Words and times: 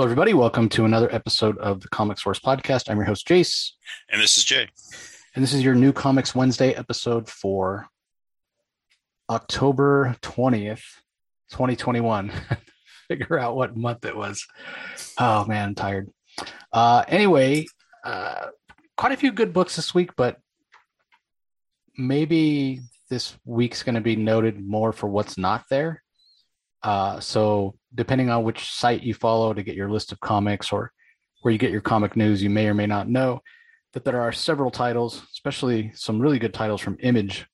Hello, 0.00 0.06
everybody. 0.06 0.32
Welcome 0.32 0.70
to 0.70 0.86
another 0.86 1.14
episode 1.14 1.58
of 1.58 1.82
the 1.82 1.88
Comic 1.90 2.18
Source 2.18 2.40
Podcast. 2.40 2.88
I'm 2.88 2.96
your 2.96 3.04
host, 3.04 3.28
Jace. 3.28 3.72
And 4.08 4.18
this 4.18 4.38
is 4.38 4.44
Jay. 4.44 4.66
And 5.34 5.44
this 5.44 5.52
is 5.52 5.62
your 5.62 5.74
new 5.74 5.92
Comics 5.92 6.34
Wednesday 6.34 6.72
episode 6.72 7.28
for 7.28 7.86
October 9.28 10.16
20th, 10.22 10.84
2021. 11.50 12.32
Figure 13.08 13.38
out 13.38 13.56
what 13.56 13.76
month 13.76 14.06
it 14.06 14.16
was. 14.16 14.46
Oh, 15.18 15.44
man, 15.44 15.68
I'm 15.68 15.74
tired. 15.74 16.10
Uh, 16.72 17.04
anyway, 17.06 17.66
uh, 18.02 18.46
quite 18.96 19.12
a 19.12 19.18
few 19.18 19.32
good 19.32 19.52
books 19.52 19.76
this 19.76 19.94
week, 19.94 20.12
but 20.16 20.38
maybe 21.98 22.80
this 23.10 23.36
week's 23.44 23.82
going 23.82 23.96
to 23.96 24.00
be 24.00 24.16
noted 24.16 24.66
more 24.66 24.94
for 24.94 25.08
what's 25.08 25.36
not 25.36 25.64
there. 25.68 26.02
Uh, 26.82 27.20
so 27.20 27.74
depending 27.94 28.30
on 28.30 28.44
which 28.44 28.70
site 28.72 29.02
you 29.02 29.14
follow 29.14 29.52
to 29.52 29.62
get 29.62 29.74
your 29.74 29.90
list 29.90 30.12
of 30.12 30.20
comics 30.20 30.72
or 30.72 30.92
where 31.42 31.52
you 31.52 31.58
get 31.58 31.70
your 31.70 31.80
comic 31.80 32.16
news, 32.16 32.42
you 32.42 32.50
may 32.50 32.66
or 32.66 32.74
may 32.74 32.86
not 32.86 33.08
know 33.08 33.40
that 33.92 34.04
there 34.04 34.20
are 34.20 34.32
several 34.32 34.70
titles, 34.70 35.22
especially 35.32 35.90
some 35.94 36.20
really 36.20 36.38
good 36.38 36.54
titles 36.54 36.80
from 36.80 36.96
Image. 37.00 37.46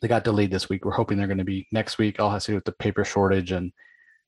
They 0.00 0.08
got 0.08 0.24
delayed 0.24 0.50
this 0.50 0.68
week. 0.68 0.84
We're 0.84 0.92
hoping 0.92 1.18
they're 1.18 1.26
going 1.26 1.38
to 1.38 1.44
be 1.44 1.66
next 1.72 1.98
week. 1.98 2.20
All 2.20 2.30
has 2.30 2.44
to 2.44 2.52
do 2.52 2.56
with 2.56 2.64
the 2.64 2.72
paper 2.72 3.04
shortage 3.04 3.52
and 3.52 3.72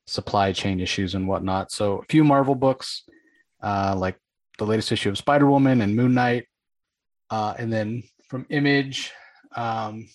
supply 0.06 0.52
chain 0.52 0.80
issues 0.80 1.14
and 1.14 1.26
whatnot. 1.26 1.72
So 1.72 1.98
a 1.98 2.04
few 2.04 2.24
Marvel 2.24 2.54
books, 2.54 3.04
uh, 3.62 3.94
like 3.96 4.16
the 4.58 4.66
latest 4.66 4.92
issue 4.92 5.08
of 5.08 5.18
Spider 5.18 5.46
Woman 5.46 5.80
and 5.80 5.96
Moon 5.96 6.14
Knight, 6.14 6.46
uh, 7.30 7.54
and 7.58 7.72
then 7.72 8.02
from 8.28 8.46
Image, 8.50 9.12
um, 9.56 10.08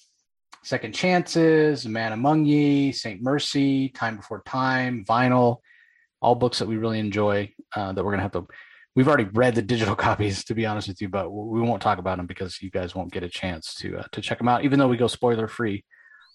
Second 0.63 0.93
Chances, 0.93 1.87
Man 1.87 2.11
Among 2.11 2.45
Ye, 2.45 2.91
Saint 2.91 3.21
Mercy, 3.21 3.89
Time 3.89 4.17
Before 4.17 4.41
Time, 4.45 5.05
Vinyl, 5.05 5.57
all 6.21 6.35
books 6.35 6.59
that 6.59 6.67
we 6.67 6.77
really 6.77 6.99
enjoy 6.99 7.51
uh, 7.75 7.93
that 7.93 8.03
we're 8.03 8.11
going 8.11 8.19
to 8.19 8.23
have 8.23 8.31
to. 8.33 8.47
We've 8.95 9.07
already 9.07 9.29
read 9.33 9.55
the 9.55 9.61
digital 9.61 9.95
copies, 10.07 10.43
to 10.45 10.53
be 10.53 10.65
honest 10.65 10.87
with 10.87 11.01
you, 11.01 11.09
but 11.09 11.29
we 11.29 11.61
won't 11.61 11.81
talk 11.81 11.97
about 11.97 12.17
them 12.17 12.25
because 12.25 12.61
you 12.61 12.69
guys 12.69 12.93
won't 12.93 13.11
get 13.11 13.23
a 13.23 13.29
chance 13.29 13.73
to 13.75 13.99
uh, 13.99 14.03
to 14.11 14.21
check 14.21 14.37
them 14.37 14.49
out. 14.49 14.63
Even 14.63 14.79
though 14.79 14.87
we 14.87 14.97
go 14.97 15.07
spoiler 15.07 15.47
free 15.47 15.85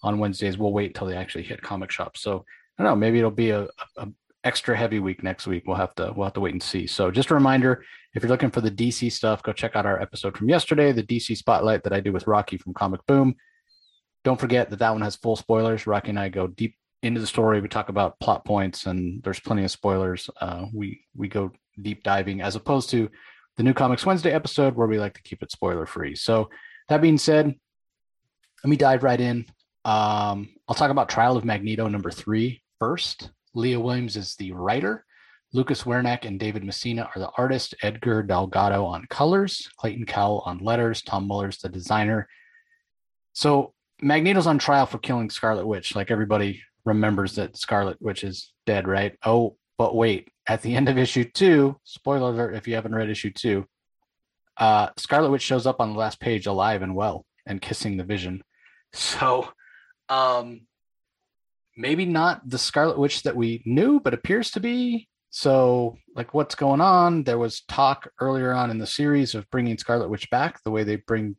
on 0.01 0.19
Wednesdays, 0.19 0.57
we'll 0.57 0.73
wait 0.73 0.87
until 0.87 1.07
they 1.07 1.15
actually 1.15 1.43
hit 1.43 1.61
comic 1.61 1.91
shops. 1.91 2.21
So 2.21 2.45
I 2.77 2.83
don't 2.83 2.91
know, 2.91 2.95
maybe 2.95 3.19
it'll 3.19 3.31
be 3.31 3.51
a, 3.51 3.67
a 3.97 4.07
extra 4.43 4.77
heavy 4.77 4.99
week 4.99 5.23
next 5.23 5.47
week. 5.47 5.63
We'll 5.67 5.77
have 5.77 5.93
to 5.95 6.13
we'll 6.15 6.25
have 6.25 6.33
to 6.33 6.39
wait 6.39 6.53
and 6.53 6.63
see. 6.63 6.87
So 6.87 7.11
just 7.11 7.29
a 7.29 7.35
reminder, 7.35 7.83
if 8.13 8.23
you're 8.23 8.29
looking 8.31 8.51
for 8.51 8.61
the 8.61 8.71
DC 8.71 9.11
stuff, 9.11 9.43
go 9.43 9.53
check 9.53 9.75
out 9.75 9.85
our 9.85 10.01
episode 10.01 10.37
from 10.37 10.49
yesterday, 10.49 10.91
the 10.91 11.03
DC 11.03 11.37
spotlight 11.37 11.83
that 11.83 11.93
I 11.93 11.99
do 11.99 12.11
with 12.11 12.27
Rocky 12.27 12.57
from 12.57 12.73
Comic 12.73 13.05
Boom. 13.05 13.35
Don't 14.25 14.39
forget 14.39 14.71
that 14.71 14.79
that 14.79 14.91
one 14.91 15.03
has 15.03 15.15
full 15.15 15.35
spoilers. 15.35 15.85
Rocky 15.85 16.09
and 16.09 16.19
I 16.19 16.29
go 16.29 16.47
deep 16.47 16.75
into 17.03 17.21
the 17.21 17.27
story. 17.27 17.61
We 17.61 17.67
talk 17.67 17.89
about 17.89 18.19
plot 18.19 18.43
points, 18.43 18.87
and 18.87 19.21
there's 19.21 19.39
plenty 19.39 19.63
of 19.63 19.69
spoilers. 19.69 20.31
Uh, 20.41 20.65
we 20.73 21.05
we 21.15 21.27
go 21.27 21.51
deep 21.79 22.03
diving 22.03 22.41
as 22.41 22.55
opposed 22.55 22.89
to 22.89 23.07
the 23.55 23.63
new 23.63 23.73
Comics 23.73 24.03
Wednesday 24.03 24.31
episode 24.31 24.75
where 24.75 24.87
we 24.87 24.99
like 24.99 25.13
to 25.13 25.21
keep 25.21 25.43
it 25.43 25.51
spoiler 25.51 25.85
free. 25.85 26.15
So 26.15 26.49
that 26.89 27.01
being 27.03 27.19
said, 27.19 27.53
let 28.63 28.69
me 28.69 28.75
dive 28.75 29.03
right 29.03 29.21
in. 29.21 29.45
Um, 29.85 30.49
I'll 30.67 30.75
talk 30.75 30.89
about 30.89 31.07
Trial 31.07 31.37
of 31.37 31.45
Magneto 31.45 31.87
number 31.87 32.09
three 32.09 32.63
first. 32.79 33.29
Leah 33.53 33.79
Williams 33.79 34.15
is 34.15 34.35
the 34.37 34.53
writer. 34.53 35.05
Lucas 35.53 35.83
Werneck 35.83 36.25
and 36.25 36.39
David 36.39 36.63
Messina 36.63 37.07
are 37.15 37.19
the 37.19 37.29
artist. 37.37 37.75
Edgar 37.83 38.23
Delgado 38.23 38.85
on 38.85 39.05
colors. 39.11 39.69
Clayton 39.77 40.07
Cowles 40.07 40.41
on 40.47 40.57
letters. 40.57 41.03
Tom 41.03 41.27
Muller's 41.27 41.59
the 41.59 41.69
designer. 41.69 42.27
So 43.33 43.74
Magneto's 44.01 44.47
on 44.47 44.57
trial 44.59 44.85
for 44.85 44.97
killing 44.97 45.29
Scarlet 45.29 45.65
Witch. 45.65 45.95
Like 45.95 46.11
everybody 46.11 46.61
remembers 46.85 47.35
that 47.35 47.57
Scarlet 47.57 48.01
Witch 48.01 48.23
is 48.23 48.53
dead, 48.65 48.87
right? 48.87 49.17
Oh, 49.25 49.57
but 49.77 49.95
wait, 49.95 50.29
at 50.47 50.61
the 50.61 50.75
end 50.75 50.89
of 50.89 50.97
issue 50.97 51.23
two, 51.23 51.77
spoiler 51.83 52.29
alert 52.29 52.55
if 52.55 52.67
you 52.67 52.75
haven't 52.75 52.95
read 52.95 53.09
issue 53.09 53.31
two, 53.31 53.65
uh, 54.57 54.89
Scarlet 54.97 55.31
Witch 55.31 55.41
shows 55.41 55.65
up 55.65 55.81
on 55.81 55.93
the 55.93 55.99
last 55.99 56.19
page 56.19 56.45
alive 56.45 56.81
and 56.81 56.95
well 56.95 57.25
and 57.45 57.61
kissing 57.61 57.97
the 57.97 58.03
vision. 58.03 58.41
So, 58.93 59.49
um, 60.07 60.61
maybe 61.75 62.05
not 62.05 62.49
the 62.49 62.57
Scarlet 62.57 62.97
Witch 62.97 63.23
that 63.23 63.35
we 63.35 63.61
knew, 63.65 63.99
but 63.99 64.13
appears 64.13 64.51
to 64.51 64.59
be. 64.59 65.09
So, 65.29 65.97
like, 66.15 66.33
what's 66.33 66.55
going 66.55 66.79
on? 66.79 67.23
There 67.23 67.37
was 67.37 67.61
talk 67.67 68.09
earlier 68.21 68.53
on 68.53 68.71
in 68.71 68.77
the 68.77 68.87
series 68.87 69.35
of 69.35 69.49
bringing 69.49 69.77
Scarlet 69.77 70.09
Witch 70.09 70.29
back, 70.29 70.63
the 70.63 70.71
way 70.71 70.83
they 70.83 70.95
bring 70.95 71.35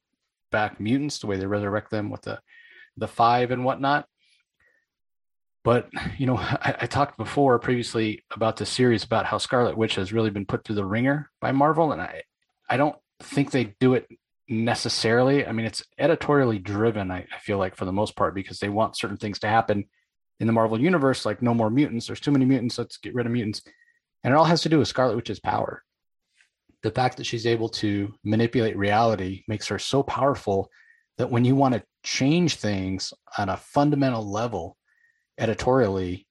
back 0.51 0.81
mutants, 0.81 1.19
the 1.19 1.27
way 1.27 1.37
they 1.37 1.47
resurrect 1.47 1.91
them 1.91 2.11
with 2.11 2.23
the 2.23 2.41
the 2.97 3.09
five 3.09 3.51
and 3.51 3.65
whatnot. 3.65 4.07
But 5.65 5.89
you 6.19 6.27
know, 6.27 6.37
I, 6.39 6.75
I, 6.83 6.87
talked 6.87 7.17
before 7.17 7.59
previously 7.59 8.25
about 8.33 8.56
the 8.56 8.67
series 8.67 9.05
about 9.05 9.27
how 9.27 9.39
Scarlet 9.39 9.77
Witch 9.77 9.97
has 9.97 10.12
really 10.12 10.31
been 10.31 10.47
put 10.47 10.65
through 10.65 10.77
the 10.77 10.85
ringer 10.85 11.31
by 11.41 11.53
Marvel, 11.53 11.93
and 11.93 12.01
I 12.01 12.23
I 12.69 12.77
don't 12.77 12.97
think 13.21 13.51
they 13.51 13.75
do 13.81 13.95
it 13.95 14.06
necessarily. 14.49 15.47
I 15.47 15.53
mean, 15.53 15.67
it's 15.67 15.83
editorially 15.99 16.59
driven. 16.59 17.11
I, 17.11 17.27
I 17.35 17.39
feel 17.41 17.59
like 17.59 17.75
for 17.75 17.85
the 17.85 17.93
most 17.93 18.17
part 18.17 18.35
because 18.35 18.61
they 18.61 18.69
want 18.69 18.97
certain 18.97 19.17
things 19.17 19.41
to 19.41 19.49
happen 19.49 19.87
in 20.39 20.47
the 20.47 20.53
Marvel 20.53 20.81
universe, 20.81 21.25
like 21.25 21.43
no 21.43 21.55
more 21.55 21.71
mutants. 21.71 22.06
There's 22.06 22.21
too 22.21 22.31
many 22.31 22.45
mutants. 22.45 22.79
Let's 22.79 22.99
get 22.99 23.15
rid 23.15 23.27
of 23.27 23.33
mutants, 23.33 23.62
and 24.23 24.33
it 24.33 24.37
all 24.37 24.45
has 24.45 24.62
to 24.62 24.69
do 24.69 24.79
with 24.79 24.89
Scarlet 24.89 25.17
Witch's 25.17 25.41
power 25.41 25.83
the 26.87 26.93
fact 26.93 27.17
that 27.17 27.27
she's 27.27 27.47
able 27.47 27.69
to 27.69 28.15
manipulate 28.23 28.77
reality 28.77 29.43
makes 29.49 29.67
her 29.67 29.79
so 29.79 30.05
powerful 30.05 30.71
that 31.19 31.29
when 31.29 31.45
you 31.45 31.57
want 31.57 31.75
to 31.75 31.83
change 32.05 32.55
things 32.55 33.13
on 33.37 33.49
a 33.49 33.57
fundamental 33.57 34.25
level 34.25 34.77
editorially 35.37 36.29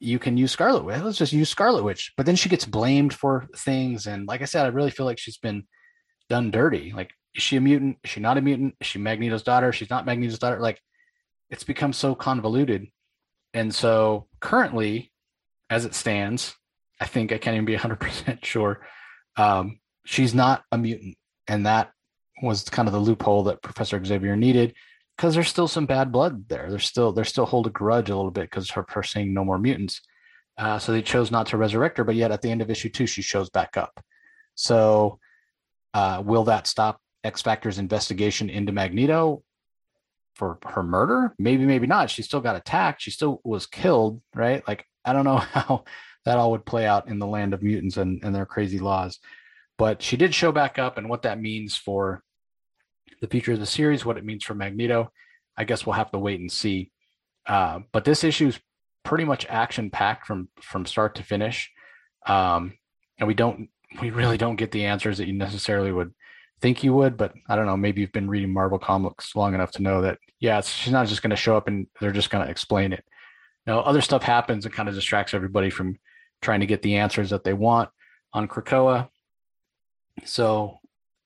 you 0.00 0.18
can 0.18 0.38
use 0.38 0.52
scarlet 0.52 0.84
witch. 0.84 1.02
Let's 1.02 1.18
just 1.18 1.32
use 1.32 1.50
scarlet 1.50 1.82
witch. 1.82 2.12
But 2.16 2.24
then 2.24 2.36
she 2.36 2.48
gets 2.48 2.64
blamed 2.64 3.12
for 3.12 3.48
things. 3.54 4.06
And 4.06 4.26
like 4.26 4.40
i 4.40 4.46
said 4.46 4.64
i 4.64 4.68
really 4.68 4.92
feel 4.92 5.04
like 5.04 5.18
she's 5.18 5.36
been 5.36 5.64
done 6.30 6.50
dirty. 6.50 6.92
Like 6.96 7.10
is 7.34 7.42
she 7.42 7.56
a 7.56 7.60
mutant? 7.60 7.98
Is 8.02 8.10
she 8.10 8.20
not 8.20 8.38
a 8.38 8.40
mutant? 8.40 8.76
Is 8.80 8.86
she 8.86 8.98
magneto's 8.98 9.42
daughter? 9.42 9.72
She's 9.72 9.90
not 9.90 10.06
magneto's 10.06 10.38
daughter. 10.38 10.60
Like 10.60 10.80
it's 11.50 11.64
become 11.64 11.92
so 11.92 12.14
convoluted. 12.14 12.86
And 13.52 13.74
so 13.74 14.26
currently 14.40 15.12
as 15.68 15.84
it 15.84 15.94
stands 15.94 16.54
i 17.00 17.04
think 17.04 17.32
i 17.32 17.38
can't 17.38 17.54
even 17.54 17.64
be 17.64 17.76
100% 17.76 18.44
sure 18.44 18.80
um, 19.36 19.78
she's 20.08 20.34
not 20.34 20.64
a 20.72 20.78
mutant. 20.78 21.18
And 21.46 21.66
that 21.66 21.92
was 22.42 22.64
kind 22.64 22.88
of 22.88 22.94
the 22.94 23.00
loophole 23.00 23.42
that 23.44 23.62
Professor 23.62 24.02
Xavier 24.02 24.36
needed 24.36 24.74
because 25.16 25.34
there's 25.34 25.48
still 25.48 25.68
some 25.68 25.84
bad 25.84 26.10
blood 26.10 26.48
there. 26.48 26.70
There's 26.70 26.86
still 26.86 27.12
there's 27.12 27.28
still 27.28 27.44
hold 27.44 27.66
a 27.66 27.70
grudge 27.70 28.08
a 28.08 28.16
little 28.16 28.30
bit 28.30 28.50
because 28.50 28.70
her, 28.70 28.86
her 28.88 29.02
saying 29.02 29.34
no 29.34 29.44
more 29.44 29.58
mutants. 29.58 30.00
Uh, 30.56 30.78
so 30.78 30.92
they 30.92 31.02
chose 31.02 31.30
not 31.30 31.46
to 31.48 31.58
resurrect 31.58 31.98
her, 31.98 32.04
but 32.04 32.14
yet 32.14 32.32
at 32.32 32.40
the 32.40 32.50
end 32.50 32.62
of 32.62 32.70
issue 32.70 32.88
two, 32.88 33.06
she 33.06 33.20
shows 33.20 33.50
back 33.50 33.76
up. 33.76 34.02
So 34.54 35.18
uh, 35.92 36.22
will 36.24 36.44
that 36.44 36.66
stop 36.66 37.00
X 37.22 37.42
Factor's 37.42 37.78
investigation 37.78 38.48
into 38.48 38.72
Magneto 38.72 39.42
for 40.34 40.58
her 40.64 40.82
murder? 40.82 41.34
Maybe, 41.38 41.66
maybe 41.66 41.86
not. 41.86 42.08
She 42.08 42.22
still 42.22 42.40
got 42.40 42.56
attacked. 42.56 43.02
She 43.02 43.10
still 43.10 43.42
was 43.44 43.66
killed, 43.66 44.22
right? 44.34 44.66
Like 44.66 44.86
I 45.04 45.12
don't 45.12 45.24
know 45.24 45.36
how 45.52 45.84
that 46.24 46.38
all 46.38 46.52
would 46.52 46.64
play 46.64 46.86
out 46.86 47.08
in 47.08 47.18
the 47.18 47.26
land 47.26 47.52
of 47.52 47.62
mutants 47.62 47.98
and, 47.98 48.24
and 48.24 48.34
their 48.34 48.46
crazy 48.46 48.78
laws. 48.78 49.18
But 49.78 50.02
she 50.02 50.16
did 50.16 50.34
show 50.34 50.52
back 50.52 50.78
up, 50.78 50.98
and 50.98 51.08
what 51.08 51.22
that 51.22 51.40
means 51.40 51.76
for 51.76 52.22
the 53.20 53.28
future 53.28 53.52
of 53.52 53.60
the 53.60 53.66
series, 53.66 54.04
what 54.04 54.18
it 54.18 54.24
means 54.24 54.44
for 54.44 54.54
Magneto, 54.54 55.12
I 55.56 55.64
guess 55.64 55.86
we'll 55.86 55.94
have 55.94 56.10
to 56.12 56.18
wait 56.18 56.40
and 56.40 56.50
see. 56.50 56.90
Uh, 57.46 57.80
but 57.92 58.04
this 58.04 58.24
issue 58.24 58.48
is 58.48 58.60
pretty 59.04 59.24
much 59.24 59.46
action 59.48 59.90
packed 59.90 60.26
from 60.26 60.48
from 60.60 60.84
start 60.84 61.14
to 61.16 61.22
finish, 61.22 61.70
um, 62.26 62.74
and 63.18 63.26
we 63.26 63.34
don't 63.34 63.68
we 64.02 64.10
really 64.10 64.36
don't 64.36 64.56
get 64.56 64.70
the 64.72 64.84
answers 64.84 65.18
that 65.18 65.26
you 65.26 65.32
necessarily 65.32 65.92
would 65.92 66.12
think 66.60 66.84
you 66.84 66.92
would. 66.94 67.16
But 67.16 67.32
I 67.48 67.56
don't 67.56 67.66
know, 67.66 67.76
maybe 67.76 68.00
you've 68.00 68.12
been 68.12 68.28
reading 68.28 68.52
Marvel 68.52 68.78
comics 68.78 69.34
long 69.34 69.54
enough 69.54 69.70
to 69.72 69.82
know 69.82 70.02
that 70.02 70.18
yeah, 70.40 70.60
she's 70.60 70.92
not 70.92 71.06
just 71.06 71.22
going 71.22 71.30
to 71.30 71.36
show 71.36 71.56
up 71.56 71.68
and 71.68 71.86
they're 72.00 72.12
just 72.12 72.30
going 72.30 72.44
to 72.44 72.50
explain 72.50 72.92
it. 72.92 73.04
Now, 73.66 73.80
other 73.80 74.00
stuff 74.00 74.22
happens 74.22 74.64
and 74.64 74.74
kind 74.74 74.88
of 74.88 74.94
distracts 74.94 75.34
everybody 75.34 75.70
from 75.70 75.98
trying 76.40 76.60
to 76.60 76.66
get 76.66 76.82
the 76.82 76.96
answers 76.96 77.30
that 77.30 77.44
they 77.44 77.52
want 77.52 77.90
on 78.32 78.48
Krakoa. 78.48 79.08
So 80.24 80.78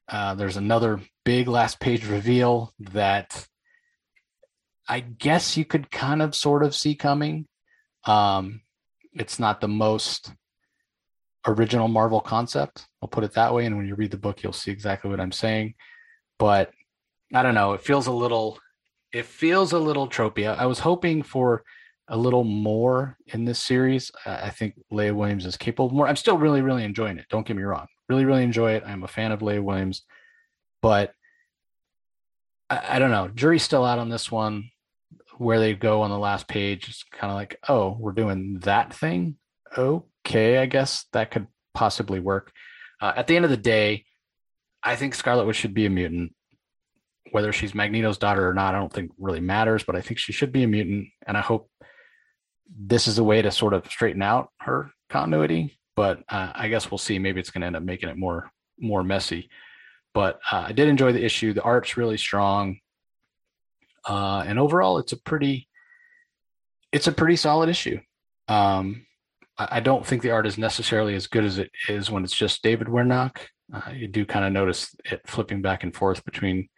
uh, 0.08 0.34
there's 0.34 0.56
another 0.56 1.00
big 1.24 1.48
last 1.48 1.80
page 1.80 2.06
reveal 2.06 2.72
that 2.78 3.46
I 4.88 5.00
guess 5.00 5.56
you 5.56 5.64
could 5.64 5.90
kind 5.90 6.22
of 6.22 6.34
sort 6.34 6.64
of 6.64 6.74
see 6.74 6.94
coming. 6.94 7.46
Um, 8.04 8.62
it's 9.12 9.38
not 9.38 9.60
the 9.60 9.68
most 9.68 10.32
original 11.46 11.88
Marvel 11.88 12.20
concept. 12.20 12.86
I'll 13.00 13.08
put 13.08 13.24
it 13.24 13.32
that 13.34 13.54
way. 13.54 13.66
And 13.66 13.76
when 13.76 13.86
you 13.86 13.94
read 13.94 14.10
the 14.10 14.16
book, 14.16 14.42
you'll 14.42 14.52
see 14.52 14.70
exactly 14.70 15.10
what 15.10 15.20
I'm 15.20 15.32
saying. 15.32 15.74
But 16.38 16.72
I 17.34 17.42
don't 17.42 17.54
know. 17.54 17.72
It 17.72 17.80
feels 17.80 18.06
a 18.06 18.12
little, 18.12 18.58
it 19.12 19.26
feels 19.26 19.72
a 19.72 19.78
little 19.78 20.08
tropey. 20.08 20.46
I 20.46 20.66
was 20.66 20.80
hoping 20.80 21.22
for 21.22 21.62
a 22.08 22.16
little 22.16 22.44
more 22.44 23.16
in 23.28 23.44
this 23.44 23.58
series. 23.58 24.10
I 24.26 24.50
think 24.50 24.74
Leah 24.90 25.14
Williams 25.14 25.46
is 25.46 25.56
capable 25.56 25.86
of 25.86 25.92
more. 25.92 26.08
I'm 26.08 26.16
still 26.16 26.36
really, 26.36 26.60
really 26.60 26.84
enjoying 26.84 27.18
it. 27.18 27.26
Don't 27.30 27.46
get 27.46 27.56
me 27.56 27.62
wrong. 27.62 27.86
Really, 28.12 28.26
really 28.26 28.43
enjoy 28.43 28.73
it. 28.73 28.85
I'm 28.87 29.05
a 29.05 29.09
fan 29.09 29.32
of 29.32 29.41
Leah 29.41 29.62
Williams, 29.62 30.03
but 30.82 31.14
I, 32.69 32.97
I 32.97 32.99
don't 32.99 33.11
know. 33.11 33.29
Jury's 33.29 33.62
still 33.62 33.87
out 33.87 33.99
on 33.99 34.11
this 34.11 34.31
one. 34.31 34.69
Where 35.38 35.59
they 35.59 35.73
go 35.73 36.03
on 36.03 36.11
the 36.11 36.19
last 36.19 36.47
page, 36.47 36.91
it's 36.91 37.05
kind 37.11 37.31
of 37.31 37.37
like, 37.37 37.59
oh, 37.70 37.97
we're 37.99 38.12
doing 38.12 38.59
that 38.64 38.93
thing. 38.93 39.37
okay. 39.79 40.59
I 40.59 40.67
guess 40.67 41.06
that 41.14 41.31
could 41.31 41.47
possibly 41.73 42.20
work. 42.20 42.53
Uh, 43.00 43.14
at 43.17 43.29
the 43.29 43.37
end 43.37 43.47
of 43.47 43.50
the 43.50 43.56
day, 43.56 44.05
I 44.82 44.94
think 44.97 45.14
Scarlet 45.14 45.47
Witch 45.47 45.56
should 45.56 45.73
be 45.73 45.87
a 45.87 45.91
mutant. 45.91 46.35
Whether 47.31 47.50
she's 47.50 47.75
Magneto's 47.75 48.19
daughter 48.19 48.47
or 48.47 48.53
not, 48.53 48.75
I 48.75 48.79
don't 48.79 48.93
think 48.93 49.11
really 49.17 49.41
matters, 49.41 49.85
but 49.85 49.97
I 49.97 50.03
think 50.03 50.19
she 50.19 50.35
should 50.35 50.53
be 50.53 50.64
a 50.64 50.69
mutant. 50.69 51.09
And 51.26 51.38
I 51.38 51.41
hope 51.41 51.70
this 52.69 53.09
is 53.09 53.17
a 53.17 53.25
way 53.25 53.41
to 53.41 53.50
sort 53.50 53.73
of 53.73 53.87
straighten 53.87 54.20
out 54.20 54.50
her 54.61 54.91
continuity. 55.09 55.79
But 55.94 56.22
uh, 56.28 56.52
I 56.54 56.68
guess 56.68 56.90
we'll 56.90 56.98
see. 56.98 57.18
Maybe 57.18 57.40
it's 57.40 57.50
going 57.50 57.60
to 57.62 57.66
end 57.66 57.76
up 57.76 57.82
making 57.82 58.08
it 58.08 58.16
more 58.16 58.50
more 58.78 59.04
messy. 59.04 59.48
But 60.14 60.40
uh, 60.50 60.64
I 60.68 60.72
did 60.72 60.88
enjoy 60.88 61.12
the 61.12 61.24
issue. 61.24 61.52
The 61.52 61.62
art's 61.62 61.96
really 61.96 62.18
strong, 62.18 62.78
uh, 64.06 64.44
and 64.46 64.58
overall, 64.58 64.98
it's 64.98 65.12
a 65.12 65.20
pretty 65.20 65.68
it's 66.92 67.06
a 67.06 67.12
pretty 67.12 67.36
solid 67.36 67.68
issue. 67.68 67.98
Um, 68.48 69.06
I, 69.58 69.68
I 69.72 69.80
don't 69.80 70.06
think 70.06 70.22
the 70.22 70.30
art 70.30 70.46
is 70.46 70.58
necessarily 70.58 71.14
as 71.14 71.26
good 71.26 71.44
as 71.44 71.58
it 71.58 71.70
is 71.88 72.10
when 72.10 72.24
it's 72.24 72.36
just 72.36 72.62
David 72.62 72.88
Werneck. 72.88 73.36
Uh, 73.72 73.90
you 73.92 74.08
do 74.08 74.26
kind 74.26 74.44
of 74.44 74.52
notice 74.52 74.94
it 75.04 75.22
flipping 75.26 75.62
back 75.62 75.82
and 75.82 75.94
forth 75.94 76.24
between 76.24 76.68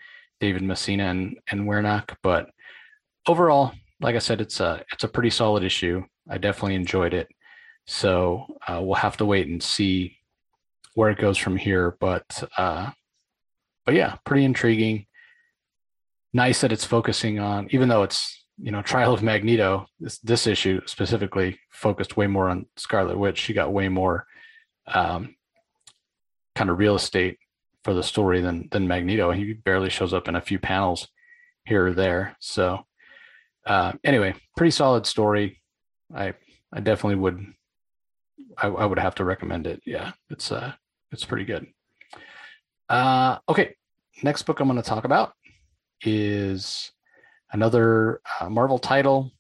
David 0.41 0.63
Messina 0.63 1.05
and 1.05 1.37
and 1.51 1.63
Werneck, 1.63 2.15
but 2.23 2.51
overall, 3.27 3.73
like 4.01 4.17
I 4.17 4.21
said, 4.21 4.41
it's 4.41 4.61
a 4.61 4.85
it's 4.93 5.05
a 5.05 5.09
pretty 5.09 5.31
solid 5.31 5.65
issue. 5.65 6.05
I 6.29 6.39
definitely 6.39 6.75
enjoyed 6.75 7.15
it. 7.15 7.29
So 7.87 8.47
uh, 8.67 8.81
we'll 8.83 8.95
have 8.95 9.17
to 9.19 9.25
wait 9.25 9.49
and 9.49 9.63
see 9.63 10.17
where 10.95 11.11
it 11.11 11.19
goes 11.19 11.37
from 11.37 11.57
here. 11.57 11.97
But 12.01 12.49
uh, 12.57 12.91
but 13.85 13.95
yeah, 13.95 14.17
pretty 14.25 14.45
intriguing. 14.45 15.07
Nice 16.33 16.63
that 16.63 16.73
it's 16.73 16.85
focusing 16.85 17.39
on, 17.39 17.69
even 17.71 17.89
though 17.89 18.03
it's 18.03 18.45
you 18.59 18.71
know 18.71 18.83
trial 18.83 19.13
of 19.13 19.23
Magneto. 19.23 19.87
This 20.01 20.19
this 20.19 20.47
issue 20.47 20.81
specifically 20.87 21.59
focused 21.71 22.17
way 22.17 22.27
more 22.27 22.49
on 22.49 22.67
Scarlet 22.77 23.19
Witch. 23.19 23.39
She 23.39 23.53
got 23.53 23.73
way 23.73 23.89
more 23.89 24.27
um, 24.87 25.35
kind 26.55 26.71
of 26.71 26.79
real 26.79 26.95
estate 26.95 27.39
for 27.83 27.95
the 27.95 28.03
story 28.03 28.41
than 28.41 28.69
than 28.71 28.89
Magneto. 28.89 29.31
He 29.31 29.53
barely 29.53 29.91
shows 29.91 30.15
up 30.15 30.29
in 30.29 30.37
a 30.37 30.41
few 30.41 30.59
panels 30.59 31.09
here 31.65 31.89
or 31.89 31.93
there. 31.93 32.37
So 32.41 32.85
uh, 33.67 33.93
anyway, 34.03 34.35
pretty 34.57 34.71
solid 34.71 35.07
story. 35.07 35.61
I 36.15 36.35
I 36.73 36.81
definitely 36.81 37.17
would 37.17 37.55
I, 38.59 38.69
I 38.69 38.85
would 38.87 38.99
have 38.99 39.15
to 39.17 39.25
recommend 39.25 39.67
it. 39.67 39.83
Yeah, 39.85 40.13
it's 40.31 40.51
uh 40.53 40.73
it's 41.13 41.25
pretty 41.25 41.45
good. 41.45 41.67
Uh, 42.89 43.39
okay, 43.49 43.75
next 44.23 44.43
book 44.43 44.61
I'm 44.61 44.69
going 44.69 44.81
to 44.81 44.89
talk 44.89 45.05
about 45.05 45.33
is 46.03 46.93
another 47.53 48.21
uh, 48.41 48.49
Marvel 48.49 48.79
title. 48.79 49.31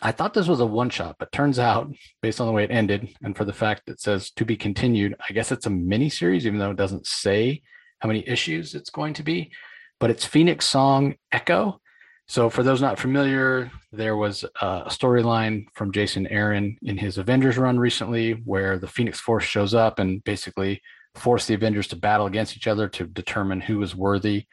I 0.00 0.12
thought 0.12 0.34
this 0.34 0.48
was 0.48 0.60
a 0.60 0.66
one 0.66 0.90
shot, 0.90 1.16
but 1.18 1.30
turns 1.32 1.58
out, 1.58 1.88
based 2.20 2.40
on 2.40 2.46
the 2.46 2.52
way 2.52 2.64
it 2.64 2.70
ended, 2.70 3.14
and 3.22 3.36
for 3.36 3.44
the 3.44 3.52
fact 3.52 3.88
it 3.88 4.00
says 4.00 4.30
to 4.32 4.44
be 4.44 4.56
continued, 4.56 5.14
I 5.28 5.32
guess 5.32 5.52
it's 5.52 5.66
a 5.66 5.70
mini 5.70 6.10
series, 6.10 6.46
even 6.46 6.58
though 6.58 6.72
it 6.72 6.76
doesn't 6.76 7.06
say 7.06 7.62
how 8.00 8.08
many 8.08 8.26
issues 8.28 8.74
it's 8.74 8.90
going 8.90 9.14
to 9.14 9.22
be. 9.22 9.52
But 10.00 10.10
it's 10.10 10.24
Phoenix 10.24 10.66
Song 10.66 11.14
Echo. 11.30 11.80
So, 12.28 12.48
for 12.48 12.62
those 12.62 12.80
not 12.80 12.98
familiar, 12.98 13.70
there 13.92 14.16
was 14.16 14.44
a 14.60 14.84
storyline 14.86 15.66
from 15.74 15.92
Jason 15.92 16.26
Aaron 16.28 16.78
in 16.82 16.96
his 16.96 17.18
Avengers 17.18 17.58
run 17.58 17.78
recently 17.78 18.32
where 18.32 18.78
the 18.78 18.86
Phoenix 18.86 19.20
Force 19.20 19.44
shows 19.44 19.74
up 19.74 19.98
and 19.98 20.22
basically 20.24 20.80
forced 21.14 21.48
the 21.48 21.54
Avengers 21.54 21.88
to 21.88 21.96
battle 21.96 22.26
against 22.26 22.56
each 22.56 22.66
other 22.66 22.88
to 22.88 23.06
determine 23.06 23.60
who 23.60 23.78
was 23.78 23.94
worthy 23.94 24.46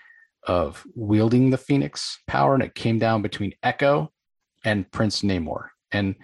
of 0.43 0.85
wielding 0.95 1.49
the 1.49 1.57
Phoenix 1.57 2.19
power. 2.27 2.53
And 2.53 2.63
it 2.63 2.75
came 2.75 2.99
down 2.99 3.21
between 3.21 3.53
Echo 3.63 4.11
and 4.65 4.89
Prince 4.91 5.21
Namor. 5.21 5.69
And 5.91 6.15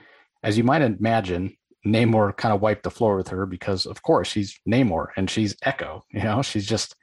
as 0.43 0.57
you 0.57 0.63
might 0.63 0.81
imagine, 0.81 1.55
Namor 1.85 2.35
kind 2.35 2.53
of 2.53 2.61
wiped 2.61 2.83
the 2.83 2.91
floor 2.91 3.15
with 3.15 3.27
her 3.29 3.45
because, 3.45 3.85
of 3.85 4.01
course, 4.01 4.27
she's 4.27 4.59
Namor 4.67 5.07
and 5.15 5.29
she's 5.29 5.55
Echo. 5.63 6.03
You 6.11 6.23
know, 6.23 6.41
she's 6.41 6.65
just, 6.65 6.95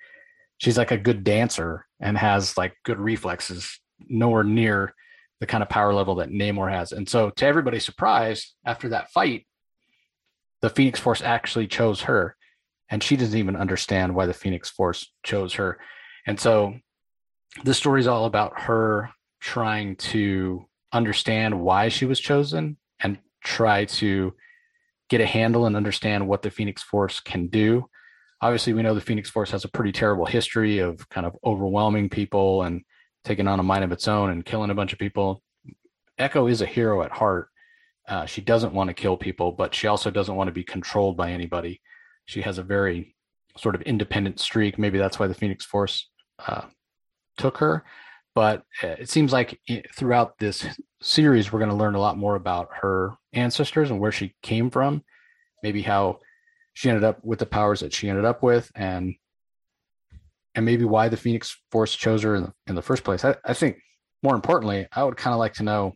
she's 0.58 0.76
like 0.76 0.90
a 0.90 0.98
good 0.98 1.24
dancer 1.24 1.86
and 2.00 2.18
has 2.18 2.56
like 2.58 2.74
good 2.84 2.98
reflexes, 2.98 3.78
nowhere 4.08 4.44
near 4.44 4.94
the 5.40 5.46
kind 5.46 5.62
of 5.62 5.68
power 5.68 5.92
level 5.92 6.16
that 6.16 6.30
Namor 6.30 6.70
has. 6.70 6.92
And 6.92 7.08
so, 7.08 7.30
to 7.30 7.46
everybody's 7.46 7.84
surprise, 7.84 8.54
after 8.64 8.90
that 8.90 9.10
fight, 9.10 9.46
the 10.60 10.70
Phoenix 10.70 11.00
Force 11.00 11.22
actually 11.22 11.66
chose 11.66 12.02
her 12.02 12.36
and 12.92 13.02
she 13.02 13.16
doesn't 13.16 13.38
even 13.38 13.56
understand 13.56 14.14
why 14.14 14.26
the 14.26 14.34
Phoenix 14.34 14.68
Force 14.68 15.10
chose 15.22 15.54
her. 15.54 15.78
And 16.26 16.38
so 16.38 16.74
this 17.64 17.78
story 17.78 18.00
is 18.00 18.06
all 18.06 18.26
about 18.26 18.60
her 18.60 19.08
trying 19.40 19.96
to 19.96 20.66
understand 20.92 21.58
why 21.58 21.88
she 21.88 22.04
was 22.04 22.20
chosen 22.20 22.76
and 23.00 23.16
try 23.42 23.86
to 23.86 24.34
get 25.08 25.22
a 25.22 25.26
handle 25.26 25.64
and 25.64 25.74
understand 25.74 26.28
what 26.28 26.42
the 26.42 26.50
Phoenix 26.50 26.82
Force 26.82 27.18
can 27.18 27.46
do. 27.46 27.88
Obviously, 28.42 28.74
we 28.74 28.82
know 28.82 28.94
the 28.94 29.00
Phoenix 29.00 29.30
Force 29.30 29.52
has 29.52 29.64
a 29.64 29.70
pretty 29.70 29.92
terrible 29.92 30.26
history 30.26 30.78
of 30.78 31.08
kind 31.08 31.26
of 31.26 31.34
overwhelming 31.42 32.10
people 32.10 32.62
and 32.62 32.82
taking 33.24 33.48
on 33.48 33.60
a 33.60 33.62
mind 33.62 33.84
of 33.84 33.92
its 33.92 34.08
own 34.08 34.30
and 34.30 34.44
killing 34.44 34.70
a 34.70 34.74
bunch 34.74 34.92
of 34.92 34.98
people. 34.98 35.42
Echo 36.18 36.46
is 36.46 36.60
a 36.60 36.66
hero 36.66 37.02
at 37.02 37.10
heart. 37.10 37.48
Uh, 38.08 38.26
she 38.26 38.40
doesn't 38.40 38.74
want 38.74 38.88
to 38.88 38.94
kill 38.94 39.16
people, 39.16 39.52
but 39.52 39.74
she 39.74 39.86
also 39.86 40.10
doesn't 40.10 40.34
want 40.34 40.48
to 40.48 40.52
be 40.52 40.64
controlled 40.64 41.16
by 41.16 41.30
anybody 41.30 41.80
she 42.26 42.42
has 42.42 42.58
a 42.58 42.62
very 42.62 43.14
sort 43.56 43.74
of 43.74 43.82
independent 43.82 44.40
streak. 44.40 44.78
Maybe 44.78 44.98
that's 44.98 45.18
why 45.18 45.26
the 45.26 45.34
Phoenix 45.34 45.64
Force 45.64 46.08
uh, 46.46 46.62
took 47.36 47.58
her. 47.58 47.84
But 48.34 48.62
uh, 48.82 48.88
it 48.98 49.10
seems 49.10 49.32
like 49.32 49.60
throughout 49.94 50.38
this 50.38 50.64
series, 51.02 51.52
we're 51.52 51.58
going 51.58 51.70
to 51.70 51.76
learn 51.76 51.94
a 51.94 52.00
lot 52.00 52.16
more 52.16 52.36
about 52.36 52.70
her 52.80 53.12
ancestors 53.32 53.90
and 53.90 54.00
where 54.00 54.12
she 54.12 54.34
came 54.42 54.70
from, 54.70 55.02
maybe 55.62 55.82
how 55.82 56.20
she 56.72 56.88
ended 56.88 57.04
up 57.04 57.22
with 57.22 57.38
the 57.38 57.46
powers 57.46 57.80
that 57.80 57.92
she 57.92 58.08
ended 58.08 58.24
up 58.24 58.42
with, 58.42 58.72
and 58.74 59.14
and 60.54 60.64
maybe 60.64 60.84
why 60.84 61.08
the 61.08 61.16
Phoenix 61.16 61.56
Force 61.70 61.94
chose 61.94 62.22
her 62.22 62.34
in 62.34 62.44
the, 62.44 62.52
in 62.66 62.74
the 62.74 62.82
first 62.82 63.04
place. 63.04 63.24
I, 63.24 63.36
I 63.44 63.54
think 63.54 63.78
more 64.22 64.34
importantly, 64.34 64.86
I 64.92 65.04
would 65.04 65.16
kind 65.16 65.32
of 65.32 65.38
like 65.38 65.54
to 65.54 65.62
know 65.62 65.94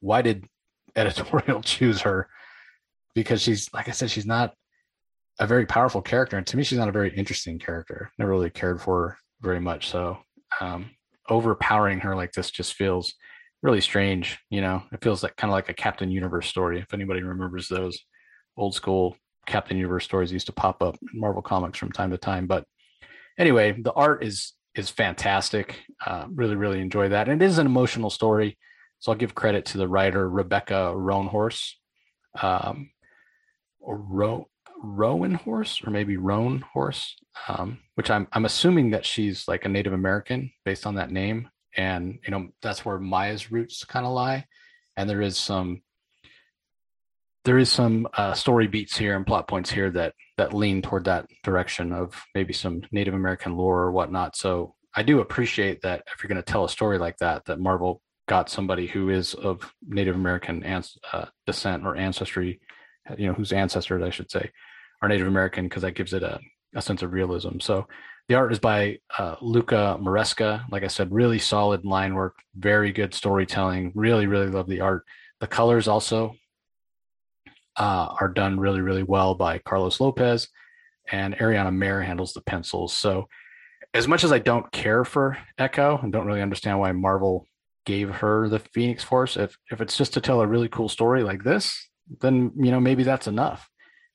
why 0.00 0.22
did 0.22 0.46
editorial 0.96 1.62
choose 1.62 2.00
her 2.02 2.28
because 3.14 3.42
she's 3.42 3.72
like 3.72 3.88
I 3.88 3.92
said, 3.92 4.10
she's 4.10 4.26
not 4.26 4.54
a 5.40 5.46
very 5.46 5.66
powerful 5.66 6.02
character, 6.02 6.36
and 6.36 6.46
to 6.48 6.56
me, 6.56 6.64
she's 6.64 6.78
not 6.78 6.88
a 6.88 6.92
very 6.92 7.14
interesting 7.14 7.58
character. 7.58 8.10
Never 8.18 8.30
really 8.30 8.50
cared 8.50 8.80
for 8.80 9.00
her 9.00 9.18
very 9.40 9.60
much. 9.60 9.88
So 9.88 10.18
um, 10.60 10.90
overpowering 11.28 12.00
her 12.00 12.16
like 12.16 12.32
this 12.32 12.50
just 12.50 12.74
feels 12.74 13.14
really 13.62 13.80
strange. 13.80 14.38
You 14.50 14.60
know, 14.60 14.82
it 14.92 15.02
feels 15.02 15.22
like 15.22 15.36
kind 15.36 15.50
of 15.50 15.54
like 15.54 15.68
a 15.68 15.74
Captain 15.74 16.10
Universe 16.10 16.48
story. 16.48 16.80
If 16.80 16.92
anybody 16.92 17.22
remembers 17.22 17.68
those 17.68 17.98
old 18.56 18.74
school 18.74 19.16
Captain 19.46 19.76
Universe 19.76 20.04
stories 20.04 20.32
used 20.32 20.46
to 20.46 20.52
pop 20.52 20.82
up 20.82 20.96
in 21.12 21.20
Marvel 21.20 21.42
comics 21.42 21.78
from 21.78 21.90
time 21.90 22.10
to 22.10 22.18
time. 22.18 22.46
But 22.46 22.64
anyway, 23.38 23.72
the 23.72 23.92
art 23.92 24.24
is 24.24 24.52
is 24.74 24.90
fantastic. 24.90 25.80
Uh, 26.04 26.26
really, 26.32 26.56
really 26.56 26.80
enjoy 26.80 27.08
that. 27.08 27.28
And 27.28 27.42
it 27.42 27.44
is 27.44 27.58
an 27.58 27.66
emotional 27.66 28.10
story. 28.10 28.58
So 29.00 29.12
I'll 29.12 29.18
give 29.18 29.34
credit 29.34 29.64
to 29.66 29.78
the 29.78 29.88
writer 29.88 30.28
Rebecca 30.28 30.92
Roanhorse, 30.94 31.72
um, 32.42 32.90
or 33.80 33.96
Ro 33.96 34.48
Rowan 34.80 35.34
horse 35.34 35.80
or 35.84 35.90
maybe 35.90 36.16
Roan 36.16 36.60
horse, 36.72 37.16
um, 37.48 37.78
which 37.94 38.10
I'm 38.10 38.28
I'm 38.32 38.44
assuming 38.44 38.90
that 38.90 39.06
she's 39.06 39.46
like 39.48 39.64
a 39.64 39.68
Native 39.68 39.92
American 39.92 40.50
based 40.64 40.86
on 40.86 40.96
that 40.96 41.10
name, 41.10 41.48
and 41.76 42.18
you 42.24 42.30
know 42.30 42.48
that's 42.62 42.84
where 42.84 42.98
Maya's 42.98 43.50
roots 43.50 43.84
kind 43.84 44.06
of 44.06 44.12
lie, 44.12 44.46
and 44.96 45.08
there 45.08 45.22
is 45.22 45.36
some 45.36 45.82
there 47.48 47.56
is 47.56 47.72
some 47.72 48.06
uh, 48.12 48.34
story 48.34 48.66
beats 48.66 48.94
here 48.94 49.16
and 49.16 49.26
plot 49.26 49.48
points 49.48 49.70
here 49.70 49.90
that 49.90 50.12
that 50.36 50.52
lean 50.52 50.82
toward 50.82 51.06
that 51.06 51.24
direction 51.42 51.94
of 51.94 52.22
maybe 52.34 52.52
some 52.52 52.82
Native 52.92 53.14
American 53.14 53.56
lore 53.56 53.84
or 53.84 53.90
whatnot. 53.90 54.36
So 54.36 54.74
I 54.94 55.02
do 55.02 55.20
appreciate 55.20 55.80
that 55.80 56.02
if 56.12 56.22
you're 56.22 56.28
going 56.28 56.44
to 56.44 56.52
tell 56.52 56.66
a 56.66 56.68
story 56.68 56.98
like 56.98 57.16
that, 57.20 57.46
that 57.46 57.58
Marvel 57.58 58.02
got 58.28 58.50
somebody 58.50 58.86
who 58.86 59.08
is 59.08 59.32
of 59.32 59.72
Native 59.86 60.14
American 60.14 60.62
ans- 60.62 60.98
uh, 61.10 61.24
descent 61.46 61.86
or 61.86 61.96
ancestry, 61.96 62.60
you 63.16 63.26
know, 63.26 63.32
whose 63.32 63.54
ancestors 63.54 64.02
I 64.02 64.10
should 64.10 64.30
say 64.30 64.50
are 65.00 65.08
Native 65.08 65.26
American 65.26 65.64
because 65.64 65.84
that 65.84 65.94
gives 65.94 66.12
it 66.12 66.22
a, 66.22 66.38
a 66.74 66.82
sense 66.82 67.00
of 67.00 67.14
realism. 67.14 67.60
So 67.60 67.88
the 68.28 68.34
art 68.34 68.52
is 68.52 68.58
by 68.58 68.98
uh, 69.16 69.36
Luca 69.40 69.96
Maresca. 69.98 70.70
Like 70.70 70.84
I 70.84 70.88
said, 70.88 71.10
really 71.10 71.38
solid 71.38 71.86
line 71.86 72.12
work, 72.12 72.36
very 72.54 72.92
good 72.92 73.14
storytelling. 73.14 73.92
Really, 73.94 74.26
really 74.26 74.50
love 74.50 74.68
the 74.68 74.82
art. 74.82 75.06
The 75.40 75.46
colors 75.46 75.88
also 75.88 76.34
uh, 77.78 78.14
are 78.20 78.28
done 78.28 78.60
really, 78.60 78.80
really 78.80 79.02
well 79.02 79.34
by 79.34 79.58
Carlos 79.58 80.00
Lopez, 80.00 80.48
and 81.10 81.36
Ariana 81.36 81.74
Maher 81.74 82.02
handles 82.02 82.32
the 82.32 82.42
pencils. 82.42 82.92
So 82.92 83.28
as 83.94 84.06
much 84.06 84.24
as 84.24 84.32
I 84.32 84.38
don't 84.38 84.70
care 84.72 85.04
for 85.04 85.38
Echo 85.56 85.98
and 86.02 86.12
don't 86.12 86.26
really 86.26 86.42
understand 86.42 86.78
why 86.78 86.92
Marvel 86.92 87.46
gave 87.86 88.10
her 88.10 88.48
the 88.48 88.58
Phoenix 88.58 89.02
Force, 89.02 89.36
if 89.36 89.56
if 89.70 89.80
it's 89.80 89.96
just 89.96 90.14
to 90.14 90.20
tell 90.20 90.40
a 90.42 90.46
really 90.46 90.68
cool 90.68 90.88
story 90.88 91.22
like 91.22 91.44
this, 91.44 91.88
then 92.20 92.52
you 92.56 92.70
know 92.70 92.80
maybe 92.80 93.02
that's 93.02 93.26
enough 93.26 93.68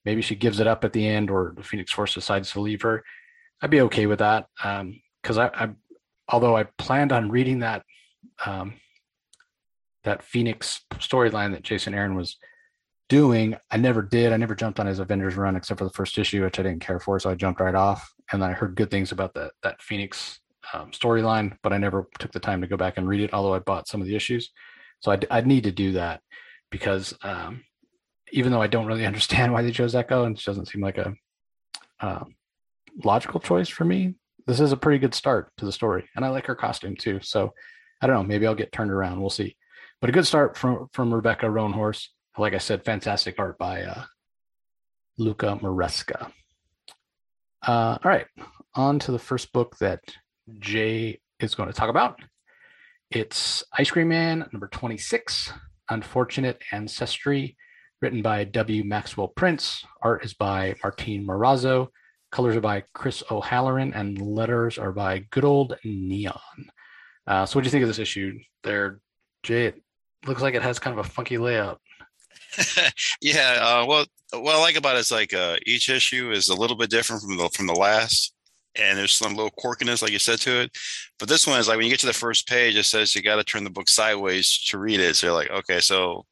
maybe 0.06 0.22
she 0.22 0.36
gives 0.36 0.60
it 0.60 0.68
up 0.68 0.84
at 0.84 0.94
the 0.94 1.08
end 1.08 1.30
or 1.30 1.54
the 1.56 1.64
Phoenix 1.64 1.92
Force 1.92 2.14
decides 2.14 2.52
to 2.52 2.62
leave 2.62 2.82
her. 2.82 3.04
I'd 3.62 3.70
be 3.70 3.82
okay 3.82 4.06
with 4.06 4.20
that. 4.20 4.48
Um, 4.64 5.02
cause 5.24 5.38
I, 5.38 5.48
I, 5.48 5.70
although 6.28 6.58
I 6.58 6.66
planned 6.78 7.12
on 7.12 7.30
reading 7.30 7.60
that, 7.60 7.84
um, 8.46 8.76
that 10.04 10.24
Phoenix 10.24 10.82
storyline 10.96 11.54
that 11.54 11.64
Jason 11.64 11.94
Aaron 11.94 12.16
was 12.16 12.38
doing. 13.10 13.56
I 13.72 13.78
never 13.78 14.02
did. 14.02 14.34
I 14.34 14.38
never 14.38 14.56
jumped 14.56 14.80
on 14.80 14.88
his 14.88 15.00
Avengers 15.00 15.36
run 15.36 15.56
except 15.56 15.78
for 15.78 15.84
the 15.84 15.94
first 15.94 16.18
issue, 16.18 16.44
which 16.44 16.60
I 16.60 16.64
didn't 16.64 16.82
care 16.82 17.00
for, 17.00 17.20
so 17.20 17.30
I 17.30 17.36
jumped 17.36 17.60
right 17.60 17.76
off. 17.76 18.14
And 18.32 18.42
then 18.42 18.50
I 18.50 18.54
heard 18.54 18.76
good 18.76 18.90
things 18.90 19.12
about 19.12 19.34
that 19.36 19.52
that 19.64 19.82
Phoenix 19.82 20.40
um, 20.74 20.92
storyline, 20.92 21.58
but 21.62 21.74
I 21.74 21.78
never 21.78 22.08
took 22.20 22.32
the 22.32 22.40
time 22.40 22.62
to 22.62 22.68
go 22.68 22.78
back 22.78 22.98
and 22.98 23.08
read 23.08 23.22
it. 23.22 23.34
Although 23.34 23.54
I 23.54 23.60
bought 23.60 23.88
some 23.88 24.02
of 24.02 24.08
the 24.08 24.16
issues, 24.16 24.52
so 25.02 25.12
I'd, 25.12 25.28
I'd 25.30 25.48
need 25.48 25.66
to 25.66 25.72
do 25.72 25.94
that 25.94 26.22
because 26.72 27.14
um, 27.24 27.64
even 28.32 28.52
though 28.52 28.62
I 28.62 28.68
don't 28.68 28.86
really 28.86 29.06
understand 29.12 29.54
why 29.54 29.62
they 29.62 29.72
chose 29.72 29.96
Echo, 29.96 30.26
and 30.26 30.38
it 30.38 30.44
doesn't 30.44 30.68
seem 30.68 30.82
like 30.82 30.98
a 30.98 31.14
um, 32.00 32.36
logical 33.04 33.40
choice 33.40 33.70
for 33.70 33.86
me, 33.86 34.16
this 34.48 34.60
is 34.60 34.72
a 34.72 34.78
pretty 34.78 35.00
good 35.00 35.14
start 35.14 35.52
to 35.58 35.66
the 35.66 35.72
story, 35.72 36.10
and 36.16 36.26
I 36.26 36.30
like 36.30 36.48
her 36.48 36.56
costume 36.56 36.96
too. 36.96 37.20
So 37.22 37.54
I 38.02 38.08
don't 38.08 38.16
know, 38.16 38.24
maybe 38.24 38.48
I'll 38.48 38.56
get 38.56 38.72
turned 38.72 38.92
around. 38.92 39.20
We'll 39.20 39.30
see. 39.30 39.56
But 40.02 40.10
a 40.10 40.14
good 40.14 40.28
start 40.28 40.58
from 40.58 40.88
from 40.92 41.14
Rebecca 41.14 41.46
Roanhorse. 41.46 42.08
Like 42.38 42.54
I 42.54 42.58
said, 42.58 42.84
fantastic 42.84 43.38
art 43.38 43.60
by 43.60 43.84
uh, 43.84 44.04
Luca 45.18 45.60
Maresca. 45.62 46.32
Uh, 47.66 47.98
all 48.04 48.12
right, 48.12 48.26
on 48.74 48.98
to 49.00 49.12
the 49.12 49.20
first 49.20 49.54
book 49.54 49.78
that 49.78 50.02
Jay 50.60 51.20
is 51.40 51.54
going 51.54 51.70
to 51.70 51.74
talk 51.74 51.90
about. 51.90 52.20
It's 53.12 53.64
Ice 53.78 53.92
Cream 53.92 54.08
Man, 54.10 54.50
number 54.52 54.68
26, 54.68 55.54
Unfortunate 55.92 56.60
Ancestry, 56.72 57.56
written 58.02 58.24
by 58.24 58.46
W. 58.46 58.84
Maxwell 58.84 59.28
Prince. 59.28 59.86
Art 60.02 60.26
is 60.26 60.34
by 60.34 60.74
Martine 60.82 61.28
Morazzo. 61.28 61.90
Colors 62.32 62.56
are 62.56 62.62
by 62.62 62.84
Chris 62.96 63.22
O'Halloran, 63.30 63.94
and 63.94 64.20
letters 64.20 64.80
are 64.80 64.92
by 64.92 65.20
Good 65.30 65.46
Old 65.46 65.78
Neon. 65.86 66.40
Uh, 67.28 67.46
so, 67.46 67.58
what 67.58 67.62
do 67.62 67.68
you 67.68 67.72
think 67.72 67.84
of 67.84 67.90
this 67.90 68.00
issue 68.00 68.40
there, 68.64 69.00
Jay? 69.44 69.68
It 69.68 69.84
looks 70.26 70.42
like 70.42 70.56
it 70.56 70.64
has 70.64 70.80
kind 70.80 70.98
of 70.98 71.06
a 71.06 71.08
funky 71.08 71.38
layout. 71.38 71.80
yeah, 73.22 73.58
uh, 73.62 73.86
well, 73.86 74.06
what 74.34 74.56
I 74.56 74.60
like 74.60 74.76
about 74.76 74.96
it 74.96 75.00
is 75.00 75.12
like 75.12 75.34
uh, 75.34 75.58
each 75.66 75.90
issue 75.90 76.32
is 76.32 76.50
a 76.50 76.56
little 76.56 76.78
bit 76.78 76.90
different 76.90 77.22
from 77.22 77.38
the 77.38 77.50
from 77.50 77.68
the 77.68 77.74
last, 77.74 78.34
and 78.76 78.98
there's 78.98 79.14
some 79.14 79.36
little 79.36 79.52
quirkiness, 79.52 80.02
like 80.02 80.12
you 80.12 80.20
said, 80.20 80.40
to 80.42 80.62
it. 80.62 80.78
But 81.20 81.30
this 81.30 81.48
one 81.48 81.60
is 81.60 81.68
like 81.68 81.78
when 81.78 81.86
you 81.86 81.92
get 81.92 82.00
to 82.02 82.08
the 82.08 82.14
first 82.14 82.48
page, 82.48 82.76
it 82.76 82.86
says 82.86 83.16
you 83.16 83.22
got 83.22 83.36
to 83.38 83.44
turn 83.44 83.64
the 83.64 83.70
book 83.70 83.90
sideways 83.90 84.64
to 84.70 84.78
read 84.78 85.00
it. 85.00 85.16
So 85.16 85.28
you're 85.28 85.36
like, 85.36 85.52
okay, 85.52 85.80
so 85.80 86.26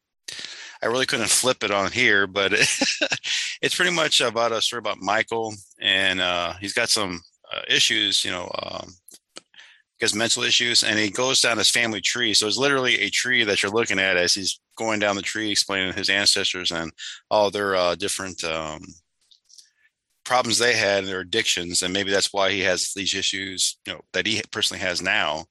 I 0.82 0.86
really 0.86 1.06
couldn't 1.06 1.30
flip 1.30 1.62
it 1.62 1.70
on 1.70 1.92
here, 1.92 2.26
but 2.26 2.52
it, 2.52 2.68
it's 3.62 3.74
pretty 3.74 3.92
much 3.92 4.20
about 4.20 4.52
a 4.52 4.60
story 4.60 4.78
about 4.78 4.98
Michael, 4.98 5.54
and 5.80 6.20
uh, 6.20 6.54
he's 6.60 6.72
got 6.72 6.88
some 6.88 7.20
uh, 7.52 7.62
issues, 7.68 8.24
you 8.24 8.30
know, 8.30 8.50
um, 8.62 8.94
has 10.00 10.14
mental 10.14 10.42
issues, 10.42 10.82
and 10.82 10.98
he 10.98 11.10
goes 11.10 11.40
down 11.40 11.58
his 11.58 11.70
family 11.70 12.00
tree. 12.00 12.34
So 12.34 12.46
it's 12.46 12.58
literally 12.58 13.00
a 13.00 13.10
tree 13.10 13.44
that 13.44 13.62
you're 13.62 13.72
looking 13.72 14.00
at 14.00 14.16
as 14.16 14.34
he's 14.34 14.60
going 14.76 15.00
down 15.00 15.16
the 15.16 15.22
tree, 15.22 15.50
explaining 15.50 15.92
his 15.94 16.10
ancestors 16.10 16.70
and 16.70 16.92
all 17.30 17.50
their 17.50 17.76
uh, 17.76 17.94
different 17.94 18.42
um, 18.44 18.80
problems 20.24 20.58
they 20.58 20.74
had, 20.74 21.00
and 21.00 21.08
their 21.08 21.20
addictions, 21.20 21.82
and 21.82 21.92
maybe 21.92 22.10
that's 22.10 22.32
why 22.32 22.50
he 22.50 22.60
has 22.60 22.92
these 22.94 23.14
issues, 23.14 23.78
you 23.86 23.92
know, 23.92 24.00
that 24.12 24.26
he 24.26 24.40
personally 24.50 24.80
has 24.80 25.02
now 25.02 25.44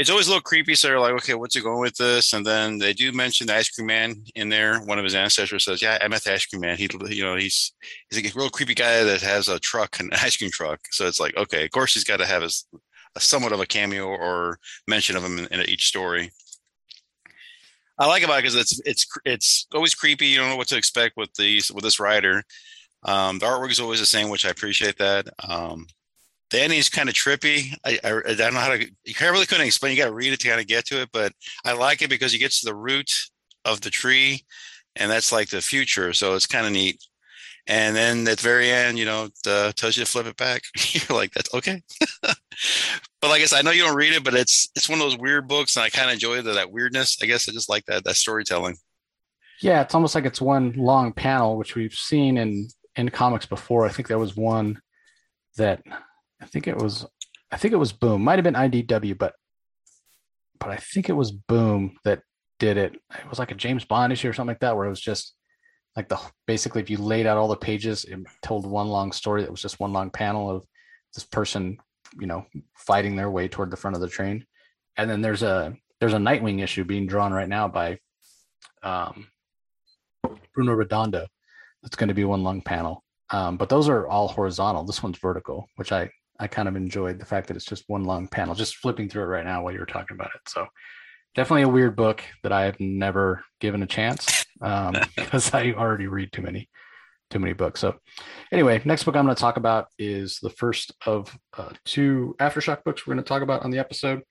it's 0.00 0.08
always 0.08 0.28
a 0.28 0.30
little 0.30 0.42
creepy. 0.42 0.74
So 0.74 0.88
they're 0.88 0.98
like, 0.98 1.12
okay, 1.12 1.34
what's 1.34 1.56
it 1.56 1.62
going 1.62 1.80
with 1.80 1.96
this? 1.96 2.32
And 2.32 2.44
then 2.44 2.78
they 2.78 2.94
do 2.94 3.12
mention 3.12 3.46
the 3.46 3.56
ice 3.56 3.68
cream 3.68 3.86
man 3.86 4.24
in 4.34 4.48
there. 4.48 4.80
One 4.80 4.98
of 4.98 5.04
his 5.04 5.14
ancestors 5.14 5.64
says, 5.64 5.82
yeah, 5.82 5.98
I 6.00 6.08
met 6.08 6.24
the 6.24 6.32
ice 6.32 6.46
cream 6.46 6.60
man. 6.60 6.78
He, 6.78 6.88
you 7.08 7.22
know, 7.22 7.36
he's 7.36 7.72
he's 8.10 8.34
a 8.34 8.38
real 8.38 8.48
creepy 8.48 8.74
guy 8.74 9.04
that 9.04 9.20
has 9.20 9.48
a 9.48 9.58
truck, 9.58 10.00
an 10.00 10.08
ice 10.12 10.38
cream 10.38 10.50
truck. 10.50 10.80
So 10.90 11.06
it's 11.06 11.20
like, 11.20 11.36
okay, 11.36 11.64
of 11.64 11.70
course 11.70 11.92
he's 11.92 12.04
got 12.04 12.18
to 12.18 12.26
have 12.26 12.42
his, 12.42 12.66
a 13.14 13.20
somewhat 13.20 13.52
of 13.52 13.60
a 13.60 13.66
cameo 13.66 14.06
or 14.06 14.58
mention 14.88 15.16
of 15.16 15.24
him 15.24 15.38
in, 15.38 15.46
in 15.48 15.68
each 15.68 15.88
story. 15.88 16.30
I 18.00 18.06
like 18.06 18.22
about 18.22 18.38
it 18.38 18.42
because 18.42 18.56
it's 18.56 18.80
it's 18.86 19.06
it's 19.26 19.66
always 19.74 19.94
creepy. 19.94 20.26
You 20.26 20.38
don't 20.38 20.48
know 20.48 20.56
what 20.56 20.68
to 20.68 20.76
expect 20.76 21.18
with 21.18 21.32
these 21.34 21.70
with 21.70 21.84
this 21.84 22.00
writer. 22.00 22.42
Um, 23.04 23.38
the 23.38 23.46
artwork 23.46 23.70
is 23.70 23.78
always 23.78 24.00
the 24.00 24.06
same, 24.06 24.30
which 24.30 24.46
I 24.46 24.50
appreciate 24.50 24.96
that. 24.98 25.28
Um, 25.46 25.86
Danny's 26.48 26.88
kind 26.88 27.08
of 27.08 27.14
trippy. 27.14 27.74
I, 27.84 27.98
I, 28.02 28.16
I, 28.30 28.34
don't 28.34 28.54
know 28.54 28.60
how 28.60 28.74
to. 28.74 28.90
You 29.04 29.14
can't 29.14 29.32
really 29.32 29.46
couldn't 29.46 29.66
explain. 29.66 29.92
You 29.92 30.02
got 30.02 30.08
to 30.08 30.14
read 30.14 30.32
it 30.32 30.40
to 30.40 30.48
kind 30.48 30.60
of 30.60 30.66
get 30.66 30.86
to 30.86 31.02
it, 31.02 31.10
but 31.12 31.32
I 31.64 31.74
like 31.74 32.02
it 32.02 32.10
because 32.10 32.32
he 32.32 32.38
gets 32.38 32.60
to 32.60 32.66
the 32.66 32.74
root 32.74 33.10
of 33.64 33.82
the 33.82 33.90
tree, 33.90 34.44
and 34.96 35.10
that's 35.10 35.30
like 35.30 35.50
the 35.50 35.60
future. 35.60 36.12
So 36.14 36.34
it's 36.34 36.46
kind 36.46 36.66
of 36.66 36.72
neat. 36.72 36.98
And 37.66 37.94
then 37.94 38.26
at 38.26 38.38
the 38.38 38.42
very 38.42 38.70
end, 38.70 38.98
you 38.98 39.04
know, 39.04 39.28
the, 39.44 39.72
tells 39.76 39.96
you 39.96 40.04
to 40.04 40.10
flip 40.10 40.26
it 40.26 40.36
back. 40.36 40.62
You're 40.92 41.16
like, 41.16 41.32
that's 41.32 41.54
okay. 41.54 41.82
but 43.20 43.28
like 43.28 43.42
I 43.42 43.46
said, 43.46 43.58
I 43.58 43.62
know 43.62 43.70
you 43.70 43.82
don't 43.82 43.96
read 43.96 44.14
it, 44.14 44.24
but 44.24 44.34
it's 44.34 44.70
it's 44.74 44.88
one 44.88 45.00
of 45.00 45.04
those 45.04 45.18
weird 45.18 45.48
books, 45.48 45.76
and 45.76 45.84
I 45.84 45.90
kind 45.90 46.08
of 46.08 46.14
enjoy 46.14 46.42
the, 46.42 46.54
that 46.54 46.72
weirdness. 46.72 47.18
I 47.22 47.26
guess 47.26 47.48
I 47.48 47.52
just 47.52 47.68
like 47.68 47.84
that 47.86 48.04
that 48.04 48.16
storytelling. 48.16 48.76
Yeah, 49.60 49.82
it's 49.82 49.94
almost 49.94 50.14
like 50.14 50.24
it's 50.24 50.40
one 50.40 50.72
long 50.72 51.12
panel, 51.12 51.58
which 51.58 51.74
we've 51.74 51.92
seen 51.92 52.38
in 52.38 52.68
in 52.96 53.10
comics 53.10 53.46
before. 53.46 53.86
I 53.86 53.90
think 53.90 54.08
there 54.08 54.18
was 54.18 54.36
one 54.36 54.80
that 55.56 55.82
I 56.40 56.46
think 56.46 56.66
it 56.66 56.76
was 56.76 57.06
I 57.50 57.56
think 57.56 57.74
it 57.74 57.78
was 57.78 57.92
Boom. 57.92 58.22
Might 58.22 58.38
have 58.38 58.44
been 58.44 58.54
IDW, 58.54 59.18
but 59.18 59.34
but 60.58 60.70
I 60.70 60.76
think 60.76 61.08
it 61.08 61.14
was 61.14 61.30
Boom 61.30 61.96
that 62.04 62.22
did 62.58 62.76
it. 62.76 62.94
It 62.94 63.28
was 63.28 63.38
like 63.38 63.50
a 63.50 63.56
James 63.56 63.84
Bond 63.84 64.12
issue 64.12 64.28
or 64.28 64.32
something 64.32 64.52
like 64.54 64.60
that, 64.60 64.76
where 64.76 64.86
it 64.86 64.90
was 64.90 65.00
just 65.00 65.34
like 65.96 66.08
the 66.08 66.18
basically 66.46 66.80
if 66.80 66.88
you 66.88 66.98
laid 66.98 67.26
out 67.26 67.36
all 67.36 67.48
the 67.48 67.56
pages, 67.56 68.04
it 68.04 68.18
told 68.42 68.66
one 68.66 68.88
long 68.88 69.12
story 69.12 69.42
that 69.42 69.50
was 69.50 69.62
just 69.62 69.80
one 69.80 69.92
long 69.92 70.10
panel 70.10 70.50
of 70.50 70.64
this 71.14 71.24
person, 71.24 71.78
you 72.18 72.26
know, 72.26 72.46
fighting 72.76 73.16
their 73.16 73.30
way 73.30 73.48
toward 73.48 73.70
the 73.70 73.76
front 73.76 73.96
of 73.96 74.00
the 74.00 74.08
train. 74.08 74.44
And 74.96 75.08
then 75.08 75.20
there's 75.20 75.42
a 75.42 75.76
there's 76.00 76.14
a 76.14 76.18
Nightwing 76.18 76.62
issue 76.62 76.84
being 76.84 77.06
drawn 77.06 77.32
right 77.32 77.48
now 77.48 77.68
by 77.68 77.98
um, 78.82 79.28
Bruno 80.54 80.72
Redondo. 80.72 81.26
That's 81.82 81.96
going 81.96 82.08
to 82.08 82.14
be 82.14 82.24
one 82.24 82.42
long 82.42 82.62
panel. 82.62 83.04
Um, 83.30 83.56
but 83.56 83.68
those 83.68 83.88
are 83.88 84.08
all 84.08 84.28
horizontal. 84.28 84.84
This 84.84 85.02
one's 85.02 85.18
vertical, 85.18 85.68
which 85.76 85.92
I 85.92 86.10
I 86.38 86.46
kind 86.46 86.68
of 86.68 86.76
enjoyed 86.76 87.18
the 87.18 87.26
fact 87.26 87.48
that 87.48 87.56
it's 87.56 87.66
just 87.66 87.84
one 87.86 88.04
long 88.04 88.26
panel. 88.26 88.54
Just 88.54 88.76
flipping 88.76 89.08
through 89.08 89.24
it 89.24 89.26
right 89.26 89.44
now 89.44 89.62
while 89.62 89.72
you 89.72 89.78
were 89.78 89.86
talking 89.86 90.16
about 90.16 90.30
it. 90.34 90.40
So 90.48 90.66
definitely 91.34 91.62
a 91.62 91.68
weird 91.68 91.96
book 91.96 92.22
that 92.42 92.52
I 92.52 92.62
have 92.62 92.80
never 92.80 93.44
given 93.60 93.82
a 93.82 93.86
chance 93.86 94.46
um, 94.62 94.94
because 95.16 95.52
I 95.52 95.72
already 95.72 96.06
read 96.06 96.32
too 96.32 96.42
many 96.42 96.68
too 97.30 97.38
many 97.38 97.52
books. 97.52 97.80
So 97.80 97.96
anyway, 98.52 98.82
next 98.84 99.04
book 99.04 99.16
I'm 99.16 99.24
going 99.24 99.34
to 99.34 99.40
talk 99.40 99.56
about 99.56 99.86
is 99.98 100.38
the 100.42 100.50
first 100.50 100.92
of 101.06 101.36
uh, 101.56 101.70
two 101.84 102.34
aftershock 102.38 102.84
books 102.84 103.06
we're 103.06 103.14
going 103.14 103.24
to 103.24 103.28
talk 103.28 103.42
about 103.42 103.62
on 103.62 103.70
the 103.70 103.78
episode. 103.78 104.22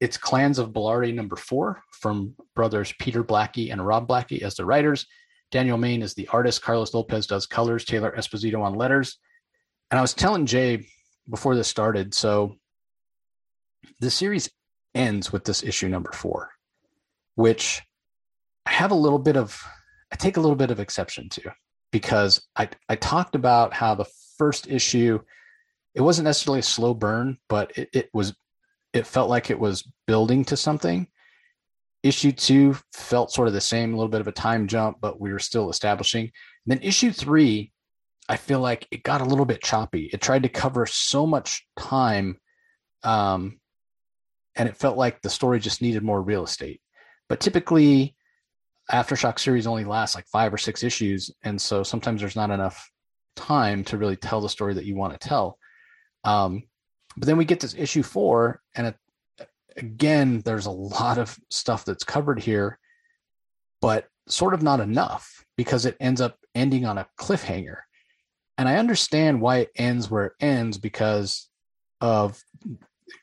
It's 0.00 0.16
Clans 0.16 0.58
of 0.58 0.70
Belari 0.70 1.12
number 1.14 1.36
four 1.36 1.82
from 1.92 2.34
brothers 2.54 2.94
Peter 2.98 3.22
Blackie 3.22 3.70
and 3.70 3.84
Rob 3.84 4.08
Blackie 4.08 4.42
as 4.42 4.54
the 4.54 4.64
writers. 4.64 5.06
Daniel 5.50 5.76
Main 5.76 6.02
is 6.02 6.14
the 6.14 6.28
artist. 6.28 6.62
Carlos 6.62 6.94
Lopez 6.94 7.26
does 7.26 7.44
colors. 7.46 7.84
Taylor 7.84 8.14
Esposito 8.16 8.62
on 8.62 8.74
letters. 8.74 9.18
And 9.90 9.98
I 9.98 10.02
was 10.02 10.14
telling 10.14 10.46
Jay 10.46 10.86
before 11.28 11.54
this 11.54 11.68
started, 11.68 12.14
so 12.14 12.56
the 14.00 14.10
series 14.10 14.48
ends 14.94 15.32
with 15.32 15.44
this 15.44 15.62
issue 15.62 15.88
number 15.88 16.12
four, 16.12 16.50
which 17.34 17.82
I 18.66 18.70
have 18.70 18.90
a 18.90 18.96
little 18.96 19.18
bit 19.18 19.36
of, 19.36 19.60
I 20.12 20.16
take 20.16 20.36
a 20.36 20.40
little 20.40 20.56
bit 20.56 20.70
of 20.70 20.80
exception 20.80 21.28
to 21.30 21.52
because 21.92 22.46
I, 22.56 22.68
I 22.88 22.96
talked 22.96 23.34
about 23.34 23.72
how 23.72 23.94
the 23.94 24.06
first 24.38 24.68
issue, 24.68 25.20
it 25.94 26.00
wasn't 26.00 26.26
necessarily 26.26 26.60
a 26.60 26.64
slow 26.64 26.94
burn, 26.94 27.38
but 27.48 27.76
it, 27.76 27.88
it 27.92 28.10
was, 28.12 28.34
it 28.92 29.06
felt 29.06 29.30
like 29.30 29.50
it 29.50 29.58
was 29.58 29.88
building 30.06 30.44
to 30.46 30.56
something. 30.56 31.06
Issue 32.02 32.32
two 32.32 32.76
felt 32.92 33.32
sort 33.32 33.48
of 33.48 33.54
the 33.54 33.60
same, 33.60 33.92
a 33.92 33.96
little 33.96 34.08
bit 34.08 34.20
of 34.20 34.28
a 34.28 34.32
time 34.32 34.66
jump, 34.66 34.98
but 35.00 35.20
we 35.20 35.32
were 35.32 35.38
still 35.38 35.70
establishing. 35.70 36.24
And 36.24 36.32
then 36.66 36.80
issue 36.82 37.12
three 37.12 37.72
I 38.30 38.36
feel 38.36 38.60
like 38.60 38.86
it 38.92 39.02
got 39.02 39.20
a 39.20 39.24
little 39.24 39.44
bit 39.44 39.60
choppy. 39.60 40.08
It 40.12 40.20
tried 40.20 40.44
to 40.44 40.48
cover 40.48 40.86
so 40.86 41.26
much 41.26 41.66
time, 41.76 42.38
um, 43.02 43.58
and 44.54 44.68
it 44.68 44.76
felt 44.76 44.96
like 44.96 45.20
the 45.20 45.28
story 45.28 45.58
just 45.58 45.82
needed 45.82 46.04
more 46.04 46.22
real 46.22 46.44
estate. 46.44 46.80
But 47.28 47.40
typically, 47.40 48.14
aftershock 48.90 49.38
series 49.38 49.66
only 49.66 49.84
lasts 49.84 50.14
like 50.14 50.26
five 50.26 50.52
or 50.52 50.58
six 50.58 50.82
issues, 50.82 51.30
and 51.42 51.60
so 51.60 51.82
sometimes 51.82 52.20
there's 52.20 52.36
not 52.36 52.50
enough 52.50 52.90
time 53.36 53.84
to 53.84 53.96
really 53.96 54.16
tell 54.16 54.40
the 54.40 54.48
story 54.48 54.74
that 54.74 54.84
you 54.84 54.96
want 54.96 55.18
to 55.18 55.28
tell. 55.28 55.58
Um, 56.24 56.64
but 57.16 57.26
then 57.26 57.36
we 57.36 57.44
get 57.44 57.60
to 57.60 57.82
issue 57.82 58.02
four, 58.02 58.60
and 58.74 58.88
it, 58.88 58.96
again, 59.76 60.40
there's 60.44 60.66
a 60.66 60.70
lot 60.70 61.18
of 61.18 61.38
stuff 61.50 61.84
that's 61.84 62.04
covered 62.04 62.40
here, 62.40 62.78
but 63.80 64.06
sort 64.28 64.54
of 64.54 64.62
not 64.62 64.80
enough 64.80 65.44
because 65.56 65.86
it 65.86 65.96
ends 66.00 66.20
up 66.20 66.36
ending 66.54 66.84
on 66.84 66.98
a 66.98 67.06
cliffhanger 67.18 67.78
and 68.60 68.68
I 68.68 68.76
understand 68.76 69.40
why 69.40 69.60
it 69.60 69.70
ends 69.74 70.10
where 70.10 70.26
it 70.26 70.32
ends 70.38 70.76
because 70.76 71.48
of 72.02 72.38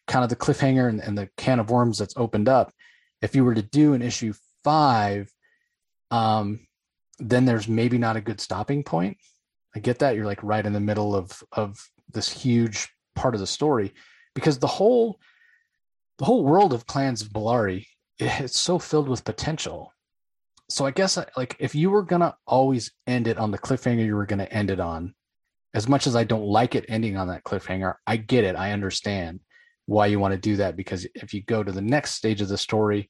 kind 0.08 0.24
of 0.24 0.32
the 0.32 0.36
cliffhanger 0.36 0.90
and, 0.90 1.00
and 1.00 1.16
the 1.16 1.30
can 1.38 1.60
of 1.60 1.70
worms 1.70 2.00
that's 2.00 2.18
opened 2.18 2.50
up. 2.50 2.74
If 3.22 3.36
you 3.36 3.46
were 3.46 3.54
to 3.54 3.62
do 3.62 3.94
an 3.94 4.02
issue 4.02 4.34
five, 4.64 5.32
um, 6.12 6.60
then 7.20 7.46
there's 7.46 7.68
maybe 7.68 7.98
not 7.98 8.16
a 8.16 8.22
good 8.22 8.40
stopping 8.40 8.84
point. 8.84 9.18
I 9.76 9.80
get 9.80 10.00
that 10.00 10.16
you're 10.16 10.26
like 10.26 10.44
right 10.44 10.66
in 10.66 10.74
the 10.74 10.80
middle 10.80 11.16
of 11.16 11.44
of 11.52 11.78
this 12.14 12.30
huge 12.30 12.90
part 13.16 13.34
of 13.34 13.40
the 13.40 13.48
story 13.48 13.94
because 14.34 14.60
the 14.60 14.68
whole 14.68 15.20
the 16.20 16.26
whole 16.26 16.44
world 16.44 16.74
of 16.74 16.88
clans 16.88 17.22
of 17.22 17.30
Belari 17.30 17.86
it's 18.20 18.60
so 18.60 18.80
filled 18.80 19.08
with 19.08 19.24
potential 19.24 19.94
so 20.70 20.86
I 20.86 20.92
guess 20.92 21.18
like 21.36 21.56
if 21.60 21.76
you 21.76 21.90
were 21.90 22.04
gonna 22.04 22.36
always 22.46 22.92
end 23.06 23.28
it 23.28 23.38
on 23.38 23.52
the 23.52 23.58
cliffhanger 23.58 24.06
you 24.06 24.16
were 24.16 24.26
gonna 24.26 24.44
end 24.46 24.70
it 24.70 24.80
on, 24.80 25.14
as 25.74 25.88
much 25.88 26.08
as 26.08 26.16
I 26.16 26.24
don't 26.24 26.46
like 26.46 26.76
it 26.76 26.86
ending 26.90 27.18
on 27.18 27.28
that 27.30 27.44
cliffhanger, 27.44 27.96
I 28.06 28.18
get 28.18 28.44
it. 28.44 28.56
I 28.56 28.74
understand 28.74 29.40
why 29.86 30.08
you 30.08 30.20
want 30.20 30.34
to 30.34 30.40
do 30.40 30.58
that 30.58 30.76
because 30.76 31.08
if 31.16 31.34
you 31.34 31.42
go 31.44 31.64
to 31.64 31.72
the 31.72 31.82
next 31.82 32.16
stage 32.16 32.42
of 32.42 32.50
the 32.50 32.58
story, 32.58 33.10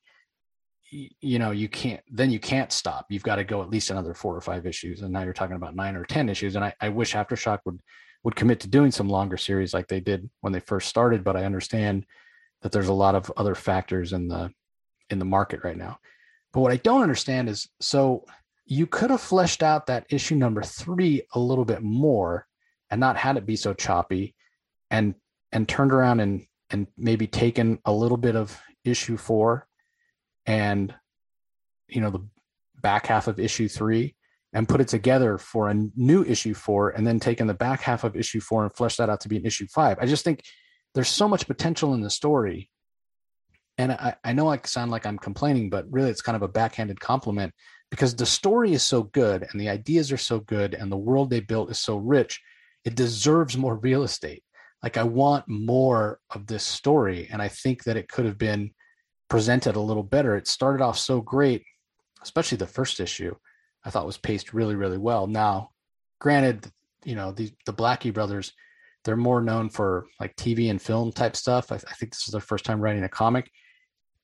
you, 0.90 1.40
know 1.40 1.52
you 1.52 1.68
can't 1.68 2.02
then 2.10 2.32
you 2.32 2.40
can't 2.40 2.72
stop. 2.72 3.06
You've 3.10 3.24
got 3.24 3.36
to 3.36 3.44
go 3.44 3.62
at 3.62 3.70
least 3.70 3.90
another 3.90 4.14
four 4.14 4.36
or 4.36 4.42
five 4.42 4.66
issues, 4.66 5.02
and 5.02 5.12
now 5.12 5.24
you're 5.24 5.34
talking 5.34 5.56
about 5.56 5.76
nine 5.76 5.96
or 5.96 6.06
ten 6.06 6.30
issues. 6.30 6.56
And 6.56 6.64
I, 6.64 6.74
I 6.80 6.90
wish 6.90 7.14
Aftershock 7.14 7.60
would 7.66 7.82
would 8.24 8.36
commit 8.36 8.60
to 8.62 8.68
doing 8.68 8.92
some 8.92 9.10
longer 9.10 9.38
series 9.38 9.74
like 9.74 9.88
they 9.88 10.00
did 10.00 10.30
when 10.42 10.54
they 10.54 10.60
first 10.60 10.90
started, 10.90 11.24
but 11.24 11.36
I 11.36 11.46
understand 11.46 12.06
that 12.62 12.72
there's 12.72 12.88
a 12.88 12.94
lot 12.94 13.16
of 13.16 13.32
other 13.38 13.56
factors 13.56 14.14
in 14.14 14.28
the 14.28 14.52
in 15.10 15.20
the 15.20 15.26
market 15.26 15.64
right 15.64 15.78
now. 15.78 16.00
But 16.54 16.62
what 16.62 16.72
I 16.72 16.78
don't 16.78 17.04
understand 17.04 17.50
is 17.50 17.70
so 17.80 18.26
you 18.66 18.88
could 18.88 19.12
have 19.12 19.22
fleshed 19.22 19.64
out 19.64 19.88
that 19.88 20.06
issue 20.10 20.36
number 20.36 20.62
three 20.62 21.24
a 21.34 21.40
little 21.40 21.66
bit 21.66 21.82
more 21.82 22.46
and 22.90 23.00
not 23.00 23.18
had 23.18 23.38
it 23.38 23.46
be 23.46 23.56
so 23.56 23.74
choppy 23.74 24.36
and 24.90 25.16
and 25.52 25.68
turned 25.68 25.92
around 25.92 26.20
and 26.20 26.46
and 26.70 26.88
maybe 26.98 27.28
taken 27.28 27.80
a 27.86 27.92
little 27.92 28.18
bit 28.18 28.36
of 28.36 28.60
issue 28.84 29.18
four 29.18 29.67
and 30.48 30.96
you 31.88 32.02
know 32.02 32.10
the 32.10 32.26
back 32.82 33.06
half 33.06 33.28
of 33.28 33.40
issue 33.40 33.68
three 33.68 34.16
and 34.54 34.68
put 34.68 34.82
it 34.82 34.88
together 34.88 35.38
for 35.38 35.70
a 35.70 35.76
new 35.96 36.24
issue 36.24 36.54
four 36.54 36.90
and 36.90 37.06
then 37.06 37.20
taken 37.20 37.46
the 37.46 37.54
back 37.54 37.82
half 37.82 38.04
of 38.04 38.16
issue 38.16 38.40
four 38.40 38.64
and 38.64 38.74
flesh 38.74 38.96
that 38.96 39.10
out 39.10 39.20
to 39.22 39.30
be 39.30 39.38
an 39.38 39.46
issue 39.46 39.68
five 39.68 39.98
i 40.02 40.06
just 40.06 40.24
think 40.24 40.44
there's 40.96 41.10
so 41.10 41.28
much 41.28 41.46
potential 41.48 41.94
in 41.94 42.02
the 42.02 42.10
story 42.10 42.70
and 43.78 43.92
I, 43.92 44.16
I 44.24 44.34
know 44.34 44.50
I 44.50 44.60
sound 44.66 44.92
like 44.92 45.06
I'm 45.06 45.20
complaining, 45.20 45.70
but 45.70 45.86
really 45.92 46.10
it's 46.10 46.22
kind 46.22 46.36
of 46.36 46.42
a 46.42 46.48
backhanded 46.48 47.00
compliment 47.00 47.54
because 47.92 48.16
the 48.16 48.26
story 48.26 48.74
is 48.74 48.84
so 48.84 49.04
good 49.04 49.48
and 49.50 49.62
the 49.62 49.70
ideas 49.70 50.12
are 50.12 50.18
so 50.18 50.40
good 50.40 50.74
and 50.74 50.92
the 50.92 50.98
world 50.98 51.30
they 51.30 51.40
built 51.40 51.70
is 51.72 51.80
so 51.80 51.98
rich, 51.98 52.42
it 52.86 52.96
deserves 52.96 53.58
more 53.58 53.76
real 53.76 54.04
estate. 54.04 54.44
Like 54.84 54.98
I 54.98 55.04
want 55.04 55.48
more 55.48 56.20
of 56.32 56.48
this 56.48 56.64
story, 56.64 57.28
and 57.32 57.42
I 57.42 57.48
think 57.48 57.84
that 57.84 57.98
it 57.98 58.10
could 58.10 58.26
have 58.26 58.38
been 58.38 58.72
presented 59.30 59.76
a 59.76 59.82
little 59.82 60.04
better. 60.04 60.36
It 60.36 60.48
started 60.48 60.84
off 60.84 60.98
so 60.98 61.22
great, 61.22 61.64
especially 62.22 62.58
the 62.58 62.68
first 62.68 63.00
issue. 63.00 63.36
I 63.86 63.90
thought 63.90 64.06
was 64.06 64.18
paced 64.18 64.54
really, 64.54 64.76
really 64.76 64.98
well. 64.98 65.28
Now, 65.28 65.72
granted, 66.20 66.72
you 67.04 67.16
know 67.16 67.32
the 67.32 67.52
the 67.66 67.74
Blackie 67.74 68.14
brothers, 68.14 68.54
they're 69.04 69.16
more 69.16 69.42
known 69.42 69.70
for 69.70 70.08
like 70.20 70.36
TV 70.36 70.70
and 70.70 70.82
film 70.82 71.12
type 71.12 71.36
stuff. 71.36 71.72
I, 71.72 71.76
I 71.76 71.94
think 71.94 72.12
this 72.12 72.28
is 72.28 72.32
their 72.32 72.42
first 72.42 72.66
time 72.66 72.82
writing 72.82 73.04
a 73.04 73.10
comic 73.10 73.52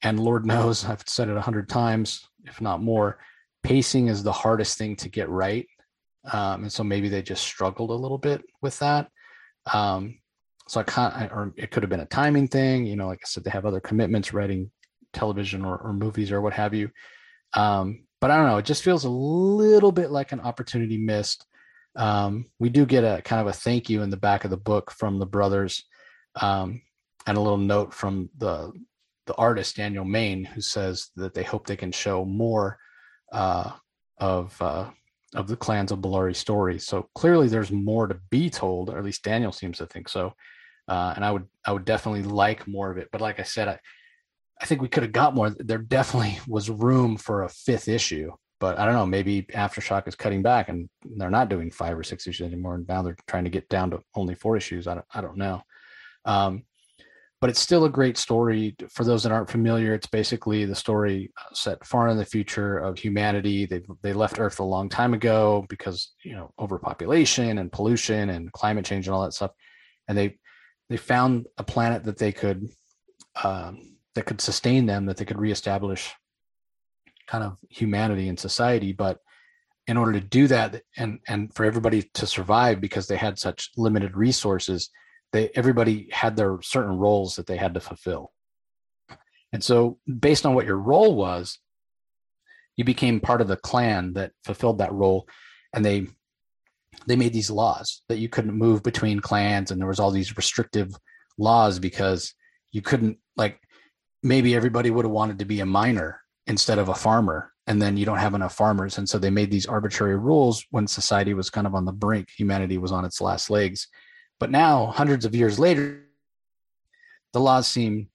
and 0.04 0.20
Lord 0.20 0.46
knows, 0.54 0.86
I've 0.86 1.04
said 1.08 1.30
it 1.30 1.38
a 1.38 1.42
hundred 1.42 1.70
times, 1.70 2.28
if 2.44 2.62
not 2.62 2.82
more, 2.82 3.18
pacing 3.64 4.08
is 4.08 4.22
the 4.22 4.32
hardest 4.32 4.78
thing 4.78 4.96
to 4.98 5.10
get 5.10 5.30
right. 5.30 5.66
Um, 6.32 6.64
and 6.64 6.72
so 6.72 6.84
maybe 6.84 7.10
they 7.10 7.22
just 7.22 7.44
struggled 7.44 7.90
a 7.90 7.96
little 7.96 8.18
bit 8.18 8.44
with 8.62 8.78
that. 8.80 9.10
Um, 9.74 10.20
so 10.68 10.80
I 10.80 10.84
can't, 10.84 11.32
or 11.32 11.54
it 11.58 11.72
could 11.72 11.84
have 11.84 11.90
been 11.90 12.00
a 12.00 12.06
timing 12.06 12.48
thing. 12.48 12.86
You 12.86 12.96
know, 12.96 13.08
like 13.08 13.20
I 13.24 13.28
said, 13.28 13.44
they 13.44 13.50
have 13.50 13.66
other 13.66 13.82
commitments, 13.82 14.34
writing 14.34 14.72
television 15.14 15.64
or, 15.64 15.78
or 15.78 15.94
movies 15.94 16.32
or 16.32 16.42
what 16.42 16.54
have 16.54 16.74
you. 16.74 16.90
Um, 17.54 18.06
but 18.20 18.32
I 18.32 18.38
don't 18.38 18.48
know. 18.48 18.58
It 18.58 18.66
just 18.66 18.84
feels 18.84 19.04
a 19.04 19.10
little 19.10 19.92
bit 19.92 20.12
like 20.12 20.32
an 20.32 20.40
opportunity 20.40 20.98
missed. 20.98 21.46
Um, 21.96 22.46
we 22.60 22.70
do 22.70 22.86
get 22.86 23.04
a 23.04 23.22
kind 23.22 23.42
of 23.42 23.48
a 23.48 23.54
thank 23.54 23.90
you 23.90 24.02
in 24.02 24.10
the 24.10 24.18
back 24.18 24.46
of 24.46 24.50
the 24.50 24.58
book 24.58 24.92
from 24.92 25.20
the 25.20 25.26
brothers, 25.26 25.84
um, 26.42 26.82
and 27.28 27.38
a 27.38 27.42
little 27.42 27.58
note 27.58 27.94
from 27.94 28.30
the 28.38 28.72
the 29.26 29.36
artist 29.36 29.78
Daniel 29.78 30.04
Main, 30.04 30.44
who 30.44 30.62
says 30.62 31.10
that 31.16 31.34
they 31.34 31.44
hope 31.44 31.66
they 31.66 31.78
can 31.78 31.92
show 31.92 32.26
more 32.26 32.78
uh, 33.32 33.72
of 34.18 34.60
uh, 34.62 34.90
of 35.36 35.48
the 35.48 35.58
clans 35.58 35.92
of 35.92 36.00
Belari 36.00 36.36
story. 36.36 36.80
So 36.80 37.10
clearly, 37.16 37.48
there's 37.48 37.72
more 37.72 38.08
to 38.08 38.20
be 38.30 38.50
told, 38.50 38.90
or 38.90 38.98
at 38.98 39.06
least 39.06 39.24
Daniel 39.24 39.52
seems 39.52 39.78
to 39.78 39.86
think 39.86 40.10
so. 40.10 40.34
Uh, 40.88 41.14
and 41.16 41.24
I 41.24 41.32
would 41.32 41.48
I 41.66 41.72
would 41.72 41.86
definitely 41.86 42.24
like 42.24 42.68
more 42.68 42.92
of 42.92 42.98
it. 42.98 43.10
But 43.12 43.22
like 43.22 43.40
I 43.40 43.44
said, 43.44 43.68
I, 43.68 43.80
I 44.64 44.66
think 44.66 44.82
we 44.82 44.88
could 44.88 45.04
have 45.04 45.12
got 45.12 45.36
more. 45.36 45.50
There 45.50 45.78
definitely 45.78 46.40
was 46.48 46.70
room 46.70 47.18
for 47.18 47.44
a 47.44 47.50
fifth 47.50 47.90
issue, 47.90 48.32
but 48.62 48.80
I 48.80 48.86
don't 48.86 48.94
know. 48.94 49.06
Maybe 49.06 49.44
Aftershock 49.54 50.08
is 50.08 50.16
cutting 50.16 50.42
back, 50.42 50.70
and 50.70 50.90
they're 51.18 51.30
not 51.30 51.50
doing 51.50 51.70
five 51.70 52.00
or 52.00 52.04
six 52.04 52.28
issues 52.28 52.48
anymore. 52.48 52.76
And 52.76 52.88
now 52.88 53.02
they're 53.02 53.18
trying 53.28 53.44
to 53.44 53.50
get 53.50 53.68
down 53.68 53.92
to 53.92 54.00
only 54.16 54.36
four 54.36 54.56
issues. 54.56 54.88
I 54.88 54.94
don't 54.94 55.06
I 55.14 55.20
don't 55.20 55.38
know. 55.38 55.62
Um, 56.24 56.64
but 57.42 57.50
it's 57.50 57.60
still 57.60 57.84
a 57.84 57.90
great 57.90 58.18
story 58.18 58.74
for 58.90 59.04
those 59.04 59.24
that 59.24 59.34
aren't 59.34 59.50
familiar 59.50 59.94
it's 59.94 60.08
basically 60.08 60.64
the 60.64 60.74
story 60.74 61.30
uh, 61.38 61.54
set 61.54 61.86
far 61.86 62.08
in 62.08 62.18
the 62.18 62.24
future 62.24 62.78
of 62.78 62.98
humanity 62.98 63.66
they 63.66 63.82
they 64.02 64.14
left 64.14 64.40
earth 64.40 64.60
a 64.60 64.64
long 64.64 64.88
time 64.88 65.14
ago 65.14 65.66
because 65.68 66.14
you 66.24 66.34
know 66.34 66.54
overpopulation 66.58 67.58
and 67.58 67.70
pollution 67.70 68.30
and 68.30 68.50
climate 68.54 68.86
change 68.86 69.08
and 69.08 69.14
all 69.14 69.24
that 69.24 69.34
stuff 69.34 69.52
and 70.08 70.18
they 70.18 70.38
they 70.90 70.96
found 70.96 71.46
a 71.58 71.64
planet 71.66 72.06
that 72.06 72.18
they 72.18 72.32
could 72.32 72.66
um, 73.44 73.93
that 74.16 74.26
could 74.26 74.42
sustain 74.42 74.86
them 74.86 75.06
that 75.06 75.18
they 75.18 75.26
could 75.26 75.40
reestablish 75.40 76.14
kind 77.28 77.44
of 77.44 77.58
humanity 77.70 78.28
and 78.30 78.40
society. 78.40 78.92
But 78.92 79.20
in 79.88 79.98
order 79.98 80.14
to 80.14 80.22
do 80.22 80.48
that 80.48 80.82
and 80.98 81.20
and 81.28 81.54
for 81.54 81.66
everybody 81.66 82.04
to 82.14 82.26
survive 82.26 82.80
because 82.80 83.08
they 83.08 83.18
had 83.18 83.38
such 83.38 83.70
limited 83.76 84.16
resources 84.16 84.90
they 85.34 85.50
everybody 85.56 86.08
had 86.12 86.36
their 86.36 86.62
certain 86.62 86.98
roles 86.98 87.36
that 87.36 87.48
they 87.48 87.58
had 87.58 87.74
to 87.74 87.80
fulfill. 87.80 88.32
And 89.52 89.64
so 89.64 90.00
based 90.20 90.46
on 90.46 90.54
what 90.54 90.66
your 90.66 90.78
role 90.78 91.16
was 91.16 91.60
you 92.76 92.84
became 92.84 93.20
part 93.20 93.42
of 93.42 93.48
the 93.48 93.58
clan 93.58 94.14
that 94.14 94.32
fulfilled 94.44 94.78
that 94.78 94.94
role 94.94 95.28
and 95.74 95.84
they 95.84 96.08
they 97.08 97.16
made 97.16 97.34
these 97.34 97.52
laws 97.52 98.04
that 98.08 98.20
you 98.20 98.30
couldn't 98.30 98.58
move 98.58 98.84
between 98.84 99.20
clans 99.20 99.72
and 99.72 99.82
there 99.82 99.88
was 99.88 100.00
all 100.00 100.12
these 100.12 100.38
restrictive 100.38 100.96
laws 101.38 101.80
because 101.80 102.34
you 102.72 102.82
couldn't 102.82 103.18
like 103.36 103.60
maybe 104.24 104.56
everybody 104.56 104.90
would 104.90 105.06
have 105.06 105.12
wanted 105.12 105.40
to 105.40 105.46
be 105.46 105.60
a 105.60 105.66
miner 105.66 106.22
instead 106.48 106.80
of 106.80 106.90
a 106.90 106.96
farmer 106.96 107.52
and 107.68 107.82
then 107.82 107.96
you 107.96 108.06
don't 108.06 108.18
have 108.18 108.34
enough 108.34 108.56
farmers 108.56 108.98
and 108.98 109.08
so 109.08 109.18
they 109.18 109.30
made 109.30 109.52
these 109.52 109.66
arbitrary 109.66 110.18
rules 110.18 110.66
when 110.72 110.88
society 110.88 111.34
was 111.34 111.50
kind 111.50 111.68
of 111.68 111.76
on 111.76 111.86
the 111.86 111.92
brink 111.92 112.28
humanity 112.36 112.78
was 112.78 112.92
on 112.92 113.06
its 113.06 113.22
last 113.22 113.50
legs 113.50 113.88
but 114.44 114.52
now, 114.52 114.88
hundreds 114.88 115.24
of 115.24 115.34
years 115.34 115.58
later, 115.58 116.04
the 117.32 117.40
laws 117.40 117.66
seem 117.66 118.10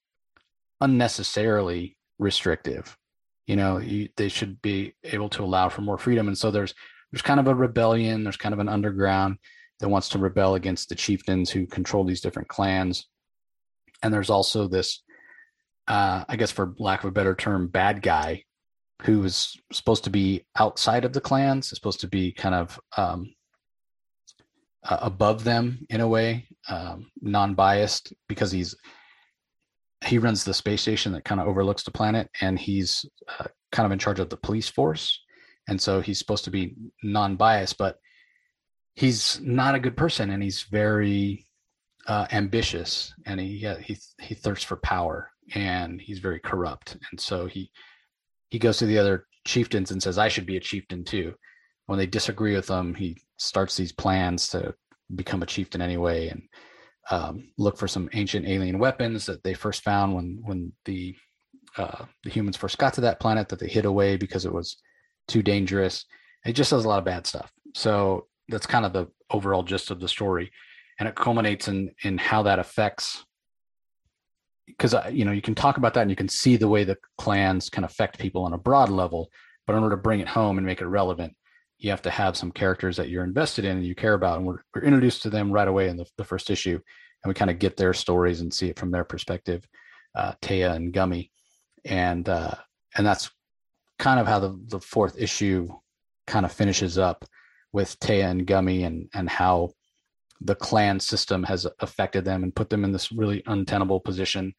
unnecessarily 0.79 1.97
restrictive. 2.19 2.99
You 3.47 3.57
know, 3.57 3.79
you, 3.79 4.11
they 4.17 4.29
should 4.29 4.61
be 4.61 4.93
able 5.05 5.31
to 5.31 5.43
allow 5.43 5.71
for 5.71 5.81
more 5.81 5.97
freedom. 5.97 6.29
And 6.29 6.37
so 6.37 6.51
there's 6.51 6.75
there's 7.11 7.23
kind 7.23 7.41
of 7.41 7.47
a 7.49 7.55
rebellion. 7.55 8.25
There's 8.25 8.37
kind 8.37 8.53
of 8.53 8.59
an 8.59 8.69
underground 8.69 9.39
that 9.81 9.89
wants 9.89 10.11
to 10.11 10.19
rebel 10.19 10.55
against 10.55 10.91
the 10.91 10.95
chieftains 10.95 11.49
who 11.49 11.67
control 11.67 12.05
these 12.05 12.21
different 12.21 12.49
clans. 12.49 13.07
And 14.03 14.13
there's 14.13 14.29
also 14.29 14.69
this, 14.69 15.03
uh, 15.89 16.25
I 16.29 16.37
guess, 16.37 16.51
for 16.51 16.75
lack 16.79 17.03
of 17.03 17.09
a 17.09 17.13
better 17.13 17.35
term, 17.35 17.67
bad 17.67 18.03
guy 18.03 18.45
who 19.03 19.25
is 19.25 19.57
supposed 19.73 20.05
to 20.05 20.11
be 20.11 20.45
outside 20.57 21.05
of 21.05 21.13
the 21.13 21.21
clans, 21.21 21.67
is 21.67 21.79
supposed 21.79 22.01
to 22.01 22.09
be 22.09 22.33
kind 22.33 22.55
of 22.55 22.79
um, 22.97 23.33
uh, 24.85 24.99
above 25.01 25.45
them 25.45 25.87
in 25.89 26.01
a 26.01 26.09
way, 26.09 26.47
um, 26.69 27.11
non-biased 27.21 28.13
because 28.29 28.53
he's 28.53 28.77
he 30.05 30.19
runs 30.19 30.45
the 30.45 30.55
space 30.55 30.83
station 30.83 31.13
that 31.13 31.25
kind 31.25 31.41
of 31.41 31.49
overlooks 31.49 31.83
the 31.83 31.91
planet, 31.91 32.31
and 32.41 32.59
he's 32.59 33.05
uh, 33.39 33.47
kind 33.73 33.87
of 33.87 33.93
in 33.93 33.99
charge 33.99 34.21
of 34.21 34.29
the 34.29 34.37
police 34.37 34.69
force, 34.69 35.21
and 35.69 35.81
so 35.81 36.01
he's 36.01 36.19
supposed 36.19 36.45
to 36.45 36.51
be 36.51 36.77
non-biased, 37.03 37.79
but 37.79 37.97
he's 38.95 39.41
not 39.41 39.75
a 39.75 39.81
good 39.81 39.97
person, 39.97 40.31
and 40.31 40.43
he's 40.43 40.63
very 40.65 41.48
uh, 42.09 42.27
ambitious, 42.33 43.15
and 43.27 43.39
he 43.39 43.59
he 43.81 43.97
he 44.21 44.35
thirsts 44.35 44.65
for 44.65 44.77
power, 44.77 45.31
and 45.55 46.01
he's 46.01 46.19
very 46.19 46.41
corrupt, 46.41 46.97
and 47.11 47.21
so 47.21 47.47
he 47.47 47.71
he 48.51 48.59
goes 48.59 48.79
to 48.79 48.87
the 48.87 48.99
other 48.99 49.27
chieftains 49.47 49.91
and 49.91 50.03
says, 50.03 50.19
"I 50.19 50.29
should 50.29 50.47
be 50.47 50.57
a 50.57 50.61
chieftain 50.61 51.05
too." 51.05 51.35
When 51.87 51.99
they 51.99 52.07
disagree 52.07 52.55
with 52.55 52.69
him, 52.69 52.95
he 52.95 53.17
starts 53.37 53.77
these 53.77 53.93
plans 53.93 54.49
to 54.49 54.75
become 55.15 55.43
a 55.43 55.47
chieftain 55.47 55.81
anyway 55.81 56.29
and 56.29 56.43
um, 57.11 57.49
look 57.57 57.79
for 57.79 57.89
some 57.89 58.11
ancient 58.13 58.47
alien 58.47 58.79
weapons 58.79 59.25
that 59.27 59.43
they 59.43 59.55
first 59.55 59.83
found 59.83 60.15
when 60.15 60.41
when 60.45 60.73
the 60.85 61.17
uh, 61.77 62.05
the 62.25 62.31
humans 62.31 62.57
first 62.57 62.79
got 62.79 62.95
to 62.95 63.01
that 63.03 63.21
planet 63.21 63.49
that 63.49 63.59
they 63.59 63.69
hid 63.69 63.85
away 63.85 64.17
because 64.17 64.45
it 64.45 64.53
was 64.53 64.79
too 65.29 65.43
dangerous. 65.43 66.05
It 66.45 66.53
just 66.55 66.71
does 66.71 66.85
a 66.85 66.89
lot 66.89 66.99
of 66.99 67.05
bad 67.05 67.27
stuff. 67.27 67.53
So 67.75 68.27
that's 68.49 68.67
kind 68.67 68.85
of 68.85 68.93
the 68.93 69.09
overall 69.31 69.63
gist 69.63 69.91
of 69.91 70.01
the 70.01 70.09
story, 70.09 70.51
and 70.99 71.09
it 71.09 71.15
culminates 71.15 71.69
in 71.69 71.91
in 72.03 72.19
how 72.19 72.43
that 72.43 72.59
affects. 72.59 73.25
Because 74.67 74.95
you 75.11 75.25
know 75.25 75.33
you 75.33 75.43
can 75.43 75.55
talk 75.55 75.79
about 75.79 75.95
that 75.95 76.03
and 76.03 76.11
you 76.11 76.17
can 76.17 76.29
see 76.29 76.57
the 76.57 76.69
way 76.69 76.85
the 76.85 76.99
clans 77.17 77.71
can 77.71 77.85
affect 77.85 78.19
people 78.19 78.45
on 78.45 78.53
a 78.53 78.59
broad 78.59 78.91
level, 78.91 79.31
but 79.67 79.75
in 79.75 79.83
order 79.83 79.97
to 79.97 80.03
bring 80.03 80.21
it 80.21 80.29
home 80.29 80.59
and 80.59 80.67
make 80.67 80.81
it 80.81 80.87
relevant, 80.87 81.35
you 81.79 81.91
have 81.91 82.03
to 82.03 82.11
have 82.11 82.37
some 82.37 82.53
characters 82.53 82.97
that 82.97 83.09
you're 83.09 83.25
invested 83.25 83.65
in 83.65 83.77
and 83.79 83.87
you 83.87 83.95
care 83.95 84.15
about. 84.15 84.39
And 84.39 84.47
we're, 84.47 84.59
we're 84.75 84.83
introduced 84.83 85.23
to 85.23 85.31
them 85.31 85.51
right 85.51 85.69
away 85.69 85.89
in 85.89 85.97
the, 85.97 86.07
the 86.17 86.25
first 86.25 86.51
issue. 86.51 86.75
And 86.75 87.29
we 87.29 87.35
kind 87.35 87.51
of 87.51 87.59
get 87.59 87.77
their 87.77 87.95
stories 87.95 88.41
and 88.41 88.53
see 88.53 88.69
it 88.69 88.79
from 88.79 88.91
their 88.91 89.05
perspective, 89.05 89.67
uh, 90.15 90.33
Taya 90.43 90.75
and 90.75 90.93
Gummy. 90.93 91.31
And, 91.85 92.29
uh, 92.29 92.55
and 92.97 93.07
that's 93.07 93.31
kind 93.99 94.21
of 94.21 94.27
how 94.27 94.39
the, 94.39 94.59
the 94.67 94.81
fourth 94.81 95.19
issue 95.19 95.69
kind 96.27 96.45
of 96.45 96.53
finishes 96.53 96.99
up 96.99 97.25
with 97.73 97.99
Taya 98.01 98.31
and 98.31 98.47
Gummy 98.47 98.85
and 98.85 99.09
and 99.15 99.29
how 99.29 99.71
the 100.41 100.55
clan 100.55 101.01
system 101.01 101.43
has 101.45 101.67
affected 101.81 102.25
them 102.25 102.43
and 102.43 102.55
put 102.55 102.71
them 102.71 102.85
in 102.85 102.93
this 102.93 103.11
really 103.11 103.43
untenable 103.47 104.01
position 104.01 104.55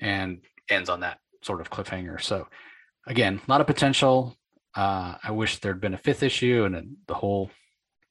and 0.00 0.40
ends 0.68 0.88
on 0.88 1.00
that 1.00 1.18
sort 1.42 1.60
of 1.60 1.70
cliffhanger. 1.70 2.20
So 2.20 2.48
again, 3.06 3.40
a 3.46 3.50
lot 3.50 3.60
of 3.60 3.66
potential. 3.66 4.36
Uh, 4.74 5.14
I 5.22 5.30
wish 5.30 5.58
there'd 5.58 5.80
been 5.80 5.94
a 5.94 5.98
fifth 5.98 6.22
issue 6.22 6.64
and 6.64 6.96
the 7.06 7.14
whole 7.14 7.50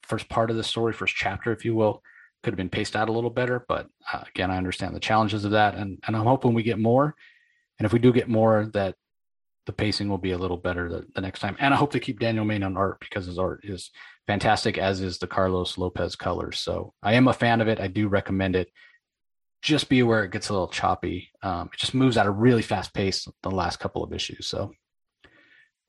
first 0.04 0.30
part 0.30 0.52
of 0.52 0.58
the 0.58 0.64
story, 0.64 0.94
first 0.94 1.16
chapter, 1.16 1.52
if 1.52 1.66
you 1.66 1.76
will, 1.76 2.04
could 2.44 2.54
have 2.54 2.58
been 2.58 2.70
paced 2.70 2.96
out 2.96 3.10
a 3.10 3.12
little 3.12 3.30
better. 3.30 3.66
But 3.68 3.88
uh, 4.12 4.24
again, 4.28 4.52
I 4.52 4.58
understand 4.58 4.96
the 4.96 5.00
challenges 5.00 5.46
of 5.46 5.52
that, 5.52 5.76
and 5.76 6.00
and 6.06 6.16
I'm 6.16 6.26
hoping 6.26 6.54
we 6.54 6.64
get 6.64 6.80
more. 6.80 7.16
And 7.80 7.86
if 7.86 7.94
we 7.94 8.00
do 8.00 8.12
get 8.12 8.30
more, 8.30 8.70
that 8.74 8.96
the 9.66 9.74
pacing 9.74 10.10
will 10.10 10.18
be 10.18 10.32
a 10.32 10.38
little 10.38 10.58
better 10.58 10.90
the, 10.90 11.06
the 11.16 11.22
next 11.22 11.40
time. 11.40 11.56
And 11.60 11.74
I 11.74 11.78
hope 11.78 11.92
they 11.92 12.00
keep 12.00 12.20
Daniel 12.20 12.46
Main 12.46 12.64
on 12.64 12.78
art 12.78 13.00
because 13.00 13.26
his 13.26 13.40
art 13.40 13.62
is 13.64 13.92
fantastic, 14.28 14.78
as 14.78 15.02
is 15.02 15.18
the 15.18 15.28
Carlos 15.28 15.78
Lopez 15.78 16.16
colors. 16.16 16.60
So 16.60 16.94
I 17.02 17.14
am 17.14 17.28
a 17.28 17.34
fan 17.34 17.62
of 17.62 17.68
it. 17.68 17.80
I 17.80 17.88
do 17.88 18.08
recommend 18.08 18.56
it. 18.56 18.70
Just 19.62 19.90
be 19.90 20.00
aware 20.00 20.24
it 20.24 20.32
gets 20.32 20.50
a 20.50 20.54
little 20.54 20.68
choppy. 20.68 21.30
Um, 21.44 21.70
it 21.72 21.80
just 21.80 21.94
moves 21.94 22.18
at 22.18 22.26
a 22.26 22.32
really 22.32 22.64
fast 22.64 22.94
pace 22.94 23.28
the 23.44 23.52
last 23.52 23.80
couple 23.80 24.04
of 24.04 24.14
issues. 24.14 24.48
So, 24.48 24.72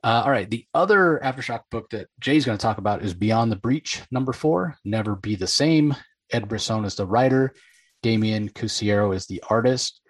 uh, 0.05 0.23
all 0.25 0.31
right. 0.31 0.51
The 0.51 0.67
other 0.75 1.21
Aftershock 1.25 1.63
book 1.71 1.89
that 1.91 2.09
Jay's 2.21 2.45
going 2.45 2.59
to 2.59 2.63
talk 2.63 2.79
about 2.79 3.03
is 3.03 3.15
Beyond 3.15 3.51
the 3.51 3.57
Breach, 3.57 4.03
number 4.11 4.33
four, 4.33 4.77
Never 4.85 5.17
Be 5.17 5.37
the 5.37 5.47
Same. 5.47 5.97
Ed 6.31 6.49
Brisson 6.49 6.85
is 6.85 6.97
the 6.97 7.07
writer. 7.07 7.55
Damian 8.03 8.51
Couceiro 8.51 9.15
is 9.15 9.27
the 9.27 9.43
artist. 9.49 10.02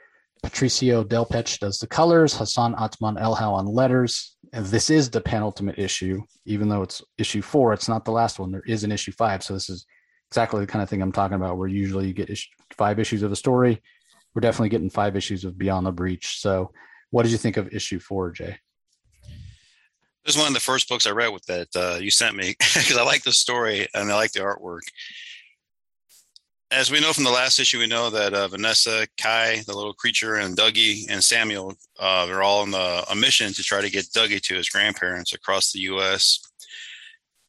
Patricio 0.42 1.04
Delpeche 1.04 1.58
does 1.60 1.78
the 1.78 1.86
colors, 1.86 2.34
Hassan 2.34 2.74
Otsmane-Elhaou 2.74 3.52
on 3.52 3.66
letters. 3.66 4.36
And 4.52 4.66
this 4.66 4.90
is 4.90 5.08
the 5.08 5.20
penultimate 5.20 5.78
issue, 5.78 6.22
even 6.44 6.68
though 6.68 6.82
it's 6.82 7.02
issue 7.16 7.42
four, 7.42 7.72
it's 7.72 7.88
not 7.88 8.04
the 8.04 8.10
last 8.10 8.38
one. 8.38 8.50
There 8.50 8.62
is 8.66 8.84
an 8.84 8.92
issue 8.92 9.12
five. 9.12 9.42
So 9.42 9.54
this 9.54 9.70
is 9.70 9.86
exactly 10.28 10.60
the 10.60 10.66
kind 10.66 10.82
of 10.82 10.90
thing 10.90 11.00
I'm 11.00 11.12
talking 11.12 11.36
about, 11.36 11.58
where 11.58 11.68
usually 11.68 12.08
you 12.08 12.12
get 12.12 12.28
issue, 12.28 12.50
five 12.76 12.98
issues 12.98 13.22
of 13.22 13.32
a 13.32 13.36
story. 13.36 13.80
We're 14.34 14.40
definitely 14.40 14.70
getting 14.70 14.90
five 14.90 15.16
issues 15.16 15.44
of 15.44 15.56
Beyond 15.56 15.86
the 15.86 15.92
Breach. 15.92 16.40
So 16.40 16.72
what 17.10 17.22
did 17.22 17.32
you 17.32 17.38
think 17.38 17.56
of 17.56 17.72
issue 17.72 18.00
four, 18.00 18.30
Jay? 18.32 18.58
This 20.24 20.36
is 20.36 20.38
one 20.38 20.48
of 20.48 20.54
the 20.54 20.60
first 20.60 20.88
books 20.88 21.06
I 21.06 21.10
read 21.10 21.28
with 21.28 21.44
that 21.46 21.68
uh, 21.74 21.98
you 22.00 22.10
sent 22.10 22.36
me 22.36 22.54
because 22.58 22.96
I 22.96 23.04
like 23.04 23.22
the 23.22 23.32
story 23.32 23.86
and 23.94 24.10
I 24.10 24.14
like 24.14 24.32
the 24.32 24.40
artwork 24.40 24.82
as 26.72 26.90
we 26.90 27.00
know 27.00 27.12
from 27.12 27.24
the 27.24 27.30
last 27.30 27.58
issue, 27.58 27.78
we 27.78 27.86
know 27.86 28.08
that 28.10 28.32
uh, 28.32 28.48
Vanessa, 28.48 29.06
Kai, 29.20 29.62
the 29.66 29.76
little 29.76 29.92
creature, 29.92 30.36
and 30.36 30.56
Dougie 30.56 31.04
and 31.08 31.22
Samuel 31.22 31.74
uh, 32.00 32.26
are 32.28 32.42
all 32.42 32.62
on 32.62 32.72
a, 32.72 33.04
a 33.10 33.14
mission 33.14 33.52
to 33.52 33.62
try 33.62 33.82
to 33.82 33.90
get 33.90 34.06
Dougie 34.06 34.40
to 34.40 34.54
his 34.54 34.70
grandparents 34.70 35.34
across 35.34 35.70
the 35.70 35.80
U.S. 35.80 36.40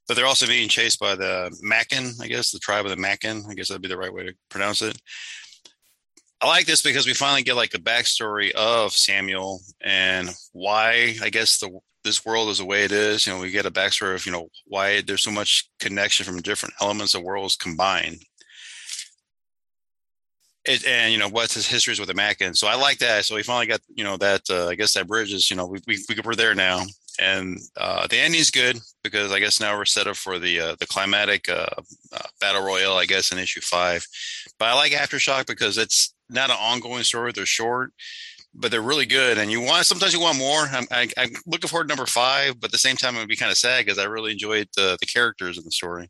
But 0.07 0.17
they're 0.17 0.25
also 0.25 0.45
being 0.45 0.67
chased 0.67 0.99
by 0.99 1.15
the 1.15 1.55
Macken, 1.63 2.21
I 2.21 2.27
guess, 2.27 2.51
the 2.51 2.59
tribe 2.59 2.85
of 2.85 2.91
the 2.91 3.01
Macken. 3.01 3.49
I 3.49 3.53
guess 3.53 3.69
that'd 3.69 3.81
be 3.81 3.87
the 3.87 3.97
right 3.97 4.13
way 4.13 4.25
to 4.25 4.33
pronounce 4.49 4.81
it. 4.81 5.01
I 6.41 6.47
like 6.47 6.65
this 6.65 6.81
because 6.81 7.05
we 7.05 7.13
finally 7.13 7.43
get 7.43 7.55
like 7.55 7.71
the 7.71 7.77
backstory 7.77 8.51
of 8.51 8.91
Samuel 8.91 9.61
and 9.79 10.29
why 10.51 11.15
I 11.21 11.29
guess 11.29 11.59
the 11.59 11.79
this 12.03 12.25
world 12.25 12.49
is 12.49 12.57
the 12.57 12.65
way 12.65 12.83
it 12.83 12.91
is. 12.91 13.25
You 13.25 13.31
know, 13.31 13.39
we 13.39 13.49
get 13.49 13.65
a 13.65 13.71
backstory 13.71 14.13
of 14.13 14.25
you 14.25 14.33
know 14.33 14.49
why 14.65 14.99
there's 14.99 15.23
so 15.23 15.31
much 15.31 15.69
connection 15.79 16.25
from 16.25 16.41
different 16.41 16.75
elements 16.81 17.15
of 17.15 17.23
worlds 17.23 17.55
combined 17.55 18.25
it, 20.65 20.85
and 20.85 21.11
you 21.11 21.19
know 21.19 21.29
what's 21.29 21.53
his 21.53 21.67
histories 21.67 21.99
with 21.99 22.07
the 22.07 22.13
Mackin. 22.13 22.53
So 22.53 22.67
I 22.67 22.75
like 22.75 22.99
that. 22.99 23.25
So 23.25 23.35
we 23.35 23.43
finally 23.43 23.67
got 23.67 23.81
you 23.93 24.03
know 24.03 24.17
that 24.17 24.41
uh, 24.49 24.67
I 24.67 24.75
guess 24.75 24.93
that 24.93 25.07
bridge 25.07 25.33
is 25.33 25.49
you 25.49 25.57
know 25.57 25.65
we, 25.65 25.79
we, 25.87 25.97
we 26.09 26.15
are 26.25 26.35
there 26.35 26.55
now, 26.55 26.83
and 27.19 27.59
uh, 27.77 28.07
the 28.07 28.17
ending 28.17 28.39
is 28.39 28.51
good 28.51 28.79
because 29.03 29.31
I 29.31 29.39
guess 29.39 29.59
now 29.59 29.77
we're 29.77 29.85
set 29.85 30.07
up 30.07 30.15
for 30.15 30.39
the 30.39 30.59
uh, 30.59 30.75
the 30.79 30.87
climatic 30.87 31.49
uh, 31.49 31.67
uh, 32.11 32.27
battle 32.39 32.63
royale 32.63 32.97
I 32.97 33.05
guess 33.05 33.31
in 33.31 33.37
issue 33.37 33.61
five. 33.61 34.05
But 34.57 34.69
I 34.69 34.75
like 34.75 34.93
Aftershock 34.93 35.47
because 35.47 35.77
it's 35.77 36.13
not 36.29 36.49
an 36.49 36.57
ongoing 36.59 37.03
story. 37.03 37.31
They're 37.33 37.45
short, 37.45 37.91
but 38.53 38.71
they're 38.71 38.81
really 38.81 39.05
good. 39.05 39.37
And 39.37 39.51
you 39.51 39.61
want 39.61 39.85
sometimes 39.85 40.13
you 40.13 40.21
want 40.21 40.37
more. 40.37 40.65
I'm, 40.71 40.87
i 40.91 41.09
am 41.17 41.31
looking 41.45 41.67
forward 41.67 41.89
to 41.89 41.95
number 41.95 42.05
five, 42.05 42.59
but 42.59 42.69
at 42.69 42.71
the 42.71 42.77
same 42.77 42.95
time 42.95 43.15
it 43.15 43.19
would 43.19 43.27
be 43.27 43.35
kind 43.35 43.51
of 43.51 43.57
sad 43.57 43.85
because 43.85 43.99
I 43.99 44.05
really 44.05 44.31
enjoyed 44.31 44.69
the 44.77 44.97
the 44.99 45.05
characters 45.05 45.57
in 45.57 45.65
the 45.65 45.71
story. 45.71 46.09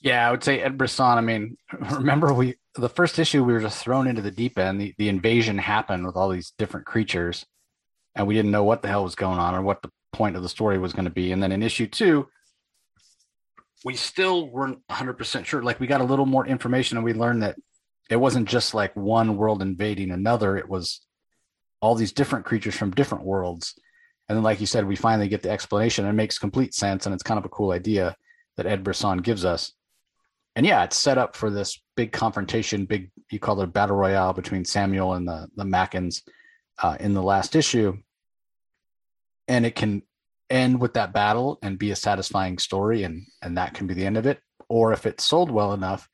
Yeah, 0.00 0.28
I 0.28 0.30
would 0.30 0.44
say 0.44 0.60
Ed 0.60 0.76
Brisson. 0.76 1.06
I 1.06 1.22
mean, 1.22 1.56
remember 1.90 2.32
we 2.32 2.56
the 2.74 2.88
first 2.88 3.18
issue 3.18 3.44
we 3.44 3.52
were 3.52 3.60
just 3.60 3.82
thrown 3.82 4.06
into 4.06 4.22
the 4.22 4.30
deep 4.30 4.58
end. 4.58 4.80
The, 4.80 4.94
the 4.98 5.08
invasion 5.08 5.58
happened 5.58 6.06
with 6.06 6.16
all 6.16 6.28
these 6.28 6.52
different 6.58 6.86
creatures, 6.86 7.46
and 8.14 8.26
we 8.26 8.34
didn't 8.34 8.50
know 8.50 8.64
what 8.64 8.82
the 8.82 8.88
hell 8.88 9.04
was 9.04 9.14
going 9.14 9.38
on 9.38 9.54
or 9.54 9.62
what 9.62 9.82
the 9.82 9.90
point 10.12 10.36
of 10.36 10.42
the 10.42 10.48
story 10.48 10.78
was 10.78 10.92
going 10.92 11.04
to 11.04 11.10
be. 11.10 11.32
And 11.32 11.42
then 11.42 11.52
in 11.52 11.62
issue 11.62 11.86
two, 11.86 12.28
we 13.84 13.94
still 13.94 14.48
weren't 14.48 14.86
100% 14.88 15.44
sure. 15.44 15.62
Like 15.62 15.78
we 15.78 15.86
got 15.86 16.00
a 16.00 16.04
little 16.04 16.26
more 16.26 16.46
information, 16.46 16.96
and 16.96 17.04
we 17.04 17.14
learned 17.14 17.42
that 17.42 17.56
it 18.10 18.16
wasn't 18.16 18.48
just 18.48 18.74
like 18.74 18.94
one 18.96 19.36
world 19.36 19.62
invading 19.62 20.10
another. 20.10 20.56
It 20.56 20.68
was 20.68 21.00
all 21.80 21.94
these 21.94 22.12
different 22.12 22.44
creatures 22.44 22.76
from 22.76 22.90
different 22.90 23.24
worlds. 23.24 23.74
And 24.28 24.36
then, 24.36 24.42
like 24.42 24.60
you 24.60 24.66
said, 24.66 24.86
we 24.86 24.96
finally 24.96 25.28
get 25.28 25.42
the 25.42 25.50
explanation. 25.50 26.04
And 26.04 26.12
it 26.12 26.16
makes 26.16 26.38
complete 26.38 26.74
sense, 26.74 27.06
and 27.06 27.14
it's 27.14 27.22
kind 27.22 27.38
of 27.38 27.44
a 27.44 27.50
cool 27.50 27.72
idea 27.72 28.16
that 28.56 28.66
Ed 28.66 28.82
Brisson 28.82 29.18
gives 29.18 29.44
us 29.44 29.72
and 30.56 30.64
yeah, 30.64 30.84
it's 30.84 30.96
set 30.96 31.18
up 31.18 31.36
for 31.36 31.50
this 31.50 31.80
big 31.96 32.12
confrontation, 32.12 32.86
big 32.86 33.10
you 33.30 33.38
call 33.38 33.60
it 33.60 33.64
a 33.64 33.68
battle 33.68 33.96
royale 33.96 34.32
between 34.32 34.64
Samuel 34.64 35.14
and 35.14 35.26
the 35.26 35.48
the 35.56 35.64
Mackins 35.64 36.22
uh, 36.82 36.96
in 37.00 37.14
the 37.14 37.22
last 37.22 37.56
issue, 37.56 37.96
and 39.48 39.66
it 39.66 39.74
can 39.74 40.02
end 40.50 40.80
with 40.80 40.94
that 40.94 41.12
battle 41.12 41.58
and 41.62 41.78
be 41.78 41.90
a 41.90 41.96
satisfying 41.96 42.58
story, 42.58 43.02
and 43.04 43.26
and 43.42 43.56
that 43.56 43.74
can 43.74 43.86
be 43.86 43.94
the 43.94 44.06
end 44.06 44.16
of 44.16 44.26
it. 44.26 44.40
Or 44.68 44.92
if 44.92 45.06
it's 45.06 45.24
sold 45.24 45.50
well 45.50 45.72
enough, 45.72 46.08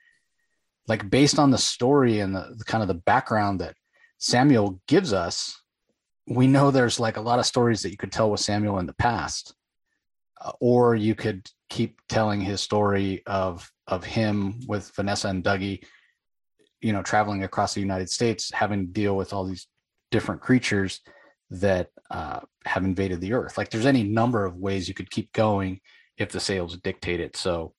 like 0.87 1.09
based 1.09 1.39
on 1.39 1.51
the 1.51 1.59
story 1.59 2.21
and 2.21 2.35
the, 2.35 2.55
the 2.57 2.65
kind 2.65 2.83
of 2.83 2.89
the 2.89 2.95
background 2.95 3.61
that 3.61 3.77
Samuel 4.19 4.81
gives 4.87 5.13
us, 5.13 5.61
we 6.27 6.47
know 6.47 6.71
there's 6.71 7.01
like 7.01 7.17
a 7.17 7.23
lot 7.23 7.39
of 7.39 7.47
stories 7.47 7.83
that 7.83 7.91
you 7.91 7.97
could 7.97 8.13
tell 8.13 8.31
with 8.31 8.41
Samuel 8.41 8.79
in 8.79 8.87
the 8.87 8.93
past, 8.93 9.55
uh, 10.41 10.53
or 10.61 10.95
you 10.95 11.15
could 11.15 11.49
keep 11.71 12.01
telling 12.09 12.41
his 12.41 12.61
story 12.61 13.23
of 13.27 13.71
of 13.87 14.05
him 14.05 14.61
with 14.67 14.93
Vanessa 14.95 15.29
and 15.29 15.43
Dougie, 15.43 15.83
you 16.81 16.93
know, 16.93 17.03
traveling 17.03 17.45
across 17.45 17.75
the 17.75 17.81
United 17.81 18.11
States, 18.11 18.51
having 18.53 18.87
to 18.87 18.93
deal 18.93 19.17
with 19.17 19.33
all 19.33 19.45
these 19.45 19.67
different 20.11 20.41
creatures 20.41 21.01
that 21.51 21.89
uh, 22.11 22.41
have 22.65 22.85
invaded 22.85 23.21
the 23.21 23.33
earth. 23.33 23.59
Like 23.59 23.71
there's 23.71 23.87
any 23.87 24.03
number 24.03 24.45
of 24.45 24.57
ways 24.57 24.89
you 24.89 24.95
could 24.95 25.11
keep 25.11 25.33
going 25.33 25.81
if 26.19 26.31
the 26.31 26.41
sales 26.41 26.77
dictate 26.77 27.21
it. 27.21 27.37
So 27.37 27.75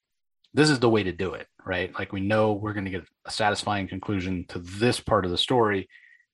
this 0.54 0.70
is 0.70 0.80
the 0.80 0.90
way 0.90 1.04
to 1.04 1.12
do 1.12 1.34
it, 1.34 1.48
right? 1.66 1.94
Like 1.98 2.12
we 2.12 2.22
know 2.22 2.54
we're 2.54 2.74
going 2.74 2.86
to 2.86 2.92
get 2.92 3.06
a 3.26 3.32
satisfying 3.32 3.88
conclusion 3.88 4.46
to 4.50 4.60
this 4.60 5.00
part 5.00 5.26
of 5.26 5.32
the 5.32 5.38
story. 5.38 5.88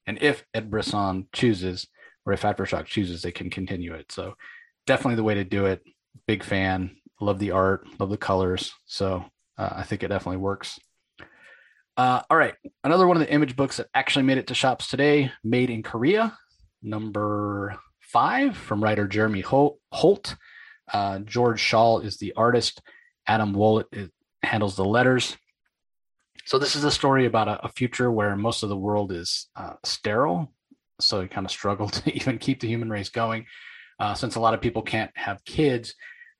And 0.07 0.17
if 0.21 0.43
Ed 0.53 0.71
Brisson 0.71 1.27
chooses, 1.33 1.87
or 2.25 2.33
if 2.33 2.41
Aftershock 2.41 2.85
chooses, 2.85 3.21
they 3.21 3.31
can 3.31 3.49
continue 3.49 3.93
it. 3.93 4.11
So 4.11 4.35
definitely 4.85 5.15
the 5.15 5.23
way 5.23 5.35
to 5.35 5.43
do 5.43 5.65
it. 5.65 5.81
Big 6.27 6.43
fan. 6.43 6.96
Love 7.19 7.39
the 7.39 7.51
art, 7.51 7.87
love 7.99 8.09
the 8.09 8.17
colors. 8.17 8.73
So 8.85 9.25
uh, 9.57 9.69
I 9.71 9.83
think 9.83 10.03
it 10.03 10.09
definitely 10.09 10.37
works. 10.37 10.79
Uh, 11.95 12.21
all 12.29 12.37
right, 12.37 12.53
another 12.83 13.07
one 13.07 13.17
of 13.17 13.21
the 13.21 13.33
image 13.33 13.55
books 13.55 13.77
that 13.77 13.87
actually 13.95 14.23
made 14.23 14.37
it 14.37 14.47
to 14.47 14.53
shops 14.53 14.87
today, 14.87 15.31
Made 15.43 15.71
in 15.71 15.81
Korea, 15.81 16.37
number 16.83 17.75
five 17.99 18.55
from 18.55 18.83
writer 18.83 19.07
Jeremy 19.07 19.41
Holt. 19.41 20.35
Uh, 20.93 21.19
George 21.19 21.59
Schall 21.59 21.99
is 21.99 22.17
the 22.17 22.33
artist. 22.33 22.81
Adam 23.25 23.53
Wollet 23.53 24.11
handles 24.43 24.75
the 24.75 24.85
letters. 24.85 25.35
So 26.45 26.57
this 26.57 26.75
is 26.75 26.83
a 26.83 26.91
story 26.91 27.25
about 27.25 27.49
a, 27.49 27.65
a 27.65 27.69
future 27.69 28.09
where 28.09 28.35
most 28.37 28.63
of 28.63 28.69
the 28.69 28.77
world 28.77 29.11
is 29.11 29.47
uh, 29.55 29.73
sterile. 29.83 30.53
So 30.99 31.21
you 31.21 31.27
kind 31.27 31.45
of 31.45 31.51
struggle 31.51 31.89
to 31.89 32.15
even 32.15 32.37
keep 32.37 32.61
the 32.61 32.67
human 32.67 32.89
race 32.89 33.09
going, 33.09 33.47
uh, 33.99 34.13
since 34.13 34.35
a 34.35 34.39
lot 34.39 34.53
of 34.53 34.61
people 34.61 34.81
can't 34.81 35.11
have 35.15 35.43
kids. 35.45 35.95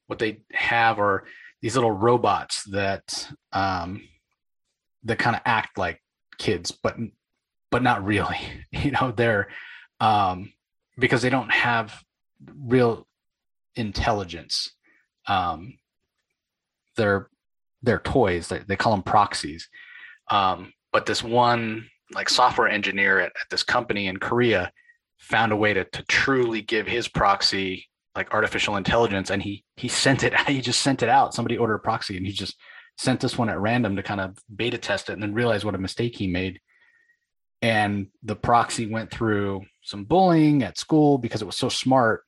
What 0.08 0.20
they 0.20 0.41
have 0.52 1.00
are 1.00 1.26
these 1.62 1.76
little 1.76 1.91
robots 1.91 2.63
that 2.65 3.30
um, 3.52 4.02
that 5.04 5.20
kind 5.20 5.36
of 5.36 5.41
act 5.46 5.78
like 5.78 6.02
kids, 6.38 6.72
but 6.72 6.96
but 7.72 7.84
not 7.84 8.06
really. 8.06 8.39
You 8.72 8.91
know, 8.91 9.12
they're 9.12 9.48
um, 10.00 10.54
because 10.98 11.22
they 11.22 11.30
don't 11.30 11.52
have 11.52 12.04
real 12.56 13.08
intelligence. 13.76 14.72
Um, 15.28 15.78
they're 16.96 17.30
they're 17.82 18.00
toys. 18.00 18.48
They, 18.48 18.60
they 18.60 18.76
call 18.76 18.91
them 18.91 19.04
proxies. 19.04 19.67
Um, 20.30 20.74
but 20.91 21.06
this 21.06 21.24
one 21.24 21.89
like 22.13 22.30
software 22.30 22.67
engineer 22.67 23.20
at, 23.20 23.28
at 23.28 23.50
this 23.50 23.63
company 23.63 24.08
in 24.08 24.17
Korea 24.17 24.72
found 25.17 25.52
a 25.52 25.56
way 25.56 25.74
to 25.74 25.84
to 25.84 26.04
truly 26.04 26.62
give 26.62 26.88
his 26.88 27.08
proxy 27.08 27.88
like 28.17 28.34
artificial 28.34 28.75
intelligence 28.75 29.30
and 29.30 29.41
he 29.41 29.63
he 29.77 29.88
sent 29.88 30.23
it 30.23 30.38
he 30.47 30.60
just 30.60 30.82
sent 30.82 31.03
it 31.03 31.10
out. 31.10 31.34
Somebody 31.34 31.58
ordered 31.58 31.75
a 31.75 31.80
proxy 31.80 32.17
and 32.17 32.25
he 32.25 32.34
just 32.34 32.58
sent 32.97 33.19
this 33.19 33.38
one 33.38 33.47
at 33.47 33.60
random 33.60 33.95
to 33.95 34.03
kind 34.03 34.19
of 34.19 34.38
beta 34.53 34.77
test 34.77 35.10
it 35.10 35.13
and 35.13 35.21
then 35.21 35.34
realize 35.34 35.63
what 35.63 35.75
a 35.75 35.77
mistake 35.77 36.17
he 36.17 36.27
made. 36.27 36.60
And 37.62 38.08
the 38.23 38.36
proxy 38.36 38.88
went 38.88 39.12
through 39.12 39.62
some 39.84 40.03
bullying 40.03 40.63
at 40.63 40.77
school 40.77 41.17
because 41.17 41.41
it 41.41 41.45
was 41.45 41.58
so 41.58 41.69
smart. 41.69 42.23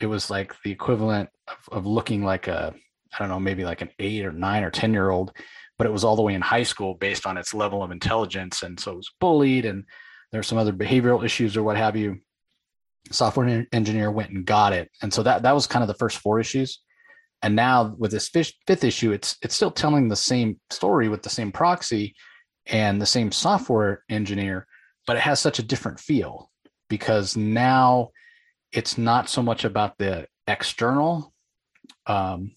It 0.00 0.06
was 0.06 0.30
like 0.30 0.54
the 0.62 0.70
equivalent 0.70 1.30
of, 1.48 1.78
of 1.78 1.86
looking 1.86 2.22
like 2.22 2.46
a 2.46 2.74
I 3.12 3.18
don't 3.18 3.28
know 3.28 3.40
maybe 3.40 3.64
like 3.64 3.80
an 3.80 3.90
eight 3.98 4.24
or 4.24 4.32
nine 4.32 4.62
or 4.62 4.70
ten 4.70 4.92
year 4.92 5.10
old, 5.10 5.32
but 5.78 5.86
it 5.86 5.92
was 5.92 6.04
all 6.04 6.16
the 6.16 6.22
way 6.22 6.34
in 6.34 6.42
high 6.42 6.62
school 6.64 6.94
based 6.94 7.26
on 7.26 7.38
its 7.38 7.54
level 7.54 7.82
of 7.82 7.90
intelligence, 7.90 8.62
and 8.62 8.78
so 8.78 8.92
it 8.92 8.96
was 8.96 9.12
bullied 9.20 9.64
and 9.64 9.84
there's 10.32 10.48
some 10.48 10.58
other 10.58 10.72
behavioral 10.72 11.24
issues 11.24 11.56
or 11.56 11.62
what 11.62 11.76
have 11.76 11.96
you. 11.96 12.18
Software 13.10 13.66
engineer 13.72 14.10
went 14.10 14.30
and 14.30 14.46
got 14.46 14.72
it, 14.72 14.90
and 15.02 15.12
so 15.12 15.22
that 15.22 15.42
that 15.42 15.54
was 15.54 15.66
kind 15.66 15.82
of 15.82 15.88
the 15.88 15.94
first 15.94 16.18
four 16.18 16.40
issues. 16.40 16.80
And 17.42 17.54
now 17.54 17.94
with 17.98 18.10
this 18.10 18.28
fifth, 18.28 18.84
issue, 18.84 19.12
it's 19.12 19.36
it's 19.42 19.54
still 19.54 19.70
telling 19.70 20.08
the 20.08 20.16
same 20.16 20.58
story 20.70 21.08
with 21.08 21.22
the 21.22 21.28
same 21.28 21.52
proxy 21.52 22.14
and 22.66 23.00
the 23.00 23.06
same 23.06 23.30
software 23.30 24.02
engineer, 24.08 24.66
but 25.06 25.16
it 25.16 25.20
has 25.20 25.40
such 25.40 25.58
a 25.58 25.62
different 25.62 26.00
feel 26.00 26.50
because 26.88 27.36
now 27.36 28.10
it's 28.72 28.96
not 28.96 29.28
so 29.28 29.42
much 29.42 29.64
about 29.64 29.98
the 29.98 30.26
external 30.46 31.32
um, 32.06 32.52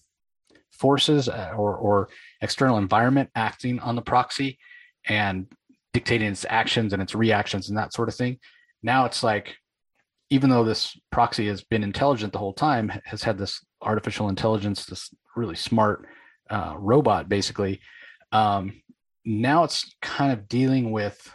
forces 0.72 1.28
uh, 1.28 1.52
or, 1.56 1.76
or 1.76 2.08
external 2.40 2.78
environment 2.78 3.30
acting 3.34 3.78
on 3.80 3.96
the 3.96 4.02
proxy 4.02 4.58
and 5.06 5.46
dictating 5.92 6.28
its 6.28 6.46
actions 6.48 6.92
and 6.92 7.02
its 7.02 7.14
reactions 7.14 7.68
and 7.68 7.76
that 7.78 7.92
sort 7.92 8.08
of 8.08 8.14
thing. 8.14 8.38
Now 8.82 9.04
it's 9.04 9.22
like, 9.22 9.56
even 10.30 10.50
though 10.50 10.64
this 10.64 10.98
proxy 11.10 11.46
has 11.48 11.62
been 11.62 11.82
intelligent 11.82 12.32
the 12.32 12.38
whole 12.38 12.52
time, 12.52 12.92
has 13.04 13.22
had 13.22 13.38
this 13.38 13.64
artificial 13.82 14.28
intelligence, 14.28 14.84
this 14.84 15.14
really 15.36 15.56
smart 15.56 16.06
uh, 16.50 16.74
robot, 16.78 17.28
basically. 17.28 17.80
Um, 18.32 18.82
now 19.24 19.64
it's 19.64 19.94
kind 20.02 20.32
of 20.32 20.48
dealing 20.48 20.90
with 20.90 21.30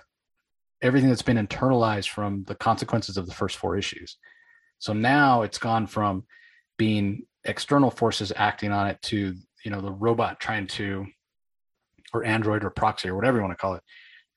everything 0.81 1.09
that's 1.09 1.21
been 1.21 1.43
internalized 1.47 2.09
from 2.09 2.43
the 2.43 2.55
consequences 2.55 3.17
of 3.17 3.25
the 3.25 3.33
first 3.33 3.57
four 3.57 3.77
issues. 3.77 4.17
So 4.79 4.93
now 4.93 5.43
it's 5.43 5.57
gone 5.57 5.87
from 5.87 6.25
being 6.77 7.23
external 7.45 7.89
forces 7.89 8.33
acting 8.35 8.71
on 8.71 8.87
it 8.87 9.01
to, 9.03 9.35
you 9.63 9.71
know, 9.71 9.81
the 9.81 9.91
robot 9.91 10.39
trying 10.39 10.67
to, 10.67 11.05
or 12.13 12.25
Android 12.25 12.63
or 12.63 12.69
proxy 12.69 13.09
or 13.09 13.15
whatever 13.15 13.37
you 13.37 13.43
want 13.43 13.57
to 13.57 13.61
call 13.61 13.75
it, 13.75 13.83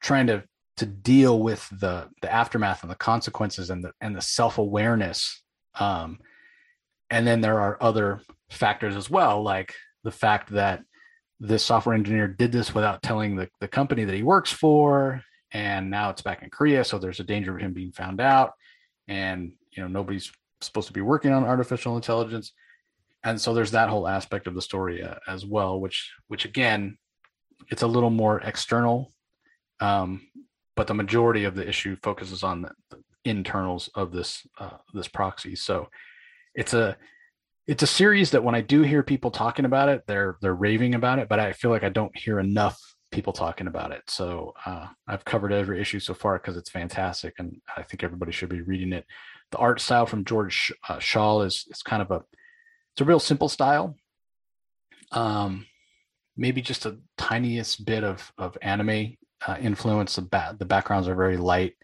trying 0.00 0.28
to 0.28 0.44
to 0.76 0.86
deal 0.86 1.40
with 1.40 1.68
the 1.70 2.08
the 2.22 2.32
aftermath 2.32 2.82
and 2.82 2.90
the 2.90 2.96
consequences 2.96 3.70
and 3.70 3.82
the 3.82 3.92
and 4.00 4.14
the 4.14 4.20
self-awareness. 4.20 5.42
Um, 5.78 6.18
and 7.10 7.26
then 7.26 7.40
there 7.40 7.60
are 7.60 7.78
other 7.80 8.20
factors 8.50 8.96
as 8.96 9.08
well, 9.08 9.42
like 9.42 9.74
the 10.02 10.10
fact 10.10 10.50
that 10.50 10.82
this 11.40 11.64
software 11.64 11.94
engineer 11.94 12.28
did 12.28 12.52
this 12.52 12.74
without 12.74 13.02
telling 13.02 13.36
the, 13.36 13.48
the 13.60 13.68
company 13.68 14.04
that 14.04 14.14
he 14.14 14.22
works 14.22 14.50
for 14.50 15.22
and 15.52 15.90
now 15.90 16.10
it's 16.10 16.22
back 16.22 16.42
in 16.42 16.50
korea 16.50 16.82
so 16.82 16.98
there's 16.98 17.20
a 17.20 17.24
danger 17.24 17.54
of 17.54 17.60
him 17.60 17.72
being 17.72 17.92
found 17.92 18.20
out 18.20 18.52
and 19.08 19.52
you 19.70 19.82
know 19.82 19.88
nobody's 19.88 20.32
supposed 20.60 20.86
to 20.86 20.92
be 20.92 21.00
working 21.00 21.32
on 21.32 21.44
artificial 21.44 21.96
intelligence 21.96 22.52
and 23.22 23.40
so 23.40 23.52
there's 23.52 23.72
that 23.72 23.88
whole 23.88 24.08
aspect 24.08 24.46
of 24.46 24.54
the 24.54 24.62
story 24.62 25.02
uh, 25.02 25.16
as 25.28 25.44
well 25.44 25.78
which 25.78 26.12
which 26.28 26.44
again 26.44 26.96
it's 27.68 27.82
a 27.82 27.86
little 27.86 28.10
more 28.10 28.40
external 28.40 29.12
um, 29.80 30.22
but 30.76 30.86
the 30.86 30.94
majority 30.94 31.44
of 31.44 31.54
the 31.54 31.66
issue 31.66 31.96
focuses 32.02 32.42
on 32.42 32.62
the, 32.62 32.70
the 32.90 33.02
internals 33.24 33.88
of 33.94 34.12
this 34.12 34.46
uh, 34.58 34.78
this 34.94 35.08
proxy 35.08 35.56
so 35.56 35.88
it's 36.54 36.74
a 36.74 36.96
it's 37.66 37.82
a 37.82 37.86
series 37.86 38.30
that 38.30 38.44
when 38.44 38.54
i 38.54 38.60
do 38.60 38.82
hear 38.82 39.02
people 39.02 39.30
talking 39.30 39.64
about 39.64 39.88
it 39.88 40.02
they're 40.06 40.36
they're 40.40 40.54
raving 40.54 40.94
about 40.94 41.18
it 41.18 41.28
but 41.28 41.40
i 41.40 41.52
feel 41.52 41.70
like 41.70 41.82
i 41.84 41.88
don't 41.88 42.16
hear 42.16 42.38
enough 42.38 42.78
people 43.16 43.32
talking 43.32 43.66
about 43.66 43.92
it. 43.92 44.02
So 44.08 44.54
uh, 44.64 44.88
I've 45.06 45.24
covered 45.24 45.52
every 45.52 45.80
issue 45.80 46.00
so 46.00 46.14
far 46.14 46.38
because 46.38 46.56
it's 46.56 46.70
fantastic, 46.70 47.34
and 47.38 47.60
I 47.76 47.82
think 47.82 48.02
everybody 48.02 48.32
should 48.32 48.48
be 48.48 48.62
reading 48.62 48.92
it. 48.92 49.06
The 49.52 49.58
art 49.58 49.80
style 49.80 50.06
from 50.06 50.24
George 50.24 50.72
uh, 50.88 50.98
Schall 50.98 51.42
is 51.42 51.66
is 51.70 51.82
kind 51.82 52.02
of 52.02 52.10
a 52.10 52.22
it's 52.92 53.00
a 53.00 53.04
real 53.04 53.20
simple 53.20 53.48
style. 53.48 53.96
Um, 55.12 55.66
maybe 56.36 56.60
just 56.60 56.86
a 56.86 56.98
tiniest 57.16 57.84
bit 57.84 58.04
of 58.04 58.32
of 58.38 58.58
anime 58.60 59.16
uh, 59.46 59.56
influence. 59.60 60.16
The 60.16 60.22
ba- 60.22 60.56
the 60.58 60.64
backgrounds 60.64 61.08
are 61.08 61.14
very 61.14 61.36
light. 61.36 61.74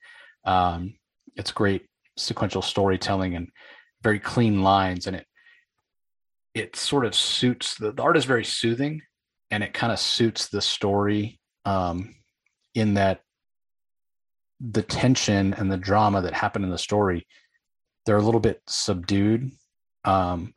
Um, 0.45 0.95
it's 1.37 1.53
great 1.53 1.87
sequential 2.17 2.63
storytelling 2.63 3.35
and 3.35 3.49
very 4.03 4.19
clean 4.19 4.63
lines, 4.63 5.07
and 5.07 5.17
it 5.17 5.27
it 6.55 6.77
sort 6.77 7.05
of 7.05 7.15
suits 7.15 7.77
the, 7.77 7.93
the 7.93 8.03
art 8.03 8.17
is 8.17 8.25
very 8.25 8.45
soothing 8.45 9.03
and 9.51 9.63
it 9.63 9.75
kind 9.75 9.93
of 9.93 9.99
suits 9.99 10.49
the 10.49 10.61
story 10.61 11.39
um, 11.65 12.15
in 12.75 12.95
that 12.95 13.21
the 14.61 14.83
tension 14.83 15.55
and 15.55 15.71
the 15.71 15.77
drama 15.77 16.23
that 16.23 16.35
happened 16.35 16.65
in 16.65 16.71
the 16.71 16.79
story 16.79 17.27
they're 18.05 18.17
a 18.17 18.23
little 18.23 18.41
bit 18.41 18.61
subdued 18.67 19.51
um, 20.05 20.53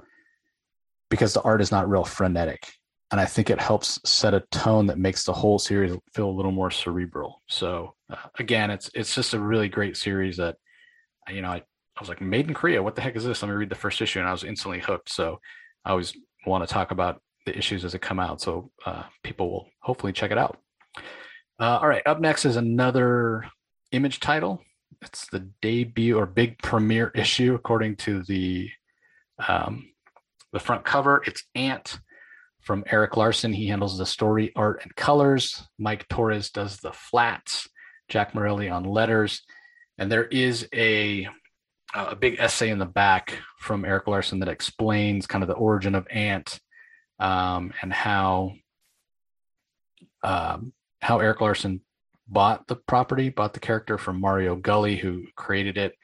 because 1.10 1.34
the 1.34 1.41
art 1.41 1.62
is 1.62 1.71
not 1.71 1.89
real 1.89 2.03
frenetic 2.03 2.73
and 3.11 3.21
i 3.21 3.25
think 3.25 3.49
it 3.49 3.59
helps 3.59 3.99
set 4.05 4.33
a 4.33 4.43
tone 4.51 4.87
that 4.87 4.97
makes 4.97 5.23
the 5.23 5.33
whole 5.33 5.59
series 5.59 5.97
feel 6.13 6.29
a 6.29 6.31
little 6.31 6.51
more 6.51 6.71
cerebral 6.71 7.41
so 7.47 7.93
uh, 8.11 8.15
again 8.39 8.71
it's 8.71 8.89
it's 8.93 9.13
just 9.13 9.33
a 9.33 9.39
really 9.39 9.69
great 9.69 9.97
series 9.97 10.37
that 10.37 10.55
you 11.29 11.41
know 11.41 11.49
I, 11.49 11.57
I 11.57 11.99
was 11.99 12.09
like 12.09 12.21
made 12.21 12.47
in 12.47 12.53
korea 12.53 12.81
what 12.81 12.95
the 12.95 13.01
heck 13.01 13.15
is 13.15 13.23
this 13.23 13.41
let 13.41 13.49
me 13.49 13.55
read 13.55 13.69
the 13.69 13.75
first 13.75 14.01
issue 14.01 14.19
and 14.19 14.27
i 14.27 14.31
was 14.31 14.43
instantly 14.43 14.79
hooked 14.79 15.09
so 15.09 15.39
i 15.85 15.91
always 15.91 16.15
want 16.45 16.67
to 16.67 16.71
talk 16.71 16.91
about 16.91 17.21
the 17.45 17.57
issues 17.57 17.85
as 17.85 17.93
they 17.93 17.99
come 17.99 18.19
out. 18.19 18.41
So 18.41 18.71
uh, 18.85 19.03
people 19.23 19.49
will 19.49 19.69
hopefully 19.81 20.13
check 20.13 20.31
it 20.31 20.37
out. 20.37 20.57
Uh, 21.59 21.79
all 21.81 21.87
right, 21.87 22.05
up 22.05 22.19
next 22.19 22.45
is 22.45 22.57
another 22.57 23.45
image 23.91 24.19
title. 24.19 24.61
It's 25.01 25.27
the 25.27 25.47
debut 25.61 26.17
or 26.17 26.25
big 26.25 26.57
premiere 26.59 27.11
issue, 27.15 27.53
according 27.53 27.97
to 27.97 28.23
the 28.23 28.69
um, 29.47 29.89
the 30.51 30.59
front 30.59 30.83
cover. 30.83 31.21
It's 31.25 31.43
Ant 31.53 31.99
from 32.65 32.84
Erik 32.91 33.15
Larsen, 33.15 33.54
He 33.54 33.67
handles 33.67 33.97
the 33.97 34.06
story, 34.06 34.51
art, 34.56 34.82
and 34.84 34.95
colors. 34.95 35.63
Mike 35.78 36.08
Torres 36.08 36.49
does 36.49 36.78
the 36.78 36.91
flats. 36.91 37.69
Jack 38.10 38.36
Morelli 38.36 38.69
on 38.69 38.84
letters, 38.84 39.41
and 39.97 40.12
there 40.12 40.25
is 40.25 40.67
a 40.73 41.28
a 41.93 42.15
big 42.15 42.36
essay 42.39 42.69
in 42.69 42.78
the 42.78 42.86
back 42.86 43.39
from 43.58 43.86
Erik 43.86 44.08
Larsen 44.08 44.39
that 44.39 44.49
explains 44.49 45.28
kind 45.28 45.43
of 45.43 45.47
the 45.47 45.56
origin 45.56 45.95
of 45.95 46.08
Ant 46.10 46.60
um, 47.19 47.73
and 47.82 47.93
how 47.93 48.54
um, 50.23 50.73
how 51.01 51.19
Erik 51.19 51.41
Larsen 51.41 51.82
bought 52.28 52.67
the 52.67 52.75
property, 52.75 53.30
bought 53.30 53.54
the 53.54 53.60
character 53.60 53.97
from 53.97 54.19
Mario 54.19 54.56
Gully, 54.56 54.95
who 54.95 55.25
created 55.36 55.78
it 55.78 55.95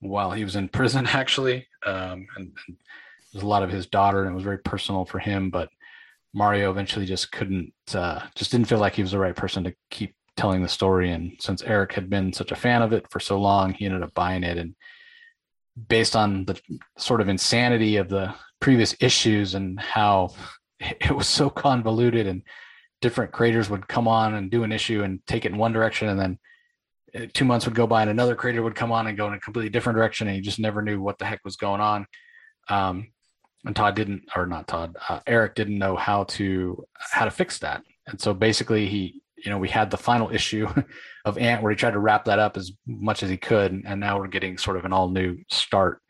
while 0.00 0.32
he 0.32 0.44
was 0.44 0.56
in 0.56 0.68
prison, 0.70 1.06
actually. 1.06 1.68
Um, 1.84 2.26
and, 2.36 2.52
and 2.66 2.76
there's 3.32 3.44
a 3.44 3.48
lot 3.48 3.62
of 3.62 3.70
his 3.70 3.86
daughter, 3.86 4.24
and 4.24 4.32
it 4.32 4.34
was 4.34 4.44
very 4.44 4.58
personal 4.58 5.04
for 5.04 5.18
him. 5.18 5.50
But 5.50 5.68
Mario 6.32 6.70
eventually 6.70 7.06
just 7.06 7.32
couldn't, 7.32 7.72
uh, 7.94 8.20
just 8.34 8.52
didn't 8.52 8.68
feel 8.68 8.78
like 8.78 8.94
he 8.94 9.02
was 9.02 9.10
the 9.12 9.18
right 9.18 9.34
person 9.34 9.64
to 9.64 9.74
keep 9.90 10.14
telling 10.36 10.62
the 10.62 10.68
story. 10.68 11.10
And 11.10 11.32
since 11.40 11.62
Erik 11.62 11.92
had 11.92 12.08
been 12.08 12.32
such 12.32 12.52
a 12.52 12.56
fan 12.56 12.82
of 12.82 12.92
it 12.92 13.06
for 13.10 13.20
so 13.20 13.40
long, 13.40 13.72
he 13.72 13.86
ended 13.86 14.02
up 14.02 14.14
buying 14.14 14.44
it. 14.44 14.56
And 14.56 14.74
based 15.88 16.16
on 16.16 16.44
the 16.44 16.60
sort 16.98 17.20
of 17.20 17.28
insanity 17.28 17.96
of 17.96 18.08
the 18.08 18.34
previous 18.60 18.94
issues 19.00 19.54
and 19.54 19.78
how 19.80 20.34
it 20.80 21.14
was 21.14 21.28
so 21.28 21.50
convoluted 21.50 22.26
and 22.26 22.42
different 23.00 23.32
creators 23.32 23.70
would 23.70 23.88
come 23.88 24.06
on 24.06 24.34
and 24.34 24.50
do 24.50 24.62
an 24.62 24.72
issue 24.72 25.02
and 25.02 25.20
take 25.26 25.44
it 25.44 25.52
in 25.52 25.58
one 25.58 25.72
direction 25.72 26.08
and 26.08 26.20
then 26.20 26.38
uh, 27.14 27.26
two 27.32 27.44
months 27.44 27.64
would 27.64 27.74
go 27.74 27.86
by 27.86 28.02
and 28.02 28.10
another 28.10 28.34
creator 28.34 28.62
would 28.62 28.74
come 28.74 28.92
on 28.92 29.06
and 29.06 29.16
go 29.16 29.26
in 29.26 29.34
a 29.34 29.40
completely 29.40 29.70
different 29.70 29.96
direction 29.96 30.28
and 30.28 30.36
you 30.36 30.42
just 30.42 30.58
never 30.58 30.82
knew 30.82 31.00
what 31.00 31.18
the 31.18 31.24
heck 31.24 31.40
was 31.44 31.56
going 31.56 31.80
on 31.80 32.06
um, 32.68 33.08
and 33.64 33.76
todd 33.76 33.94
didn't 33.94 34.22
or 34.34 34.46
not 34.46 34.66
todd 34.66 34.96
uh, 35.08 35.20
erik 35.26 35.54
didn't 35.54 35.78
know 35.78 35.96
how 35.96 36.24
to 36.24 36.84
how 36.98 37.24
to 37.24 37.30
fix 37.30 37.58
that 37.58 37.82
and 38.06 38.20
so 38.20 38.32
basically 38.32 38.86
he 38.86 39.22
you 39.36 39.50
know 39.50 39.58
we 39.58 39.68
had 39.68 39.90
the 39.90 39.96
final 39.96 40.30
issue 40.30 40.66
of 41.24 41.38
ant 41.38 41.62
where 41.62 41.70
he 41.70 41.76
tried 41.76 41.92
to 41.92 41.98
wrap 41.98 42.24
that 42.24 42.38
up 42.38 42.56
as 42.56 42.72
much 42.86 43.22
as 43.22 43.30
he 43.30 43.36
could 43.36 43.82
and 43.84 44.00
now 44.00 44.18
we're 44.18 44.26
getting 44.26 44.56
sort 44.56 44.76
of 44.76 44.84
an 44.84 44.92
all 44.92 45.08
new 45.08 45.36
start 45.50 46.00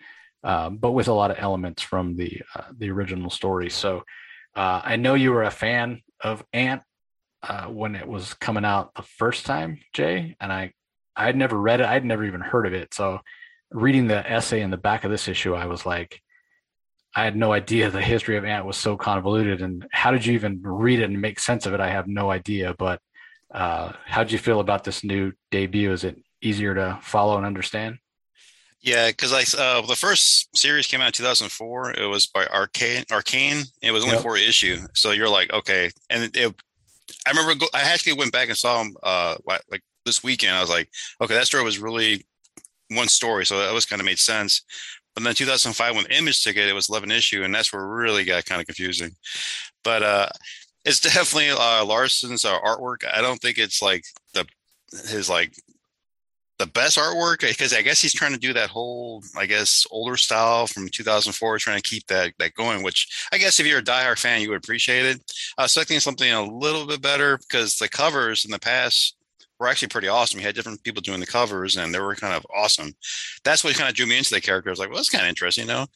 um, 0.42 0.78
but 0.78 0.92
with 0.92 1.08
a 1.08 1.12
lot 1.12 1.30
of 1.30 1.38
elements 1.38 1.82
from 1.82 2.16
the 2.16 2.40
uh, 2.54 2.64
the 2.76 2.90
original 2.90 3.30
story. 3.30 3.70
So 3.70 4.04
uh, 4.56 4.80
I 4.82 4.96
know 4.96 5.14
you 5.14 5.32
were 5.32 5.42
a 5.42 5.50
fan 5.50 6.00
of 6.20 6.44
Ant 6.52 6.82
uh, 7.42 7.66
when 7.66 7.94
it 7.94 8.06
was 8.06 8.34
coming 8.34 8.64
out 8.64 8.94
the 8.94 9.02
first 9.02 9.46
time, 9.46 9.80
Jay, 9.92 10.36
and 10.40 10.52
I 10.52 10.72
I'd 11.14 11.36
never 11.36 11.58
read 11.58 11.80
it. 11.80 11.86
I'd 11.86 12.04
never 12.04 12.24
even 12.24 12.40
heard 12.40 12.66
of 12.66 12.72
it. 12.72 12.94
So 12.94 13.20
reading 13.70 14.06
the 14.06 14.28
essay 14.30 14.62
in 14.62 14.70
the 14.70 14.76
back 14.76 15.04
of 15.04 15.10
this 15.10 15.28
issue, 15.28 15.54
I 15.54 15.66
was 15.66 15.84
like, 15.84 16.20
I 17.14 17.25
had 17.25 17.37
no 17.37 17.53
idea 17.53 17.90
the 17.90 18.01
history 18.01 18.37
of 18.37 18.44
Ant 18.44 18.66
was 18.66 18.77
so 18.77 18.96
convoluted. 18.96 19.62
And 19.62 19.87
how 19.90 20.11
did 20.11 20.25
you 20.25 20.35
even 20.35 20.61
read 20.62 21.01
it 21.01 21.11
and 21.11 21.20
make 21.20 21.40
sense 21.40 21.66
of 21.66 21.75
it? 21.75 21.81
I 21.81 21.90
have 21.90 22.07
no 22.07 22.31
idea. 22.31 22.75
But 22.79 23.01
uh, 23.53 23.92
how 24.07 24.23
did 24.23 24.33
you 24.33 24.38
feel 24.38 24.61
about 24.61 24.85
this 24.85 25.03
new 25.03 25.33
debut? 25.51 25.92
Is 25.92 26.05
it 26.05 26.23
easier 26.40 26.75
to 26.75 26.99
follow 27.03 27.37
and 27.37 27.46
understand? 27.46 27.99
Yeah, 28.83 29.09
because 29.09 29.33
like 29.33 29.46
uh, 29.59 29.83
the 29.83 29.96
first 29.96 30.57
series 30.57 30.87
came 30.87 31.01
out 31.01 31.09
in 31.09 31.12
2004. 31.12 31.92
It 31.92 32.07
was 32.07 32.27
by 32.27 32.46
Arcane. 32.46 33.05
Arcane. 33.11 33.64
It 33.83 33.92
was 33.92 34.05
only 34.05 34.14
yep. 34.14 34.23
four 34.23 34.38
issue, 34.38 34.79
so 34.94 35.11
you're 35.11 35.29
like, 35.29 35.53
okay. 35.53 35.90
And 36.09 36.25
it, 36.25 36.37
it, 36.37 36.55
I 37.27 37.31
remember 37.31 37.55
go, 37.57 37.66
I 37.75 37.83
actually 37.83 38.14
went 38.14 38.33
back 38.33 38.49
and 38.49 38.57
saw 38.57 38.83
them 38.83 38.96
uh, 39.03 39.37
like 39.46 39.83
this 40.07 40.25
weekend. 40.25 40.55
I 40.55 40.62
was 40.62 40.70
like, 40.70 40.88
okay, 41.20 41.35
that 41.35 41.46
story 41.46 41.62
was 41.62 41.79
really 41.79 42.25
one 42.88 43.09
story, 43.09 43.44
so 43.44 43.59
that 43.59 43.75
was 43.75 43.85
kind 43.85 44.01
of 44.01 44.07
made 44.07 44.18
sense. 44.18 44.62
But 45.14 45.25
then 45.25 45.35
2005, 45.35 45.96
when 45.96 46.07
Image 46.07 46.42
took 46.42 46.57
it, 46.57 46.68
it 46.68 46.75
was 46.75 46.88
11 46.88 47.11
issue, 47.11 47.42
and 47.42 47.55
that's 47.55 47.73
where 47.73 47.85
really 47.85 48.25
got 48.25 48.44
kind 48.44 48.61
of 48.61 48.66
confusing. 48.66 49.11
But 49.83 50.03
uh, 50.03 50.29
it's 50.85 51.01
definitely 51.14 51.51
uh, 51.51 51.85
Larsen's 51.85 52.44
uh, 52.44 52.59
artwork. 52.61 53.05
I 53.12 53.20
don't 53.20 53.40
think 53.40 53.59
it's 53.59 53.83
like 53.83 54.05
the 54.35 54.46
his 55.09 55.29
like 55.29 55.55
the 56.61 56.66
best 56.66 56.99
artwork 56.99 57.40
because 57.40 57.73
I 57.73 57.81
guess 57.81 58.03
he's 58.03 58.12
trying 58.12 58.35
to 58.35 58.38
do 58.38 58.53
that 58.53 58.68
whole, 58.68 59.23
I 59.37 59.46
guess, 59.46 59.87
older 59.90 60.18
style 60.18 60.66
from 60.66 60.90
2004, 60.90 61.59
trying 61.59 61.81
to 61.81 61.88
keep 61.88 62.07
that 62.09 62.35
that 62.38 62.55
going. 62.55 62.83
Which 62.83 63.29
I 63.33 63.38
guess 63.38 63.59
if 63.59 63.66
you're 63.66 63.79
a 63.79 63.83
diehard 63.83 64.18
fan, 64.18 64.42
you 64.42 64.51
would 64.51 64.62
appreciate 64.62 65.07
it. 65.07 65.23
I 65.57 65.62
was 65.62 65.73
expecting 65.73 66.01
something 66.01 66.31
a 66.31 66.44
little 66.44 66.87
bit 66.87 67.01
better 67.01 67.38
because 67.38 67.77
the 67.77 67.88
covers 67.88 68.44
in 68.44 68.51
the 68.51 68.59
past 68.59 69.16
were 69.61 69.68
actually 69.68 69.88
pretty 69.88 70.09
awesome. 70.09 70.38
We 70.38 70.44
had 70.44 70.57
different 70.57 70.83
people 70.83 71.03
doing 71.03 71.20
the 71.20 71.27
covers, 71.27 71.77
and 71.77 71.94
they 71.94 72.01
were 72.01 72.16
kind 72.16 72.35
of 72.35 72.44
awesome. 72.53 72.92
That's 73.44 73.62
what 73.62 73.77
kind 73.77 73.88
of 73.88 73.94
drew 73.94 74.07
me 74.07 74.18
into 74.18 74.35
the 74.35 74.40
character. 74.40 74.70
I 74.70 74.73
was 74.73 74.81
like, 74.81 74.88
well, 74.88 74.96
that's 74.96 75.11
kind 75.11 75.25
of 75.25 75.29
interesting, 75.29 75.68
you 75.68 75.73
know 75.73 75.87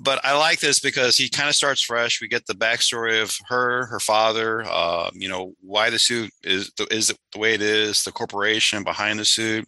but 0.00 0.24
I 0.24 0.36
like 0.36 0.60
this 0.60 0.78
because 0.78 1.16
he 1.16 1.28
kind 1.28 1.48
of 1.48 1.56
starts 1.56 1.82
fresh. 1.82 2.20
We 2.20 2.28
get 2.28 2.46
the 2.46 2.54
backstory 2.54 3.20
of 3.20 3.34
her, 3.48 3.86
her 3.86 3.98
father, 3.98 4.64
uh, 4.64 5.10
you 5.12 5.28
know, 5.28 5.54
why 5.60 5.90
the 5.90 5.98
suit 5.98 6.30
is 6.44 6.70
the, 6.76 6.86
is 6.94 7.08
the 7.08 7.38
way 7.38 7.54
it 7.54 7.62
is, 7.62 8.04
the 8.04 8.12
corporation 8.12 8.84
behind 8.84 9.18
the 9.18 9.24
suit. 9.24 9.66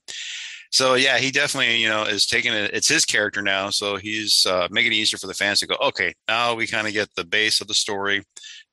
So 0.70 0.94
yeah, 0.94 1.18
he 1.18 1.32
definitely, 1.32 1.78
you 1.78 1.88
know, 1.88 2.04
is 2.04 2.26
taking 2.26 2.52
it. 2.52 2.70
It's 2.72 2.88
his 2.88 3.04
character 3.04 3.42
now, 3.42 3.70
so 3.70 3.96
he's 3.96 4.46
uh, 4.46 4.68
making 4.70 4.92
it 4.92 4.96
easier 4.96 5.18
for 5.18 5.26
the 5.26 5.34
fans 5.34 5.58
to 5.60 5.66
go. 5.66 5.74
Okay, 5.82 6.14
now 6.28 6.54
we 6.54 6.68
kind 6.68 6.86
of 6.86 6.92
get 6.92 7.08
the 7.16 7.24
base 7.24 7.60
of 7.60 7.66
the 7.66 7.74
story. 7.74 8.22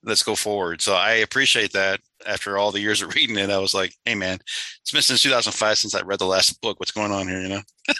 Let's 0.03 0.23
go 0.23 0.35
forward. 0.35 0.81
So 0.81 0.93
I 0.93 1.13
appreciate 1.13 1.73
that. 1.73 1.99
After 2.25 2.57
all 2.57 2.71
the 2.71 2.79
years 2.79 3.01
of 3.01 3.13
reading 3.15 3.37
it, 3.37 3.49
I 3.49 3.57
was 3.57 3.73
like, 3.73 3.93
"Hey, 4.05 4.15
man, 4.15 4.39
it's 4.81 4.91
been 4.91 5.01
since 5.01 5.21
2005 5.21 5.77
since 5.77 5.95
I 5.95 6.01
read 6.01 6.19
the 6.19 6.25
last 6.25 6.61
book. 6.61 6.79
What's 6.79 6.91
going 6.91 7.11
on 7.11 7.27
here?" 7.27 7.41
You 7.41 7.49
know. 7.49 7.61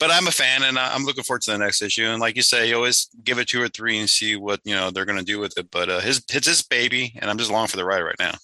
but 0.00 0.10
I'm 0.10 0.26
a 0.26 0.32
fan 0.32 0.62
and 0.62 0.78
I'm 0.78 1.04
looking 1.04 1.22
forward 1.22 1.42
to 1.42 1.52
the 1.52 1.58
next 1.58 1.82
issue. 1.82 2.06
And 2.06 2.20
like 2.20 2.34
you 2.34 2.42
say, 2.42 2.68
you 2.68 2.74
always 2.74 3.08
give 3.22 3.38
it 3.38 3.48
two 3.48 3.62
or 3.62 3.68
three 3.68 3.98
and 3.98 4.08
see 4.08 4.34
what 4.34 4.60
you 4.64 4.74
know 4.74 4.90
they're 4.90 5.04
going 5.04 5.18
to 5.18 5.24
do 5.24 5.38
with 5.38 5.56
it. 5.58 5.70
But 5.70 5.90
uh, 5.90 6.00
his 6.00 6.24
it's 6.32 6.48
his 6.48 6.62
baby, 6.62 7.12
and 7.20 7.30
I'm 7.30 7.38
just 7.38 7.50
along 7.50 7.68
for 7.68 7.76
the 7.76 7.84
ride 7.84 8.02
right 8.02 8.16
now. 8.18 8.34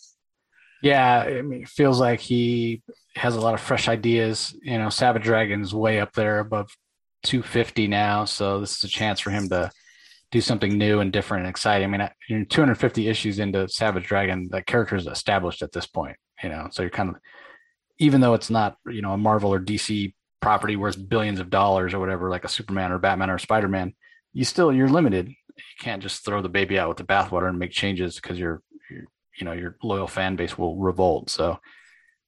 Yeah, 0.83 1.25
I 1.27 1.43
mean, 1.43 1.63
it 1.63 1.69
feels 1.69 1.99
like 1.99 2.21
he 2.21 2.83
has 3.17 3.35
a 3.35 3.41
lot 3.41 3.55
of 3.55 3.61
fresh 3.61 3.89
ideas. 3.89 4.55
You 4.63 4.79
know, 4.79 4.91
Savage 4.91 5.25
Dragon's 5.25 5.75
way 5.75 5.99
up 5.99 6.13
there 6.13 6.39
above 6.39 6.71
250 7.25 7.89
now, 7.89 8.27
so 8.27 8.61
this 8.61 8.77
is 8.77 8.85
a 8.85 8.89
chance 8.89 9.19
for 9.19 9.31
him 9.31 9.49
to 9.49 9.71
do 10.37 10.41
something 10.43 10.77
new 10.77 11.01
and 11.01 11.13
different 11.13 11.45
and 11.45 11.51
exciting. 11.51 11.95
I 11.95 11.99
mean, 11.99 12.09
you're 12.29 12.45
250 12.45 13.09
issues 13.09 13.39
into 13.39 13.67
Savage 13.69 14.07
Dragon, 14.07 14.49
the 14.51 14.63
character 14.63 14.95
is 14.95 15.07
established 15.07 15.63
at 15.63 15.73
this 15.73 15.87
point. 15.87 16.17
You 16.43 16.51
know, 16.51 16.69
so 16.71 16.83
you're 16.83 16.91
kind 16.91 17.09
of 17.09 17.17
even 17.99 18.21
though 18.21 18.35
it's 18.35 18.51
not 18.51 18.77
you 18.87 19.01
know 19.01 19.13
a 19.13 19.17
Marvel 19.17 19.53
or 19.53 19.61
DC 19.61 20.13
property 20.43 20.77
worth 20.77 21.09
billions 21.09 21.41
of 21.41 21.49
dollars 21.49 21.95
or 21.95 21.99
whatever, 21.99 22.29
like 22.29 22.45
a 22.45 22.49
Superman 22.49 22.93
or 22.93 22.99
Batman 22.99 23.31
or 23.31 23.39
Spider 23.39 23.69
Man, 23.69 23.95
you 24.35 24.45
still 24.45 24.71
you're 24.71 24.91
limited. 24.91 25.29
You 25.29 25.65
can't 25.81 26.03
just 26.03 26.23
throw 26.23 26.43
the 26.43 26.51
baby 26.51 26.79
out 26.79 26.91
with 26.91 26.99
the 26.99 27.05
bathwater 27.05 27.49
and 27.49 27.59
make 27.59 27.71
changes 27.71 28.17
because 28.17 28.39
your, 28.39 28.63
you 28.91 29.47
know 29.47 29.53
your 29.53 29.77
loyal 29.83 30.07
fan 30.07 30.37
base 30.37 30.59
will 30.59 30.77
revolt. 30.77 31.31
So 31.31 31.59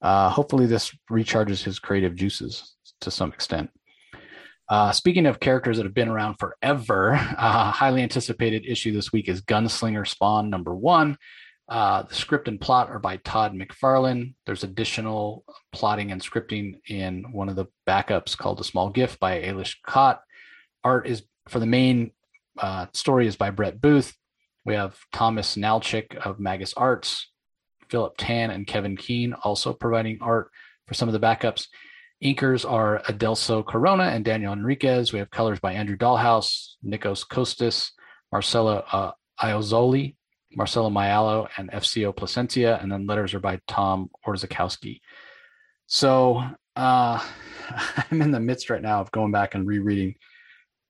uh, 0.00 0.30
hopefully 0.30 0.64
this 0.64 0.96
recharges 1.10 1.62
his 1.62 1.78
creative 1.78 2.14
juices 2.14 2.74
to 3.02 3.10
some 3.10 3.32
extent. 3.34 3.68
Uh, 4.68 4.92
speaking 4.92 5.26
of 5.26 5.40
characters 5.40 5.78
that 5.78 5.86
have 5.86 5.94
been 5.94 6.08
around 6.08 6.36
forever, 6.36 7.14
uh, 7.38 7.70
highly 7.70 8.02
anticipated 8.02 8.66
issue 8.66 8.92
this 8.92 9.12
week 9.12 9.28
is 9.28 9.42
Gunslinger 9.42 10.06
Spawn 10.06 10.50
number 10.50 10.74
one. 10.74 11.16
Uh, 11.68 12.02
the 12.02 12.14
script 12.14 12.48
and 12.48 12.60
plot 12.60 12.88
are 12.88 12.98
by 12.98 13.18
Todd 13.18 13.54
McFarlane. 13.54 14.34
There's 14.46 14.64
additional 14.64 15.44
plotting 15.72 16.12
and 16.12 16.20
scripting 16.20 16.80
in 16.88 17.24
one 17.32 17.50
of 17.50 17.56
the 17.56 17.66
backups 17.86 18.36
called 18.36 18.60
A 18.60 18.64
Small 18.64 18.88
Gift 18.88 19.20
by 19.20 19.42
Alish 19.42 19.76
Kott. 19.86 20.20
Art 20.82 21.06
is 21.06 21.24
for 21.48 21.60
the 21.60 21.66
main 21.66 22.12
uh, 22.58 22.86
story 22.94 23.26
is 23.26 23.36
by 23.36 23.50
Brett 23.50 23.80
Booth. 23.80 24.14
We 24.64 24.74
have 24.74 24.98
Thomas 25.12 25.56
Nachlik 25.56 26.16
of 26.16 26.40
Magus 26.40 26.72
Arts, 26.74 27.30
Philip 27.90 28.14
Tan 28.16 28.50
and 28.50 28.66
Kevin 28.66 28.96
Keane 28.96 29.34
also 29.34 29.72
providing 29.72 30.18
art 30.20 30.50
for 30.86 30.94
some 30.94 31.08
of 31.08 31.12
the 31.12 31.20
backups. 31.20 31.66
Inkers 32.22 32.68
are 32.68 33.00
Adelso 33.06 33.64
Corona 33.64 34.04
and 34.04 34.24
Daniel 34.24 34.52
Enriquez. 34.52 35.12
We 35.12 35.20
have 35.20 35.30
colors 35.30 35.60
by 35.60 35.74
Andrew 35.74 35.96
Dalhouse, 35.96 36.74
Nikos 36.84 37.26
Koutsis, 37.26 37.90
Marcelo 38.32 38.84
uh, 38.90 39.12
Iozoli, 39.40 40.16
Marcelo 40.52 40.90
Maiolo, 40.90 41.48
and 41.56 41.70
FCO 41.70 42.12
Plascencia, 42.14 42.82
and 42.82 42.90
then 42.90 43.06
letters 43.06 43.34
are 43.34 43.40
by 43.40 43.60
Tom 43.68 44.10
Orzechowski. 44.26 45.00
So 45.86 46.42
uh, 46.74 47.24
I'm 48.10 48.22
in 48.22 48.32
the 48.32 48.40
midst 48.40 48.68
right 48.68 48.82
now 48.82 49.00
of 49.00 49.12
going 49.12 49.30
back 49.30 49.54
and 49.54 49.66
rereading 49.66 50.16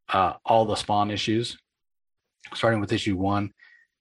uh, 0.08 0.34
all 0.46 0.64
the 0.64 0.76
Spawn 0.76 1.10
issues, 1.10 1.58
starting 2.54 2.80
with 2.80 2.92
issue 2.92 3.16
one, 3.16 3.52